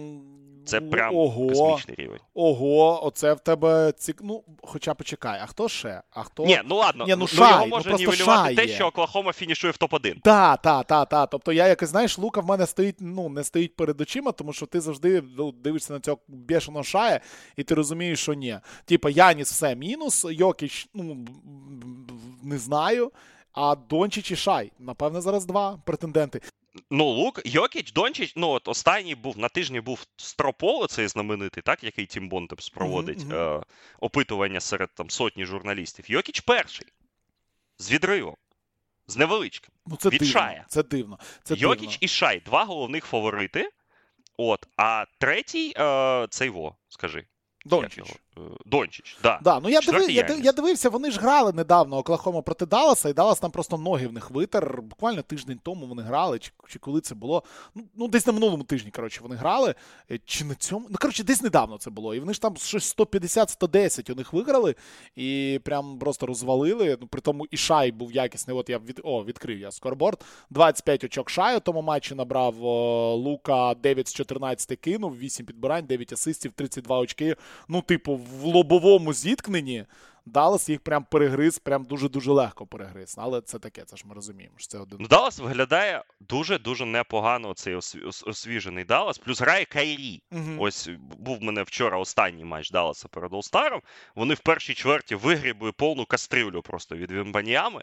[0.69, 2.21] Це прям Ого, космічний рівень.
[2.35, 4.21] ого, оце в тебе цік...
[4.23, 6.03] Ну, хоча почекай, а хто ще?
[6.11, 6.45] А хто?
[6.45, 8.87] Ні, ну ладно, Ні, ну, ну, Шай, його ну, може просто нівелювати Шай те, що
[8.87, 10.21] Оклахома фінішує в топ-1.
[10.21, 11.27] Та, та, та, та.
[11.27, 14.66] Тобто я якось, знаєш, лука в мене стоїть, ну, не стоїть перед очима, тому що
[14.66, 17.21] ти завжди ну, дивишся на цього бешеного шая,
[17.57, 18.59] і ти розумієш, що ні.
[18.85, 21.27] Типа, Яніс все мінус, Йокіч, ну,
[22.43, 23.12] не знаю.
[23.53, 26.41] А Дончич і Шай, напевне, зараз два претенденти.
[26.91, 31.62] Ну, Лук, Йокіч, Дончич, ну от останній був на тижні був straw poll оцей знаменитий,
[31.62, 33.35] так, який Тім Бонтемпс проводить мгм.
[33.35, 33.62] е,
[34.01, 36.11] опитування серед там сотні журналістів.
[36.11, 36.87] Йокіч перший.
[37.79, 38.37] З відривом.
[39.07, 39.70] З невеличким.
[39.87, 40.33] Ну, це Від дивно.
[40.33, 40.64] Шая.
[40.68, 41.18] Це дивно.
[41.43, 41.99] Це Йокіч дивно.
[42.01, 43.70] і Шай, два головних фаворити.
[44.37, 47.26] От, а третій е, цей во, скажи.
[47.64, 48.05] Дончич.
[48.39, 49.41] Е, Дончич, да.
[49.43, 53.12] Да, ну я, диви, я, я дивився, вони ж грали недавно Оклахома проти Далласа, і
[53.12, 54.82] Даллас там просто ноги в них витер.
[54.82, 57.43] Буквально тиждень тому вони грали, чи, чи коли це було.
[57.74, 59.74] Ну, ну, десь на минулому тижні, коротше, вони грали.
[60.11, 60.86] Е, Чи на цьому?
[60.91, 62.14] Ну, коротше, десь недавно це було.
[62.14, 64.74] І вони ж там щось 150-110 у них виграли,
[65.16, 66.97] і прям просто розвалили.
[67.01, 68.57] Ну, при тому і Шай був якісний.
[68.57, 69.01] От я від...
[69.05, 70.24] О, відкрив я скорборд.
[70.51, 72.64] 25 очок Шай у тому матчі набрав.
[72.64, 77.36] О, Лука 9 з 14 кинув, 8 підбирань, 9 асистів, 32 очки.
[77.68, 79.85] Ну, типу, в лобовому зіткненні
[80.26, 83.14] Даллас їх прям перегриз, прям дуже-дуже легко перегриз.
[83.18, 84.99] Але це таке, це ж ми розуміємо, що це один.
[85.01, 89.18] Ну, Даллас виглядає дуже-дуже непогано цей осві- ос- освіжений Даллас.
[89.18, 90.22] Плюс грає Кайрі.
[90.33, 90.43] Угу.
[90.59, 93.81] Ось був в мене вчора останній матч Далласа перед Олстаром.
[94.14, 97.83] Вони в першій чверті вигрібли повну кастрюлю просто від Вімбаніями.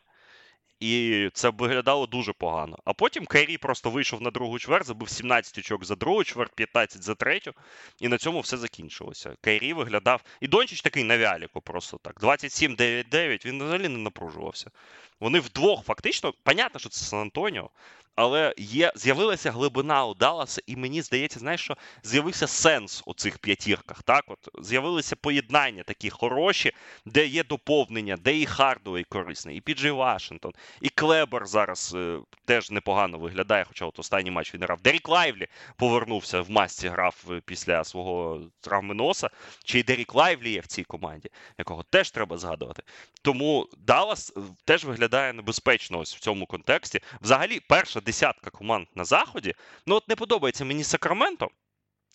[0.79, 2.77] І це виглядало дуже погано.
[2.85, 7.03] А потім Кайрі просто вийшов на другу чверть, забив 17 очок за другу чверть, 15
[7.03, 7.53] за третю,
[7.99, 9.35] і на цьому все закінчилося.
[9.41, 10.21] Кайрі виглядав.
[10.41, 12.21] І Дончич такий на вяліку просто так.
[12.21, 14.71] 27-9-9, він взагалі не напружувався.
[15.19, 17.69] Вони вдвох, фактично, понятно, що це Сан-Антоніо,
[18.15, 23.37] але є, з'явилася глибина у Далласа, і мені здається, знаєш, що з'явився сенс у цих
[23.37, 24.03] п'ятірках.
[24.03, 26.71] Так, от з'явилися поєднання такі хороші,
[27.05, 30.51] де є доповнення, де і Хардавей корисний, і Піджей Вашингтон,
[30.81, 34.81] і Клебер зараз е, теж непогано виглядає, хоча от останній матч він грав.
[34.81, 35.47] Дерік Лайвлі
[35.77, 39.29] повернувся в масці, грав е, після свого травми носа.
[39.63, 42.83] Чи й Дерік Лайвлі є в цій команді, якого теж треба згадувати.
[43.21, 46.99] Тому Даллас е, теж виглядає небезпечно ось в цьому контексті.
[47.21, 49.53] Взагалі, перша десятка команд на заході.
[49.85, 51.49] Ну от не подобається мені Сакраменто.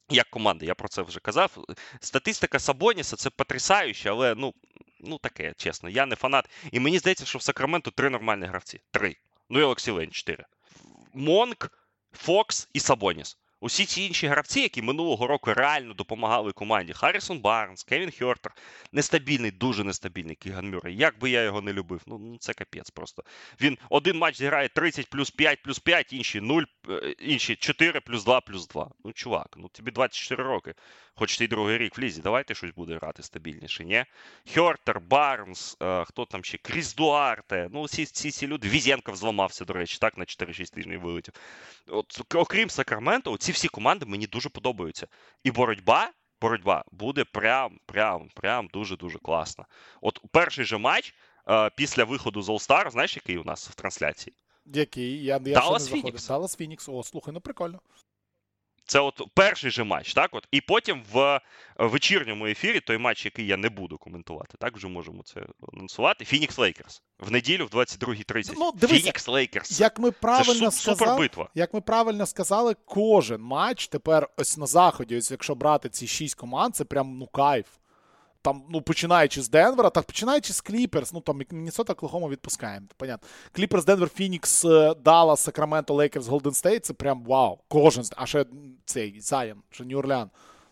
[0.08, 1.64] Як команда, я про це вже казав.
[2.00, 4.54] Статистика Сабоніса це потрясающе, але ну,
[5.00, 5.88] ну таке, чесно.
[5.88, 6.50] Я не фанат.
[6.72, 8.80] І мені здається, що в Сакраменто три нормальні гравці.
[8.90, 9.16] Три.
[9.50, 10.44] Ну і Олексій Лень чотири.
[11.14, 11.72] Монк,
[12.12, 13.38] Фокс і Сабоніс.
[13.62, 16.92] Усі ці інші гравці, які минулого року реально допомагали команді.
[16.92, 18.52] Харрісон Барнс, Кевін Хьортер,
[18.92, 20.96] нестабільний, дуже нестабільний Кіган Мюррей.
[20.96, 23.24] Як би я його не любив, ну, ну це капець просто.
[23.60, 28.24] Він один матч зіграє 30 плюс 5 плюс 5, інші 0, е, інші 4 плюс
[28.24, 28.90] 2 плюс 2.
[29.04, 30.74] Ну, чувак, ну тобі 24 роки.
[31.20, 34.04] Хоч й другий рік в лізі, давайте щось буде грати стабільніше, ні?
[34.54, 36.58] Хьортер, Барнс, е, хто там ще?
[36.58, 37.68] Кріс Дуарте.
[37.72, 38.68] Ну, ці, ці, ці люди.
[38.68, 41.34] Візєнков зламався, до речі, так, на 4-6 тижнів вилетів.
[41.88, 45.06] От, окрім Сакраменто, ці всі команди мені дуже подобаються.
[45.44, 46.10] І боротьба.
[46.40, 49.64] Боротьба буде прям, прям, прям дуже-дуже класна.
[50.00, 51.14] От перший же матч
[51.48, 54.36] е, після виходу з All Star, знаєш, який у нас в трансляції?
[54.66, 55.24] Який?
[55.24, 56.04] Я, я заходив.
[56.04, 56.28] Phoenix.
[56.28, 56.88] Даллас Фінікс.
[56.88, 57.80] О, слухай, ну прикольно.
[58.90, 60.30] Це от перший же матч, так?
[60.32, 60.48] От.
[60.50, 61.40] І потім в
[61.78, 65.40] вечірньому ефірі той матч, який я не буду коментувати, так вже можемо це
[65.72, 66.24] анонсувати.
[66.24, 67.02] Фінікс Лейкерс.
[67.18, 68.52] В неділю в 22.30.
[68.56, 69.80] Ну, дивися, Фінікс Лейкерс.
[69.80, 71.48] Як ми правильно це сказали, супербитва.
[71.54, 76.34] як ми правильно сказали, кожен матч тепер ось на заході, ось якщо брати ці шість
[76.34, 77.66] команд, це прям ну кайф.
[78.42, 82.86] Там, ну, починаючи з Денвера, так починаючи з Кліперс, ну там Міннесота Клохому відпускаємо.
[82.96, 83.28] Понятно.
[83.52, 84.64] Кліперс, Денвер, Фінікс,
[85.04, 87.58] Даллас, Сакраменто, Лейкерс, Голден Стейт це прям вау.
[87.68, 88.46] Кожен а ще
[88.84, 90.28] цей Заян, ще Нью-Орлеан.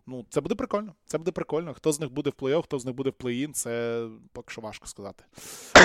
[0.06, 0.94] Ну, це буде прикольно.
[1.06, 1.74] Це буде прикольно.
[1.74, 4.02] Хто з них буде в плей-офф, хто з них буде в плей-ін, це
[4.32, 5.24] поки що важко сказати.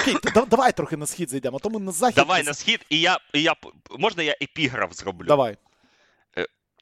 [0.01, 2.15] Окей, то да- давай трохи на схід зайдемо, а то ми на захід.
[2.15, 3.55] Давай на схід, і я, і я
[3.99, 5.27] можна я епіграф зроблю?
[5.27, 5.57] Давай.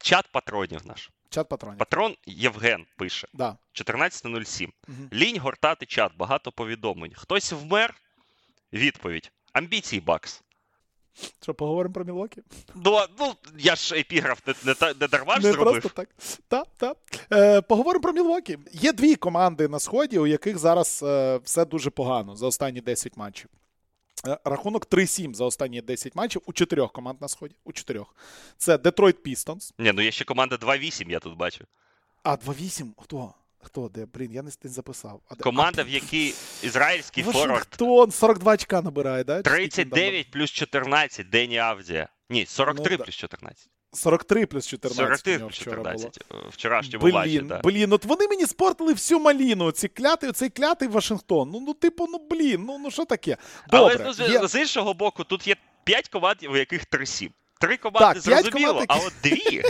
[0.01, 1.09] Чат патронів наш.
[1.31, 1.77] Чат патронів.
[1.77, 3.57] Патрон Євген пише: Да.
[3.73, 4.67] 14.07.
[4.87, 5.09] Мгм.
[5.13, 7.11] Лінь гортати чат, багато повідомлень.
[7.15, 7.93] Хтось вмер?
[8.73, 9.31] Відповідь.
[9.53, 10.41] Амбіції Бакс.
[11.41, 12.41] Що, поговоримо про Мілокі?
[12.75, 15.81] Ну, ну я ж епіграф не, не, та- не дарма ж Не зробив.
[15.81, 16.09] просто так.
[16.47, 16.97] Так, так.
[17.33, 18.57] Е, поговоримо про Мілвокі.
[18.71, 23.17] Є дві команди на сході, у яких зараз е, все дуже погано за останні 10
[23.17, 23.49] матчів.
[24.27, 27.55] Е, Рахунок 3-7 за останні 10 матчів у чотирьох команд на сході.
[27.63, 28.15] У чотирьох.
[28.57, 29.73] Це Детройт Пістонс.
[29.79, 31.65] Ні, ну є ще команда 2-8, я тут бачу.
[32.23, 32.91] А 2-8.
[32.97, 33.33] Хто?
[33.63, 33.89] Хто?
[33.89, 34.05] Де?
[34.05, 35.21] Блін, я не, записав.
[35.29, 39.43] А, Команда, а, в якій ізраїльський форвард Вашингтон 42 очка набирає, да?
[39.43, 42.09] Чи скільки він там 39 плюс 14, Дені Авдія.
[42.29, 43.69] Ні, 43 Ну, плюс 14.
[43.93, 45.93] 43 плюс 14 43 плюс вчора було.
[45.93, 46.23] 14.
[46.31, 47.63] е, Вчорашньому Блін, так.
[47.63, 49.71] блін, от вони мені спортили всю маліну.
[49.71, 51.49] Ці кляти, цей клятий Вашингтон.
[51.53, 53.37] Ну, ну, типу, ну блін, ну, ну що таке?
[53.69, 54.47] Добре, Але ну, з, є...
[54.47, 57.29] з іншого боку, тут є 5 команд, у яких 3-7.
[57.59, 59.63] Три команди Так, зрозуміло, команд, а от дві.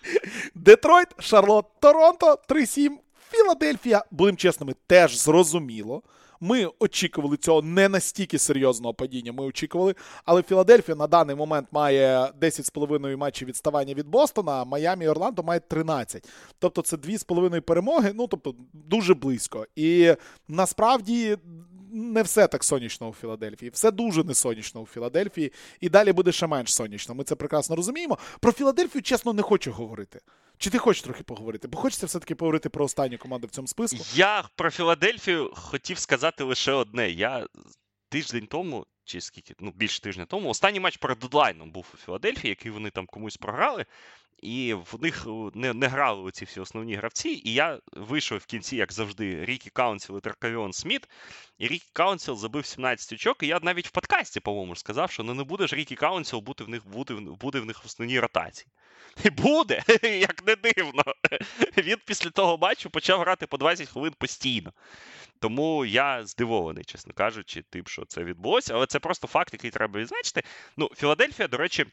[0.54, 2.90] Детройт, Шарлот, Торонто 3-7,
[3.30, 6.02] Філадельфія, будемо чесними, теж зрозуміло.
[6.40, 9.32] Ми очікували цього не настільки серйозного падіння.
[9.32, 15.04] Ми очікували, але Філадельфія на даний момент має 10,5 матчів відставання від Бостона, а Майамі
[15.04, 16.28] і Орландо мають 13.
[16.58, 19.66] Тобто це 2,5 перемоги, ну тобто дуже близько.
[19.76, 20.14] І
[20.48, 21.36] насправді
[21.92, 23.70] не все так сонячно у Філадельфії.
[23.70, 25.52] Все дуже не сонячно у Філадельфії.
[25.80, 27.14] І далі буде ще менш сонячно.
[27.14, 28.18] Ми це прекрасно розуміємо.
[28.40, 30.20] Про Філадельфію, чесно, не хочу говорити.
[30.60, 31.68] Чи ти хочеш трохи поговорити?
[31.68, 33.98] Бо хочеться все-таки поговорити про останню команду в цьому списку.
[34.14, 37.10] Я про Філадельфію хотів сказати лише одне.
[37.10, 37.46] Я
[38.08, 42.48] тиждень тому, чи скільки, ну більше тижня тому, останній матч перед дедлайном був у Філадельфії,
[42.48, 43.86] який вони там комусь програли.
[44.42, 47.42] І в них е, не, не грали ці всі основні гравці.
[47.44, 51.08] І я вийшов в кінці, як завжди, Рікі Каунсіл і Теркавіон Сміт.
[51.58, 53.42] І Рікі Каунсіл забив 17 очок.
[53.42, 56.64] І я навіть в подкасті, по-моєму, сказав, що ну не буде ж Рікі Каунсіл бути
[56.64, 58.66] в них в- буде в них в основній ротації.
[59.24, 61.02] І буде, як не дивно.
[61.78, 64.72] Він після того матчу почав грати по 20 хвилин постійно.
[65.38, 68.74] Тому я здивований, чесно кажучи, тим, що це відбулося.
[68.74, 70.42] Але це просто факт, який треба відзначити.
[70.76, 71.86] Ну, Філадельфія, до речі.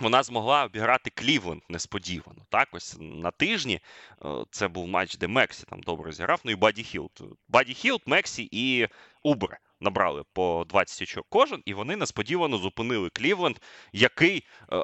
[0.00, 2.46] Вона змогла обіграти Клівленд несподівано.
[2.48, 3.80] Так, ось на тижні
[4.24, 6.40] е, це був матч, де Мексі там добре зіграв.
[6.44, 7.22] Ну і Баді Хілд.
[7.48, 8.88] Баді Хілд, Мексі і
[9.22, 13.56] Убре набрали по 20 очок кожен, і вони несподівано зупинили Клівленд,
[13.92, 14.76] який е,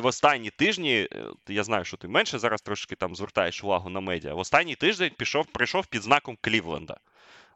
[0.00, 4.00] в останні тижні, е, я знаю, що ти менше зараз трошки там звертаєш увагу на
[4.00, 4.34] медіа.
[4.34, 6.96] В останній тиждень пішов, прийшов під знаком Клівленда.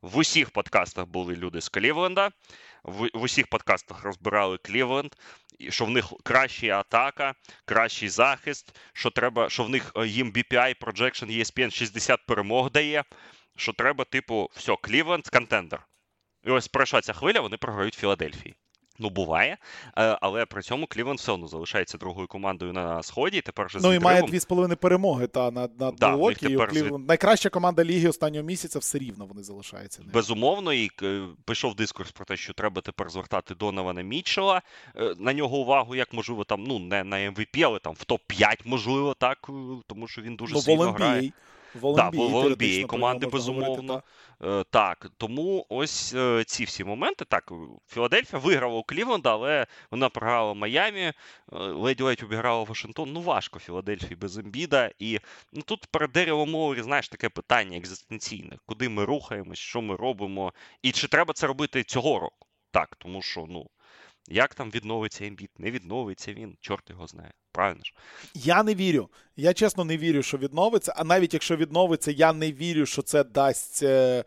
[0.02, 2.30] В усіх подкастах були люди з Клівленда,
[2.82, 5.16] в, в усіх подкастах розбирали Клівленд,
[5.68, 7.34] що в них краща атака,
[7.64, 13.04] кращий захист, що треба, що в них е, їм BPI Projection ESPN 60 перемог дає.
[13.58, 15.86] Що треба, типу, все, Клівленд контендер.
[16.44, 18.54] І ось пройшла ця хвиля, вони програють Філадельфії.
[18.98, 19.56] Ну, буває,
[19.98, 23.38] е, але при цьому Клівленд все одно залишається другою командою на сході.
[23.38, 24.68] і Тепер вже з Ну і має відривом.
[24.70, 26.38] 2,5 перемоги та над, над Да, звід-
[26.70, 27.08] Клівленд.
[27.08, 30.00] Найкраща команда ліги останнього місяця все рівно вони залишаються.
[30.00, 30.12] ними.
[30.12, 34.62] Безумовно, і е, пішов дискурс про те, що треба тепер звертати Донована Мітчела.
[34.96, 38.60] Е, На нього увагу, як можливо, там, ну, не на MVP, але там в топ-5,
[38.64, 39.38] можливо, так,
[39.86, 41.32] тому що він дуже ну, сильно грає.
[41.80, 41.92] NBA.
[41.92, 44.02] В Да, NBA, в- в теоретично NBA про команди, можна говорити, безумовно.
[44.70, 45.04] так.
[45.04, 47.24] Е, тому ось е, ці всі моменти.
[47.24, 47.52] Так,
[47.88, 51.12] Філадельфія виграла у Клівленда, але вона програла Майамі, е,
[51.52, 53.12] ледь-ледь обіграла Вашингтон.
[53.12, 54.90] Ну, важко Філадельфії без Ембіда.
[54.98, 55.18] І
[55.52, 60.52] ну, тут перед деревом Моурі, знаєш, таке питання екзистенційне: куди ми рухаємось, що ми робимо,
[60.82, 62.46] і чи треба це робити цього року?
[62.70, 63.66] Так, тому що, ну,
[64.28, 67.32] як там відновиться Ембід, не відновиться він, чорт його знає.
[67.56, 67.92] Правильно ж?
[68.34, 69.08] Я не вірю.
[69.36, 70.94] Я чесно не вірю, що відновиться.
[70.96, 74.24] А навіть якщо відновиться, я не вірю, що це дасть е,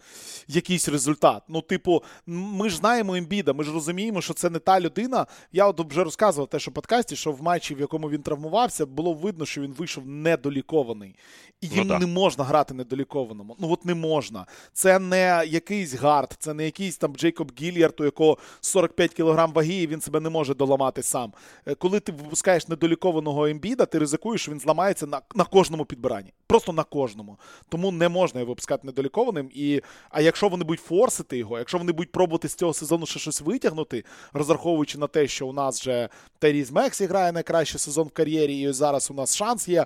[0.48, 1.44] якийсь результат.
[1.48, 5.26] Ну, типу, ми ж знаємо Ембіда, ми ж розуміємо, що це не та людина.
[5.52, 8.86] Я от вже розказував те, що в подкасті, що в матчі, в якому він травмувався,
[8.86, 11.16] було видно, що він вийшов недолікований.
[11.62, 13.56] І Ну, не можна грати недолікованому.
[13.60, 14.46] Ну от не можна.
[14.74, 19.74] Це не якийсь гард, це не якийсь там Джейкоб Гільярд, у якого 45 кг ваги,
[19.74, 21.34] і він себе не може доламати сам.
[21.68, 25.86] Е, Коли ти випускаєш недоліковану мотивованого Ембіда, ти ризикуєш, що він зламається на на кожному
[25.86, 26.34] підбиранні.
[26.48, 27.38] Просто на кожному.
[27.70, 29.50] Тому не можна його випускати недолікованим.
[29.54, 33.20] І, А якщо вони будуть форсити його, якщо вони будуть пробувати з цього сезону ще
[33.20, 34.04] щось витягнути,
[34.34, 36.10] розраховуючи на те, що у нас вже
[36.40, 39.86] Терріс Мекс грає найкращий сезон в кар'єрі, і зараз у нас шанс є.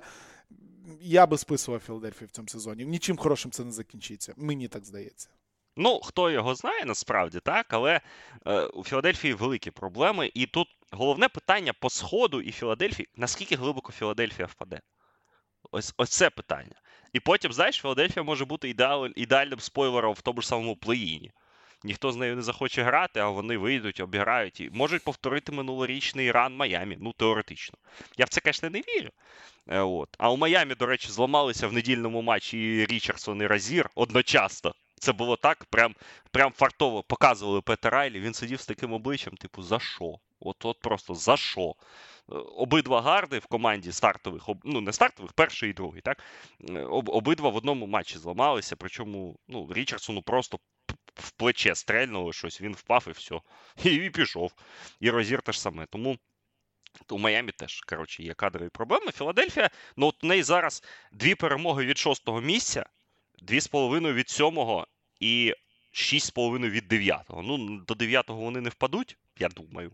[1.01, 2.85] Я би списував Філадельфію в цьому сезоні.
[2.85, 4.33] Нічим хорошим це не закінчиться.
[4.37, 5.29] Мені так здається.
[5.75, 8.01] Ну, хто його знає насправді, так, але
[8.45, 10.31] е, у Філадельфії великі проблеми.
[10.33, 14.81] І тут головне питання по сходу і Філадельфії, наскільки глибоко Філадельфія впаде?
[15.71, 16.75] Ось ось це питання.
[17.13, 21.31] І потім, знаєш, Філадельфія може бути ідеаль, ідеальним спойлером в тому ж самому плеїні.
[21.83, 26.55] Ніхто з нею не захоче грати, а вони вийдуть, обіграють і можуть повторити минулорічний ран
[26.55, 26.97] Майамі.
[26.99, 27.77] Ну, теоретично.
[28.17, 29.09] Я в це, звісно, не вірю.
[29.67, 30.09] Е, от.
[30.17, 34.73] А у Майамі, до речі, зламалися в недільному матчі і Річардсон і Разір одночасно.
[35.03, 35.95] Це було так, прям
[36.31, 38.19] прям фартово показували Петер Райлі.
[38.19, 40.19] Він сидів з таким обличчям, типу, за що?
[40.39, 41.75] От от просто за що?
[42.31, 46.23] Е, обидва гарди в команді стартових, ну не стартових, перший і другий, так?
[46.69, 50.59] Е, об, обидва в одному матчі зламалися, причому ну, Річардсону просто
[51.15, 53.39] в плече стрельнуло щось, він впав і все.
[53.83, 54.53] І, і пішов.
[54.99, 55.85] І Розір теж саме.
[55.85, 56.17] Тому.
[57.09, 59.11] У Майамі теж, коротше, є кадрові проблеми.
[59.11, 62.85] Філадельфія, ну от у неї зараз дві перемоги від шостого місця,
[63.41, 64.87] дві з половиною від сьомого
[65.23, 65.53] і
[65.93, 67.21] 6,5 від 9.
[67.43, 69.91] Ну, до 9 вони не впадуть, я думаю.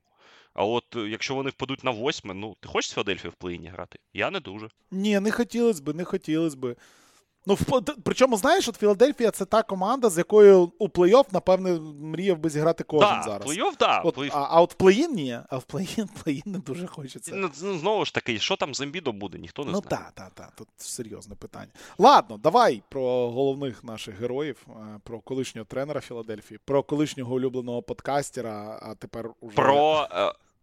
[0.53, 3.99] А от е, якщо вони впадуть на 8, ну ти хочеш Філадельфію в плей-іні грати?
[4.13, 4.69] Я не дуже.
[4.91, 6.75] Ні, не хотілося б, не хотілося б.
[7.49, 7.57] Ну,
[8.03, 12.83] причому, знаєш, от Філадельфія це та команда, з якою у плей-офф, напевне, мріяв би зіграти
[12.83, 13.47] кожен да, зараз.
[13.47, 14.01] Плей-офф, да.
[14.01, 17.31] От, плей А а от плей-ін ні, а в плей-ін плей не дуже хочеться.
[17.35, 20.03] Ну, ну, Знову ж таки, що там з Ембідом буде, ніхто не ну, знає.
[20.05, 20.55] Ну так, так, так.
[20.55, 21.71] Тут серйозне питання.
[21.97, 28.79] Ладно, давай про головних наших героїв, е, про колишнього тренера Філадельфії, про колишнього улюбленого подкастера,
[28.81, 29.55] а тепер уже.
[29.55, 30.07] Про.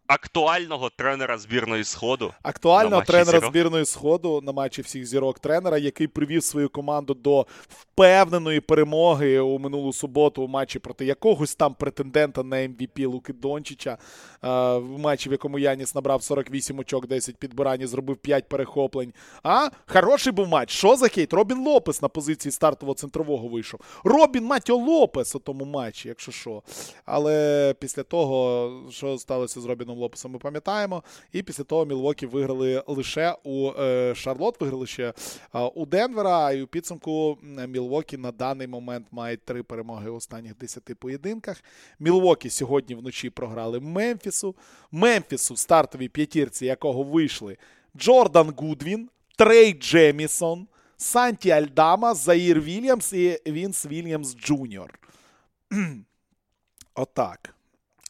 [0.09, 2.33] Е, актуального тренера збірної Сходу.
[2.43, 3.51] Актуального тренера зірок.
[3.51, 9.59] збірної Сходу на матчі всіх зірок тренера, який привів свою команду до впевненої перемоги у
[9.59, 13.99] минулу суботу у матчі проти якогось там претендента на MVP Луки Дончича.
[14.43, 19.13] В матчі, в якому Яніс набрав 48 очок, 10 підбирань, зробив 5 перехоплень.
[19.43, 20.71] А хороший був матч.
[20.71, 21.33] Що за хейт?
[21.33, 23.81] Робін Лопес на позиції стартового центрового вийшов.
[24.05, 26.63] Робін Матьо Лопес у тому матчі, якщо що.
[27.05, 31.03] Але після того, що сталося з Робіном Лопесом, ми пам'ятаємо.
[31.33, 35.13] І після того Мілвокі виграли лише у е, Шарлот, виграли ще
[35.75, 36.53] у Денвера.
[36.53, 37.39] І у підсумку
[37.69, 41.65] Мілвокі на даний момент має три перемоги у останніх 10 поєдинках.
[41.99, 44.55] Мілвокі сьогодні вночі програли Мемфісу.
[44.93, 47.57] Мемфісу в стартовій п'ятірці, якого вийшли
[47.97, 50.67] Джордан Гудвін, Трей Джемісон,
[50.97, 54.99] Санті Альдама, Заїр Вільямс і Вінс Вільямс Джуніор.
[56.95, 57.55] Отак.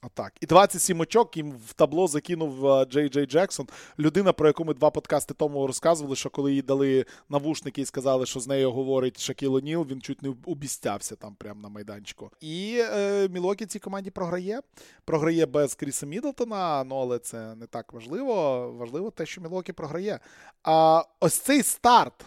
[0.07, 0.32] Отак.
[0.40, 3.66] І 27 очок їм в табло закинув е, Джей Джей Джексон.
[3.98, 8.26] Людина, про яку ми два подкасти тому розказували, що коли їй дали навушники і сказали,
[8.26, 12.30] що з нею говорить Шакіл О'Ніл, він чуть не обістявся там прямо на майданчику.
[12.40, 14.61] І е, Мілокі цій команді програє.
[15.04, 18.68] Програє без Кріса Мідлтона, ну але це не так важливо.
[18.72, 20.20] Важливо те, що Мілокі програє.
[20.62, 22.26] А ось цей старт.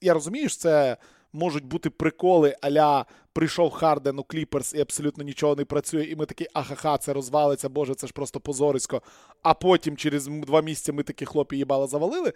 [0.00, 0.96] Я розумію, що це
[1.36, 6.26] можуть бути приколи аля прийшов Харден у Кліперс і абсолютно нічого не працює, і ми
[6.26, 9.02] такі, ахаха, це розвалиться, боже, це ж просто позорисько.
[9.42, 12.32] А потім через два місяці ми такі хоп їбала завалили.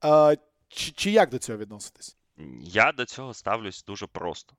[0.00, 0.34] А,
[0.68, 2.16] чи, чи як до цього відноситись?
[2.60, 4.54] Я до цього ставлюсь дуже просто.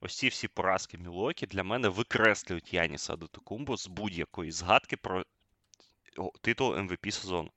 [0.00, 5.24] Ось ці всі поразки Мілокі для мене викреслюють Яніса Адотокумбо з будь-якої згадки про
[6.40, 7.50] титул MVP сезону.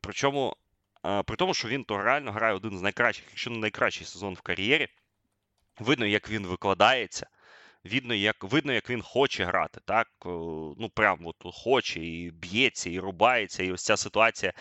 [0.00, 0.56] Причому
[1.02, 4.40] при тому, що він то реально грає один з найкращих, якщо не найкращий сезон в
[4.40, 4.88] кар'єрі.
[5.78, 7.26] Видно, як він викладається.
[7.84, 9.80] Видно, як видно, як він хоче грати.
[9.84, 10.08] так?
[10.24, 13.62] Ну, прям от хоче, і б'ється, і рубається.
[13.62, 14.52] І ось ця ситуація,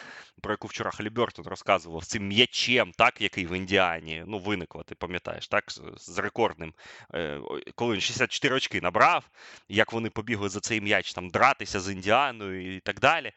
[0.42, 4.96] про яку вчора Халібертон розказував, з цим м'ячем, так, який в Індіані ну, виникла, ти
[4.96, 5.64] пам'ятаєш, так,
[5.98, 6.74] з рекордним,
[7.14, 7.42] е,
[7.76, 9.30] коли він 64 очки набрав,
[9.70, 13.32] як вони побігли за цей м'яч там дратися з Індіаною і так далі.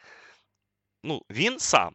[1.05, 1.95] Ну, Він сам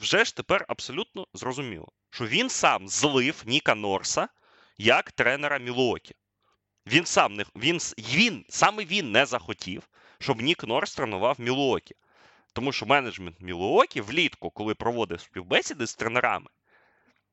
[0.00, 4.28] вже ж тепер абсолютно зрозуміло, що він сам злив Ніка Норса
[4.78, 6.14] як тренера Мілуокі.
[6.86, 9.88] Він сам не він, він, саме він не захотів,
[10.18, 11.94] щоб Нік Норс тренував Мілуокі.
[12.52, 16.46] Тому що менеджмент Мілуокі влітку, коли проводив співбесіди з тренерами,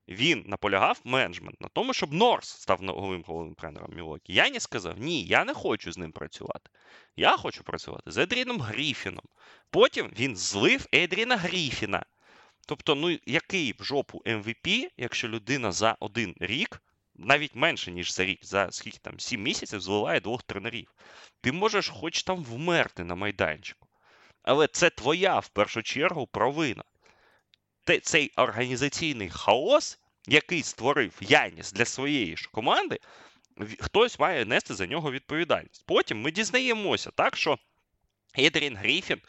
[0.07, 4.33] він наполягав менеджмент на тому, щоб Норс став новим головним тренером Мілуокі.
[4.33, 6.69] Я не сказав, ні, я не хочу з ним працювати.
[7.15, 9.25] Я хочу працювати з Едріном Гріфіном.
[9.69, 12.05] Потім він злив Едріна Гріфіна.
[12.71, 16.81] Тобто, ну який в жопу MVP, якщо людина за один рік,
[17.15, 20.93] навіть менше, ніж за рік, за скільки там, 7 місяців зливає двох тренерів.
[21.41, 23.87] Ти можеш хоч там вмерти на майданчику.
[24.43, 26.83] Але це твоя в першу чергу провина.
[28.01, 32.99] цей організаційний хаос, який створив Яніс для своєї ж команди,
[33.79, 35.83] хтось має нести за нього відповідальність.
[35.85, 37.57] Потім ми дізнаємося, так що
[38.37, 39.21] Едрін Гріфін,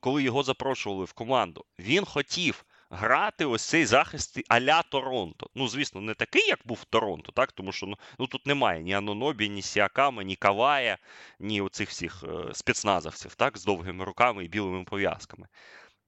[0.00, 2.64] коли його запрошували в команду, він хотів
[2.94, 5.50] грати ось цей захист а-ля Торонто.
[5.54, 7.52] Ну, звісно, не такий, як був Торонто, так?
[7.52, 10.98] тому що ну, ну тут немає ні Анонобі, ні Сіакама, ні Кавая,
[11.38, 15.48] ні оцих всіх е, спецназовців, так, з довгими руками і білими пов'язками.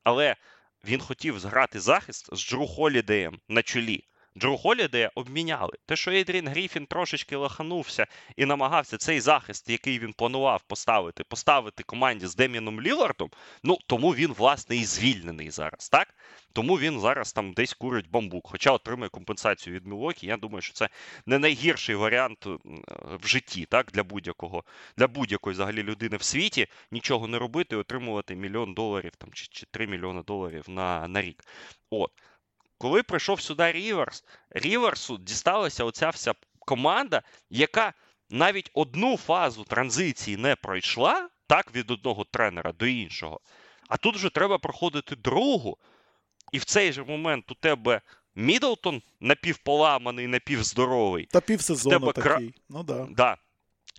[0.04, 0.36] Але
[0.84, 4.04] він хотів зграти захист з Джру Холідеєм на чолі.
[4.38, 5.72] Джо Холідея обміняли.
[5.86, 8.06] Те, що Ейдрін Гріфін трошечки лоханувся
[8.36, 13.30] і намагався цей захист, який він планував поставити, поставити команді з Деміном Лілардом,
[13.62, 16.14] ну тому він, власне, і звільнений зараз, так?
[16.52, 20.26] Тому він зараз там десь курить бамбук, хоча отримує компенсацію від Мілокі.
[20.26, 20.88] Я думаю, що це
[21.26, 22.46] не найгірший варіант
[23.22, 24.64] в житті, так, для будь-якого,
[24.96, 29.46] для будь-якої взагалі людини в світі нічого не робити і отримувати мільйон доларів там чи,
[29.50, 31.44] чи 3 мільйони доларів на, на рік.
[31.90, 32.10] От.
[32.78, 37.92] Коли прийшов сюди Ріверс, Ріверсу дісталася оця вся команда, яка
[38.30, 43.40] навіть одну фазу транзиції не пройшла, так, від одного тренера до іншого.
[43.88, 45.78] А тут вже треба проходити другу.
[46.52, 48.00] І в цей же момент у тебе
[48.34, 51.26] Мідлтон напівполаманий, напівздоровий.
[51.26, 52.22] Та півсезону такий.
[52.22, 52.40] Кра...
[52.68, 53.06] Ну да.
[53.10, 53.36] да.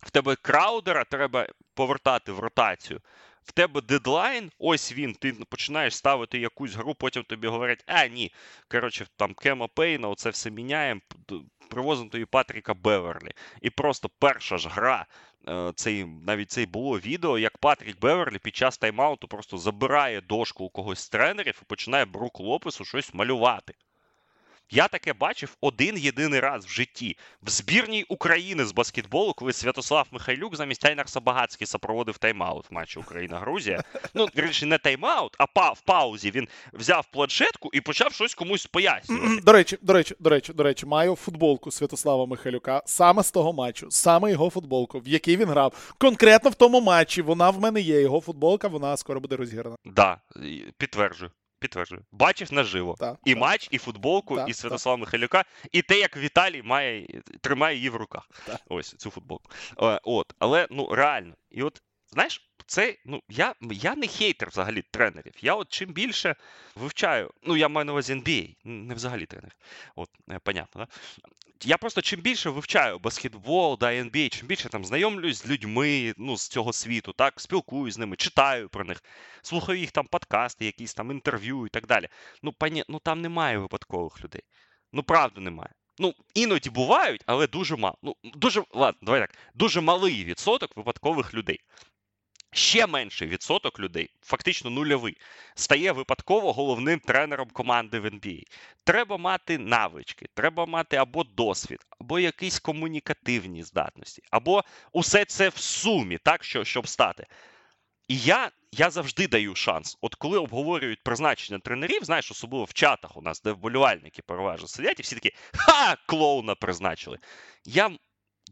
[0.03, 3.01] В тебе краудера треба повертати в ротацію
[3.47, 8.33] в тебе дедлайн, ось він, ти починаєш ставити якусь гру, потім тобі говорять, а ні,
[8.71, 11.01] коротше, там Кема Пейна, оце все міняємо,
[11.69, 13.31] привозимо тобі Патріка Беверлі.
[13.61, 15.05] І просто перша ж гра,
[15.47, 20.63] е, цей, навіть це було відео, як Патрік Беверлі під час тайм-ауту просто забирає дошку
[20.65, 23.73] у когось з тренерів і починає Брук Лопесу щось малювати.
[24.69, 30.07] Я таке бачив один єдиний раз в житті в збірній України з баскетболу, коли Святослав
[30.11, 33.83] Михайлюк замість Айнарса Багатскіса проводив тайм-аут в матчі Україна-Грузія.
[34.13, 38.65] Ну, речі, не тайм-аут, а па в паузі він взяв планшетку і почав щось комусь
[38.65, 39.41] пояснювати.
[39.41, 43.53] До речі, до речі, до речі, до речі, маю футболку Святослава Михайлюка саме з того
[43.53, 45.93] матчу, саме його футболку, в який він грав.
[45.97, 48.01] Конкретно в тому матчі вона в мене є.
[48.01, 49.75] Його футболка, вона скоро буде розіграна.
[49.83, 50.17] Так, да,
[50.77, 51.31] підтверджую.
[51.59, 52.05] Підтверджую.
[52.11, 52.95] Бачив наживо.
[52.99, 53.41] Так, і так.
[53.41, 57.07] матч, і футболку, так, і Святослава Михайлюка, і те, як Віталій має,
[57.41, 58.29] тримає її в руках.
[58.69, 59.51] Ось цю футболку.
[59.81, 61.33] Е, от, Але ну реально.
[61.51, 61.81] І от,
[62.11, 65.33] знаєш, це ну я я не хейтер взагалі тренерів.
[65.41, 66.35] Я от чим більше
[66.75, 69.55] вивчаю, ну я маю на увазі NBA, не взагалі тренер.
[69.95, 70.87] От, е, понятно, да?
[71.63, 76.37] Я просто чим більше вивчаю баскетбол, да, NBA, чим більше там знайомлюсь з людьми ну,
[76.37, 79.03] з цього світу, так, спілкуюсь з ними, читаю про них,
[79.41, 82.07] слухаю їх там подкасти, якісь там інтерв'ю і так далі.
[82.43, 84.41] Ну, пані, ну там немає випадкових людей.
[84.93, 85.69] Ну, правда, немає.
[85.99, 87.97] Ну, іноді бувають, але дуже мало.
[88.03, 91.59] Ну, дуже ладно, давай так, дуже малий відсоток випадкових людей
[92.51, 95.17] ще менший відсоток людей, фактично нульовий,
[95.55, 98.43] стає випадково головним тренером команди в NBA.
[98.83, 105.57] Треба мати навички, треба мати або досвід, або якісь комунікативні здатності, або усе це в
[105.57, 107.25] сумі, так, що, щоб стати.
[108.07, 109.97] І я я завжди даю шанс.
[110.01, 114.99] От коли обговорюють призначення тренерів, знаєш, особливо в чатах у нас, де вболівальники переважно сидять,
[114.99, 117.17] і всі такі ха, клоуна призначили.
[117.65, 117.91] Я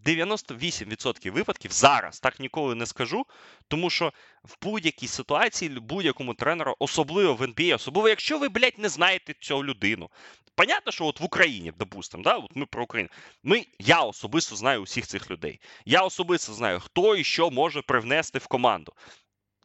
[0.05, 3.25] 98% випадків зараз так ніколи не скажу,
[3.67, 8.89] тому що в будь-якій ситуації будь-якому тренеру, особливо в NBA, особливо якщо ви, блядь, не
[8.89, 10.09] знаєте цю людину.
[10.55, 13.09] Понятно, що от в Україні, допустимо, да, от ми про Україну.
[13.43, 15.59] Ми, Я особисто знаю усіх цих людей.
[15.85, 18.93] Я особисто знаю, хто і що може привнести в команду.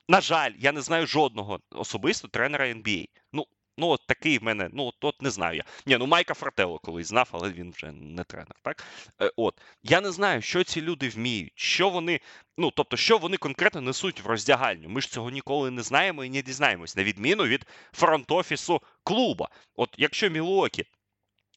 [0.09, 3.09] На жаль, я не знаю жодного особисто тренера NBA.
[3.33, 3.47] Ну,
[3.81, 5.65] Ну, от такий в мене, ну от, от не знаю я.
[5.87, 8.55] Ні, ну Майка Фрателло колись знав, але він вже не тренер.
[8.63, 8.85] так?
[9.23, 9.61] Е, от.
[9.83, 12.21] Я не знаю, що ці люди вміють, що вони,
[12.59, 14.89] ну, тобто, що вони конкретно несуть в роздягальню.
[14.89, 19.49] Ми ж цього ніколи не знаємо і не дізнаємось, на відміну від фронт-офісу клуба.
[19.77, 20.85] От якщо Мілокі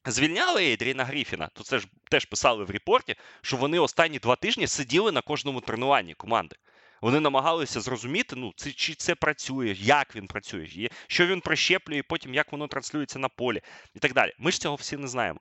[0.06, 4.68] звільняли Едріна Гріфіна, то це ж теж писали в репорті, що вони останні два тижні
[4.68, 6.56] сиділи на кожному тренуванні команди.
[7.04, 12.34] Вони намагалися зрозуміти, ну це чи це працює, як він працює, що він прищеплює, потім
[12.34, 13.62] як воно транслюється на полі
[13.94, 14.34] і так далі.
[14.40, 15.40] Ми ж цього всі не знаємо.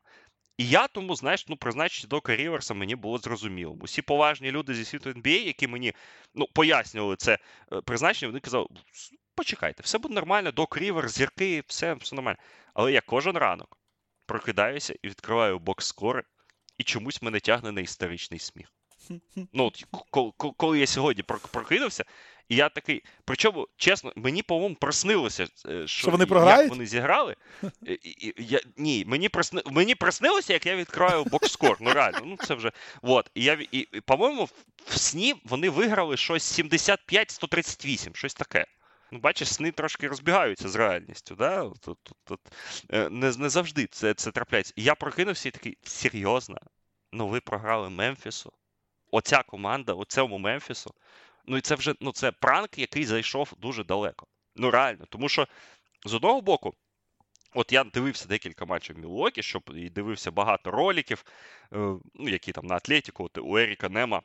[0.58, 3.76] І я тому, знаєш, ну, призначення Дока Ріверса мені було зрозуміло.
[3.80, 5.92] Усі поважні люди зі світу NBA, які мені
[6.34, 7.38] ну, пояснювали це
[7.72, 8.66] е, призначення, вони казали:
[9.34, 12.38] почекайте, все буде нормально, Док Ріверс, зірки, все, все нормально.
[12.74, 13.78] Але я кожен ранок
[14.26, 16.22] прокидаюся і відкриваю бокс скори,
[16.78, 18.72] і чомусь мене тягне на історичний сміх.
[19.52, 19.84] Ну, от,
[20.56, 21.22] коли я сьогодні
[21.52, 22.04] прокинувся,
[22.48, 23.04] і я такий.
[23.24, 25.48] Причому, чесно, мені, по-моєму, приснилося, е,
[25.86, 26.62] що, що вони програють?
[26.62, 27.36] як вони зіграли.
[27.86, 31.76] І, і, я, Ні, мені присни, мені приснилося, як я відкриваю бокскор.
[31.80, 32.72] Ну, реально, ну це вже.
[33.02, 33.30] От.
[33.34, 34.48] І, я, і, і, по-моєму,
[34.86, 38.66] в сні вони виграли щось 75-138, щось таке.
[39.12, 41.34] Ну, бачиш, сни трошки розбігаються з реальністю.
[41.34, 41.62] Да?
[41.62, 42.40] Тут, тут, тут.
[43.10, 44.72] Не, не завжди це, це трапляється.
[44.76, 46.58] І я прокинувся і такий, серйозно?
[47.12, 48.52] Ну, ви програли Мемфісу.
[49.14, 50.94] Оця команда, оцьому Мемфісу.
[51.46, 54.26] Ну і це вже ну, це пранк, який зайшов дуже далеко.
[54.56, 55.04] Ну, реально.
[55.08, 55.48] Тому що
[56.04, 56.74] з одного боку,
[57.54, 61.24] от я дивився декілька матчів Мілуокі, щоб і дивився багато роликів,
[61.72, 61.76] е,
[62.14, 64.22] ну, які там на Атлетіку, от у Еріка Нема.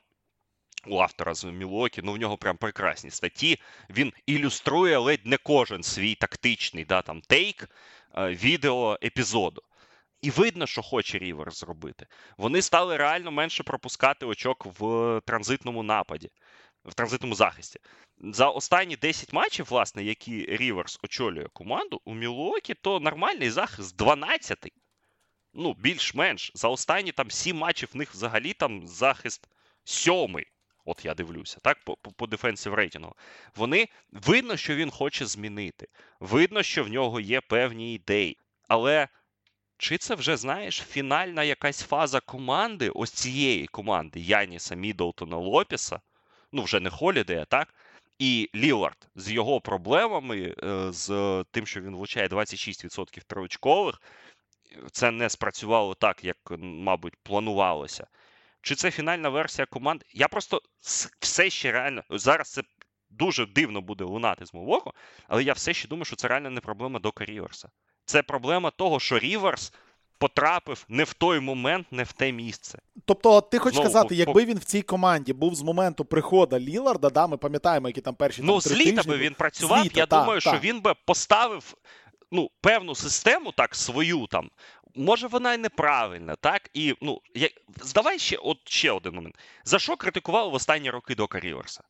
[0.86, 3.60] У автора з Мілуокі, ну в нього прям прекрасні статті.
[3.90, 7.70] Він ілюструє ледь не кожен свій тактичний да, там, тейк
[8.16, 9.62] е, відео епізоду.
[10.22, 12.06] І видно, що хоче Рівер зробити.
[12.38, 16.30] Вони стали реально менше пропускати очок в транзитному нападі,
[16.84, 17.80] в транзитному захисті.
[18.18, 24.68] За останні 10 матчів, власне, які Ріверс очолює команду, у Мілуокі то нормальний захист 12
[25.54, 26.52] Ну, більш-менш.
[26.54, 29.48] За останні там 7 матчів в них взагалі там захист
[29.84, 30.46] сьомий.
[30.84, 31.78] От я дивлюся, так,
[32.16, 33.14] по, дефенсив рейтингу.
[33.56, 35.88] Вони видно, що він хоче змінити.
[36.20, 38.38] Видно, що в нього є певні ідеї.
[38.68, 39.08] Але
[39.78, 46.00] чи це вже, знаєш, фінальна якась фаза команди, ось цієї команди Яніса, Мідлтона, Лопіса,
[46.52, 47.74] ну вже не Холідея, так?
[48.18, 54.02] І Лілард з його проблемами, е, з тим, що він влучає 26% триочкових,
[54.92, 58.06] це не спрацювало так, як, мабуть, планувалося.
[58.62, 60.04] Чи це фінальна версія команди?
[60.12, 60.62] Я просто
[61.20, 62.02] все ще реально.
[62.10, 62.62] Зараз це
[63.10, 64.92] дуже дивно буде лунати з мого
[65.28, 67.68] але я все ще думаю, що це реально не проблема Дока Ріверса.
[68.08, 69.72] Це проблема того, що Ріверс
[70.18, 72.78] потрапив не в той момент, не в те місце.
[73.04, 77.10] Тобто, ти хочеш Ну, сказати, якби він в цій команді був з моменту приходу Ліларда,
[77.10, 79.82] да, ми пам'ятаємо, які там перші Ну, там, з три літа тижні би він працював.
[79.82, 80.50] З літа, я та, думаю, та.
[80.50, 81.74] що він би поставив
[82.32, 84.50] ну, певну систему, так, свою там.
[84.94, 86.70] Може, вона і неправильна, так?
[86.74, 87.48] І ну, я...
[87.82, 89.34] здавай ще, от ще один момент.
[89.64, 91.82] За що критикували в останні роки Дока Ріверса?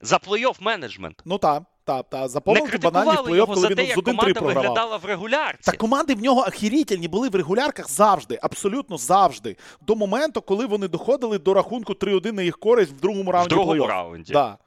[0.00, 1.22] За плей-офф менеджмент.
[1.24, 2.28] Ну так, та.
[2.28, 4.54] За Не банальні плей-офф, коли він з як 1-3 команда програвав.
[4.62, 5.70] виглядала в регулярці.
[5.70, 9.56] Та команди в нього охерітельні були в регулярках завжди, абсолютно завжди.
[9.86, 13.54] До моменту, коли вони доходили до рахунку 3-1 на їх користь в другому раунді.
[13.54, 14.32] в другому раунді.
[14.32, 14.58] Да.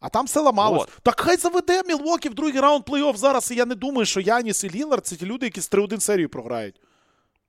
[0.00, 0.78] А там все ламалось.
[0.78, 0.88] Вот.
[1.02, 3.50] Так хай заведе Мілвокі в другий раунд плей-офф зараз.
[3.50, 6.28] І я не думаю, що Яніс і Лілард це ті люди, які з 3-1 серію
[6.28, 6.74] програють.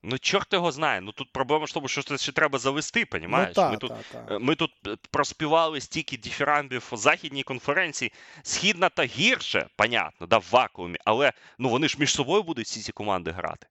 [0.04, 1.02] Ну, чорт його знає.
[1.02, 3.48] Ну тут проблема в тому, що це ще треба завести, понімаєш?
[3.48, 4.36] Ну, та, ми, тут, та, та.
[4.36, 8.12] е, ми тут е, проспівали стільки діфірамбів у західній конференції.
[8.44, 12.80] Східна та гірше, понятно, да, в вакуумі, але ну вони ж між собою будуть всі
[12.82, 13.68] ці команди грати.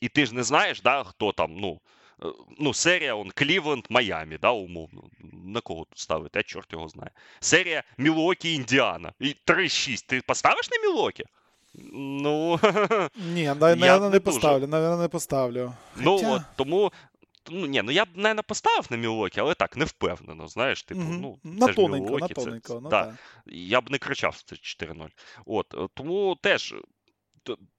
[0.00, 1.80] І ти ж не знаєш, да, хто там, ну.
[2.24, 2.26] е,
[2.58, 5.02] Ну, серія он Клівленд, Майамі, да, умовно.
[5.44, 6.38] На кого тут ставити?
[6.38, 7.10] А чорт його знає.
[7.40, 9.12] Серія Мілуокі, Індіана.
[9.20, 10.06] І 3-6.
[10.06, 11.24] Ти поставиш на Мілуокі?
[11.92, 12.60] Ну.
[13.16, 15.72] Ні, на, Я я не поставлю, навіть не поставлю.
[15.96, 16.92] Ну от тому.
[17.50, 20.48] Ну ні, ну я б не поставив на Мілокі, але так, не впевнено.
[20.48, 22.74] Знаєш, типу, ну на це ж тоненько, на це-.
[22.80, 23.16] Ну, да.
[23.46, 25.08] Я б не кричав це 4-0.
[25.46, 26.74] От е, тому теж.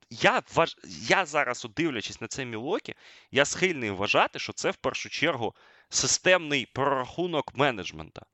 [0.09, 0.77] Я вваж...
[1.07, 2.93] я зараз, дивлячись на це Мілокі,
[3.31, 5.55] я схильний вважати, що це в першу чергу
[5.89, 8.25] системний прорахунок менеджмента.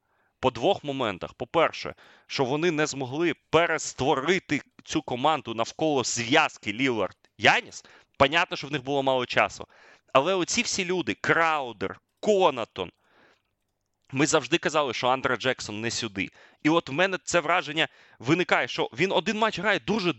[0.41, 1.33] По двох моментах.
[1.33, 1.95] По-перше,
[2.27, 7.83] що вони не змогли перестворити цю команду навколо зв'язки Лілард Яніс.
[8.17, 9.67] Понятно, що в них було мало часу.
[10.13, 12.91] Але оці всі люди: Краудер, Конатон.
[14.11, 16.29] Ми завжди казали, що Андре Джексон не сюди.
[16.63, 17.87] І от в мене це враження
[18.19, 20.13] виникає, що він один матч грає дуже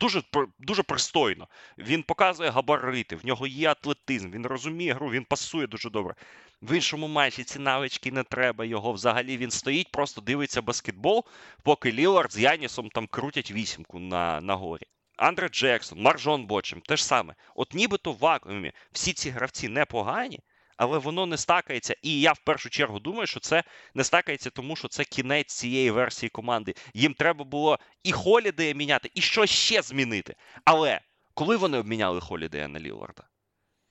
[0.00, 0.22] дуже,
[0.58, 1.48] дуже пристойно.
[1.78, 6.14] Він показує габарити, в нього є атлетизм, він розуміє гру, він пасує дуже добре.
[6.62, 8.92] В іншому матчі ці навички не треба його.
[8.92, 11.24] Взагалі він стоїть, просто дивиться баскетбол,
[11.62, 14.86] поки Лілард з Янісом там крутять вісімку на, на горі.
[15.16, 17.34] Андре Джексон, Маржон Бочем, те ж саме.
[17.54, 20.40] От нібито в вакуумі всі ці гравці непогані,
[20.76, 21.94] але воно не стакається.
[22.02, 23.64] І я в першу чергу думаю, що це
[23.94, 26.74] не стакається, тому що це кінець цієї версії команди.
[26.94, 30.34] Їм треба було і Холідея міняти, і що ще змінити.
[30.64, 31.00] Але
[31.34, 33.22] коли вони обміняли Холідея на Ліларда?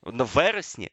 [0.06, 0.90] На вересні,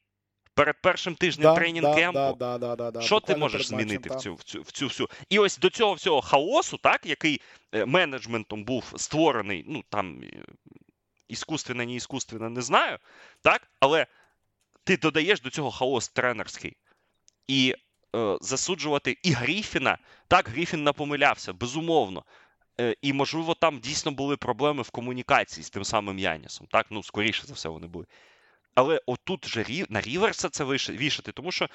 [0.54, 2.18] перед першим тижнем Да, тренінг да, кемпу.
[2.18, 3.00] да, да, да, да, да.
[3.00, 5.08] Що ти можеш матчем, змінити в цю, в цю в цю всю?
[5.28, 7.40] І ось до цього всього хаосу, так, який
[7.74, 10.44] е, менеджментом був створений, ну там е,
[11.28, 12.98] іскусственно, не іскусственно, не знаю,
[13.42, 14.06] так, але
[14.90, 16.76] ти додаєш до цього хаос тренерський.
[17.46, 17.74] І
[18.16, 22.24] е, засуджувати і Гріфіна, так, Гріфін напомилявся, безумовно.
[22.80, 26.66] Е, і, можливо, там дійсно були проблеми в комунікації з тим самим Янісом.
[26.70, 28.06] Так, ну, скоріше за все, вони були.
[28.74, 31.68] Але отут же Рі- на Ріверса це вішати, тому що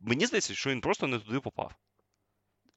[0.00, 1.72] мені здається, що він просто не туди попав.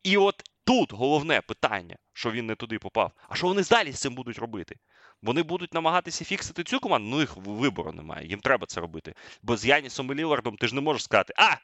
[0.03, 3.11] І от тут головне питання, що він не туди попав.
[3.30, 4.76] А що вони далі з цим будуть робити?
[5.22, 9.14] Вони будуть намагатися фіксити цю команду, ну їх вибору немає, їм треба це робити.
[9.41, 11.56] Бо з Янісом і Лілардом ти ж не можеш сказати, а,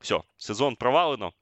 [0.00, 1.32] все, сезон провалено,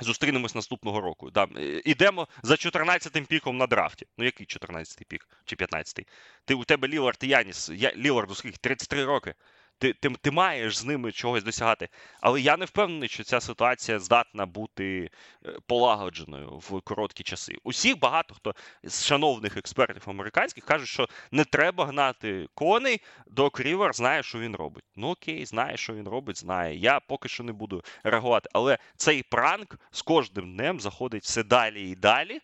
[0.00, 1.30] Зустрінемось наступного року.
[1.30, 1.48] Да.
[1.84, 4.06] Ідемо за 14-м піком на драфті.
[4.18, 6.06] Ну, який 14-й пік чи 15-й?
[6.44, 7.70] Ти у тебе Лілард і Яніс.
[7.74, 8.56] Я, Ліларду скільки?
[8.60, 9.34] 33 роки.
[9.78, 11.88] Ти, ти ти, маєш з ними чогось досягати.
[12.20, 15.10] Але я не впевнений, що ця ситуація здатна бути
[15.46, 17.56] е, полагодженою в короткі часи.
[17.64, 23.94] Усіх багато хто з шановних експертів американських кажуть, що не треба гнати коней, до Рівер
[23.94, 24.84] знає, що він робить.
[24.96, 26.76] Ну окей, знає, що він робить, знає.
[26.76, 28.48] Я поки що не буду реагувати.
[28.52, 32.40] Але цей пранк з кожним днем заходить все далі і далі.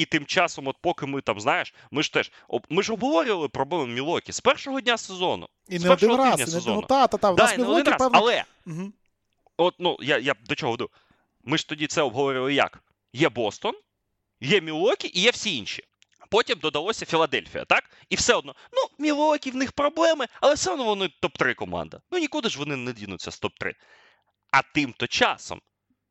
[0.00, 2.32] І тим часом, от поки ми там, знаєш, ми ж теж
[2.68, 5.48] ми ж обговорювали проблеми Мілокі з першого дня сезону.
[5.68, 6.82] І з не один раз, і не сезону.
[6.82, 8.18] та, та, та, да, не один раз, певно...
[8.18, 8.92] Але угу.
[9.56, 10.90] от, ну, я я до чого веду?
[11.44, 12.82] Ми ж тоді це обговорювали як?
[13.12, 13.74] Є Бостон,
[14.40, 15.84] є Мілокі і є всі інші.
[16.30, 17.90] Потім додалося Філадельфія, так?
[18.08, 22.00] І все одно, ну, Мілокі, в них проблеми, але все одно вони топ-3 команда.
[22.10, 23.72] Ну нікуди ж вони не дінуться з топ-3.
[24.50, 25.60] А тим-то часом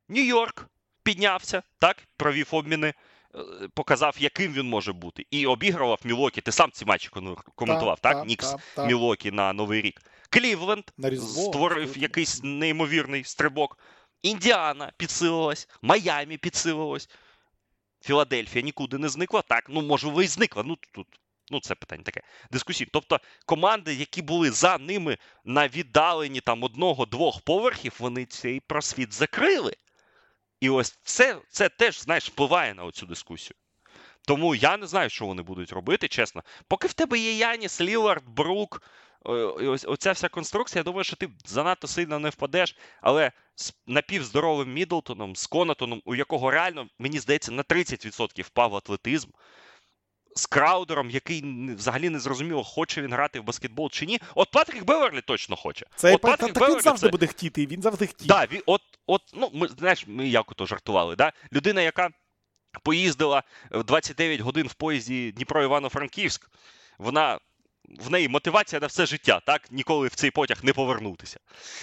[0.09, 0.65] Нью-Йорк
[1.03, 2.93] піднявся, так, провів обміни.
[3.35, 6.41] Е, показав, яким він може бути, і обігрував Мілокі.
[6.41, 7.09] Ти сам ці матчі
[7.55, 8.13] коментував, так?
[8.17, 8.27] так?
[8.27, 10.01] Нікс так, Мілокі на Новий рік.
[10.29, 10.83] Клівленд
[11.17, 13.77] створив якийсь неймовірний стрибок.
[14.21, 17.09] Індіана підсилилась, Майамі підсилилась.
[18.01, 19.41] Філадельфія нікуди не зникла.
[19.41, 20.63] Так, ну може, і зникла.
[20.63, 21.07] Ну тут.
[21.51, 22.89] Ну, це питання таке дискусії.
[22.93, 29.73] Тобто команди, які були за ними на віддаленні там одного-двох поверхів, вони цей просвіт закрили.
[30.61, 33.55] І ось це це теж, знаєш, впливає на цю дискусію.
[34.27, 36.43] Тому я не знаю, що вони будуть робити, чесно.
[36.67, 38.81] Поки в тебе є Яніс, Лілард, Брук,
[39.21, 44.73] ось оця вся конструкція, я думаю, що ти занадто сильно не впадеш, але з напівздоровим
[44.73, 49.29] Мідлтоном, з Коннатоном, у якого реально, мені здається, на 30% впав атлетизм
[50.35, 51.43] з Краудером, який
[51.75, 54.19] взагалі не зрозуміло, хоче він грати в баскетбол чи ні.
[54.35, 55.85] От Патрік Беверлі точно хоче.
[55.95, 57.11] Це от Патрік так, Беверлі, він завжди це...
[57.11, 58.27] буде хотіти, він завжди хотів.
[58.27, 61.15] Да, він, от, от, ну, ми, знаєш, ми як ото жартували.
[61.15, 61.31] Да?
[61.53, 62.09] Людина, яка
[62.83, 66.49] поїздила 29 годин в поїзді Дніпро Івано-Франківськ,
[66.97, 67.39] вона
[67.97, 71.39] в неї мотивація на все життя, так ніколи в цей потяг не повернутися.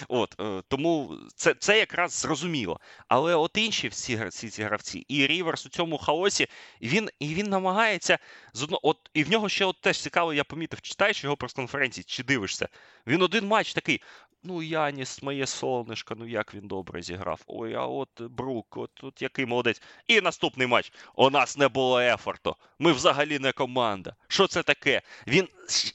[0.07, 2.79] От е, Тому це це якраз зрозуміло.
[3.07, 6.47] Але от інші всі, всі ці гравці, і Ріверс у цьому хаосі,
[6.81, 8.19] він і він намагається
[8.53, 12.03] з одно, от і в нього ще от теж цікаво, я помітив, читаєш його прес-конференції,
[12.07, 12.67] чи дивишся.
[13.07, 14.01] Він один матч такий.
[14.43, 17.41] Ну, Яніс, моє сонечко, ну як він добре зіграв.
[17.47, 19.81] Ой, а от Брук, от, от який молодець.
[20.07, 20.91] І наступний матч.
[21.15, 22.55] У нас не було ефорту.
[22.79, 24.15] Ми взагалі не команда.
[24.27, 25.01] Що це таке?
[25.27, 25.47] Він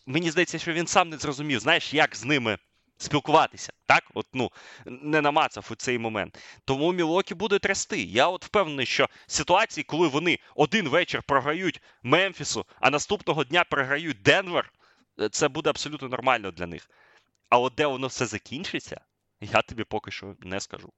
[0.07, 2.59] мені здається, що він сам не зрозумів, знаєш, як з ними
[3.03, 3.73] спілкуватися.
[3.87, 4.51] Так, от ну
[4.87, 6.39] не намацав у цей момент.
[6.65, 8.03] Тому Мілокі буде трясти.
[8.03, 14.23] Я от впевнений, що ситуації, коли вони один вечір програють Мемфісу, а наступного дня програють
[14.23, 14.73] Денвер,
[15.21, 16.91] е, це буде абсолютно нормально для них.
[17.49, 19.01] А от де воно все закінчиться,
[19.41, 20.93] я тобі поки що не скажу.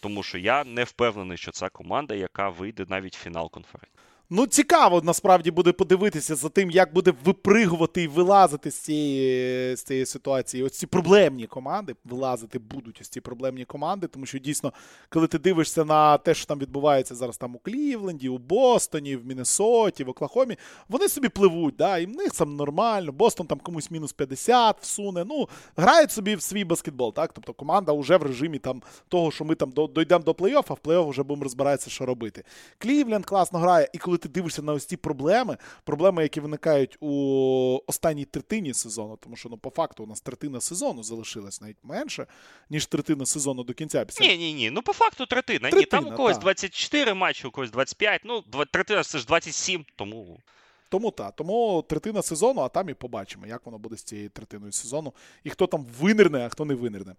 [0.00, 3.97] Тому що я не впевнений, що це команда, яка вийде навіть в фінал конференції.
[4.30, 9.82] Ну, цікаво насправді буде подивитися за тим, як буде випригувати і вилазити з цієї з
[9.82, 10.62] цієї ситуації.
[10.62, 14.72] Ось ці проблемні команди вилазити будуть ось ці проблемні команди, тому що дійсно,
[15.08, 19.26] коли ти дивишся на те, що там відбувається зараз там у Клівленді, у Бостоні, в
[19.26, 20.56] Міннесоті, в Оклахомі,
[20.88, 23.12] вони собі пливуть, да, і в них там нормально.
[23.12, 25.24] Бостон там комусь мінус 50 всуне.
[25.24, 27.14] Ну, грають собі в свій баскетбол.
[27.14, 30.74] так, Тобто команда вже в режимі там того, що ми там дойдемо до плей-офф, а
[30.74, 32.44] в плей-офф вже будемо розбиратися, що робити.
[32.78, 37.80] Клівленд класно грає, і коли ти дивишся на ось ці проблеми, проблеми, які виникають у
[37.86, 42.26] останній третині сезону, тому що ну по факту у нас третина сезону залишилась навіть менше,
[42.70, 44.04] ніж третина сезону до кінця.
[44.04, 44.26] Після...
[44.26, 44.70] Ні, ні, ні.
[44.70, 45.70] Ну по факту третина.
[45.70, 46.42] третина ні, там у когось та.
[46.42, 48.20] 24 матчі, у когось 25.
[48.24, 50.40] Ну, третина це ж 27, тому.
[50.88, 54.72] Тому так, тому третина сезону, а там і побачимо, як воно буде з цією третиною
[54.72, 55.12] сезону.
[55.44, 57.14] І хто там винирне, а хто не винирне.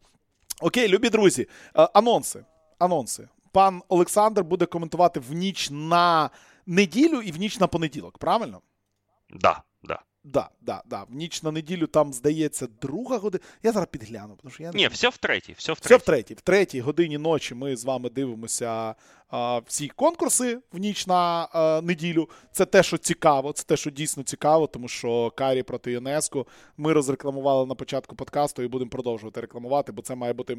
[0.62, 2.46] Окей, любі друзі, е, анонси.
[2.80, 6.30] Анонси пан Олександр буде коментувати в ніч на
[6.70, 8.62] неділю і в ніч на понеділок, правильно?
[9.30, 10.00] Да, да.
[10.24, 11.04] Да, да, да.
[11.04, 13.44] В ніч на неділю там, здається, друга година.
[13.64, 14.38] Я зараз підгляну.
[14.42, 15.54] тому що я не Ні, все в третій.
[15.58, 15.88] Все в третій.
[15.88, 16.34] Все в третій.
[16.34, 18.96] В третій годині ночі ми з вами дивимося
[19.30, 22.30] а, всі конкурси в ніч на а, неділю.
[22.52, 26.46] Це те, що цікаво, це те, що дійсно цікаво, тому що Карі проти ЮНЕСКО
[26.78, 30.58] ми розрекламували на початку подкасту і будемо продовжувати рекламувати, бо це має бути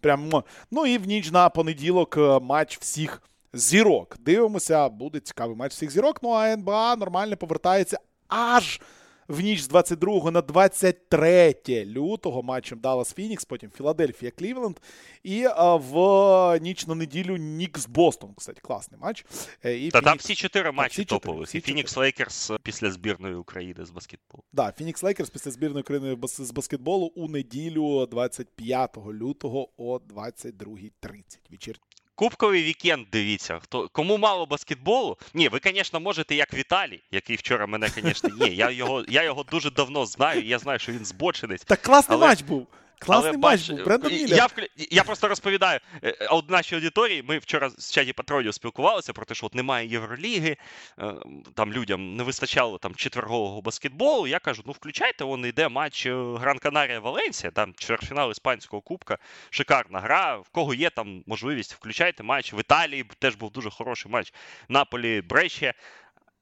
[0.00, 0.30] прям.
[0.70, 3.22] Ну і в ніч на понеділок е, матч всіх.
[3.52, 4.16] Зірок.
[4.20, 6.22] Дивимося, буде цікавий матч всіх зірок.
[6.22, 7.98] Ну а НБА нормально повертається
[8.28, 8.80] аж
[9.28, 14.80] в ніч з 22 на 23 лютого матчем Даллас Фінікс, потім Філадельфія Клівленд.
[15.22, 18.34] І а, в ніч на неділю Нікс Бостон.
[18.36, 19.26] Кстати, класний матч.
[19.64, 20.10] Е, і Та Фінікс...
[20.10, 21.54] там всі чотири матчі топових.
[21.54, 24.44] І Фінікс Лейкерс після збірної України з баскетболу.
[24.54, 31.22] Так, Фінікс Лейкерс після збірної України з баскетболу у неділю 25 лютого о 22.30.
[31.50, 31.80] Вечір.
[32.18, 33.58] Кубковий вікенд, дивіться.
[33.62, 35.16] Хто кому мало баскетболу?
[35.34, 38.54] Ні, ви, звісно, можете, як Віталій, який вчора мене, звісно, ні.
[38.54, 40.40] Я його, я його дуже давно знаю.
[40.42, 41.64] і Я знаю, що він збочинець.
[41.64, 42.66] Так класний Але- матч був.
[42.98, 43.84] Класний Але матч був.
[43.84, 44.50] Брендон Міллер.
[44.58, 47.22] Я, я просто розповідаю е, е, от нашій аудиторії.
[47.22, 50.56] Ми вчора з чаті патронів спілкувалися про те, що от немає Євроліги,
[50.98, 51.14] е,
[51.54, 54.26] там людям не вистачало там четвергового баскетболу.
[54.26, 59.18] Я кажу, ну включайте, вон йде матч Гран Канарія Валенсія, там чвертьфінал іспанського кубка.
[59.50, 60.36] Шикарна гра.
[60.36, 62.52] В кого є там можливість, включайте матч.
[62.52, 64.32] В Італії теж був дуже хороший матч.
[64.68, 65.74] Наполі Брешія.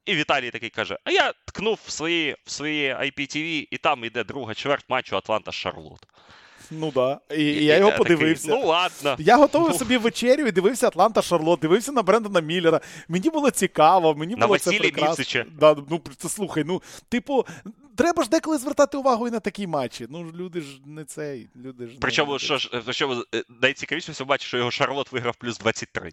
[0.07, 4.25] І Віталій такий каже: А я ткнув в свої, в свої IPTV, і там йде
[4.25, 6.07] друга чверть матчу Атланта Шарлот.
[6.71, 7.21] Ну да.
[7.31, 8.49] І, і я його подивився.
[8.51, 9.17] ну ладно.
[9.19, 9.79] Я готовий Ну.
[9.79, 12.81] собі вечерю і дивився Атланта Шарлот, дивився на Брендона Міллера.
[13.09, 15.45] Мені було цікаво, мені На було це прекрасно.
[15.61, 17.47] Да, ну це слухай, ну, типу,
[17.97, 20.07] треба ж деколи звертати увагу і на такі матчі.
[20.11, 21.93] Ну, люди ж не цей, люди ж.
[21.93, 26.11] не- Причому, що ж, причому е, найцікавіше, що бачиш, що його Шарлот виграв плюс 23.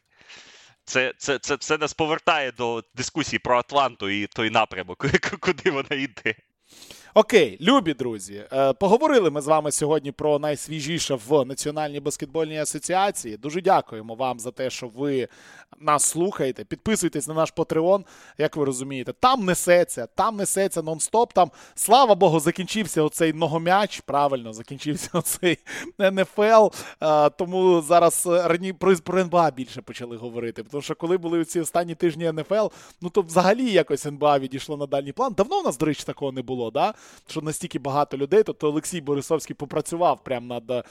[0.86, 5.06] Це, це, це, це нас повертає до дискусії про Атланту і той напрямок,
[5.40, 6.36] куди вона йде.
[7.16, 13.38] Окей, любі друзі, е, поговорили ми з вами сьогодні про найсвіжіше в Національній баскетбольній асоціації.
[13.38, 15.28] Дуже дякуємо вам за те, що ви
[15.80, 16.64] нас слухаєте.
[16.64, 18.06] Підписуйтесь на наш Patreon,
[18.38, 19.14] як ви розумієте.
[19.20, 21.28] Там несеться, там несеться нон-стоп.
[21.34, 24.00] Там, слава Богу, закінчився оцей многом'яч.
[24.00, 25.58] Правильно, закінчився оцей
[26.00, 26.68] НФЛ.
[27.02, 30.64] Е, Тому зараз е, рані про, про НБА більше почали говорити.
[30.64, 32.68] Тому що коли були ці останні тижні НФЛ,
[33.02, 35.34] ну то взагалі якось НБА відійшло на дальній план.
[35.38, 36.94] Давно у нас, до речі, такого не було, да?
[37.28, 38.44] Що настільки багато людей.
[38.44, 40.84] Тобто Олексій Борисовський попрацював прямо над е,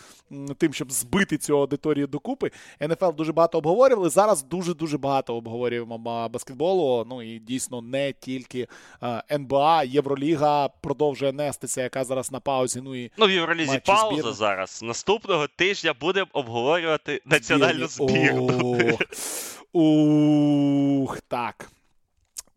[0.59, 2.51] тим, щоб збити цю аудиторію докупи.
[2.81, 4.09] НФЛ дуже багато обговорювали.
[4.11, 5.99] Зараз дуже-дуже багато обговорюємо
[6.29, 7.07] баскетболу.
[7.11, 8.67] Ну і дійсно не тільки
[9.03, 12.81] е, НБА, Євроліга продовжує нестися, яка зараз на паузі.
[12.85, 14.35] Ну і Ну, в Євролізі пауза збірної.
[14.35, 14.81] зараз.
[14.83, 18.79] Наступного тижня будемо обговорювати національну збірну.
[19.73, 21.71] Ух, так.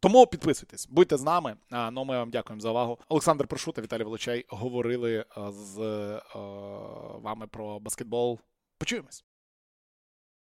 [0.06, 1.56] Тому підписуйтесь, будьте з нами.
[1.70, 3.00] А, Ну, ми вам дякуємо за увагу.
[3.10, 6.22] Олександр Прошута, Віталій Волочай говорили з е,
[7.22, 8.40] вами про баскетбол.
[8.78, 9.24] Почуємось.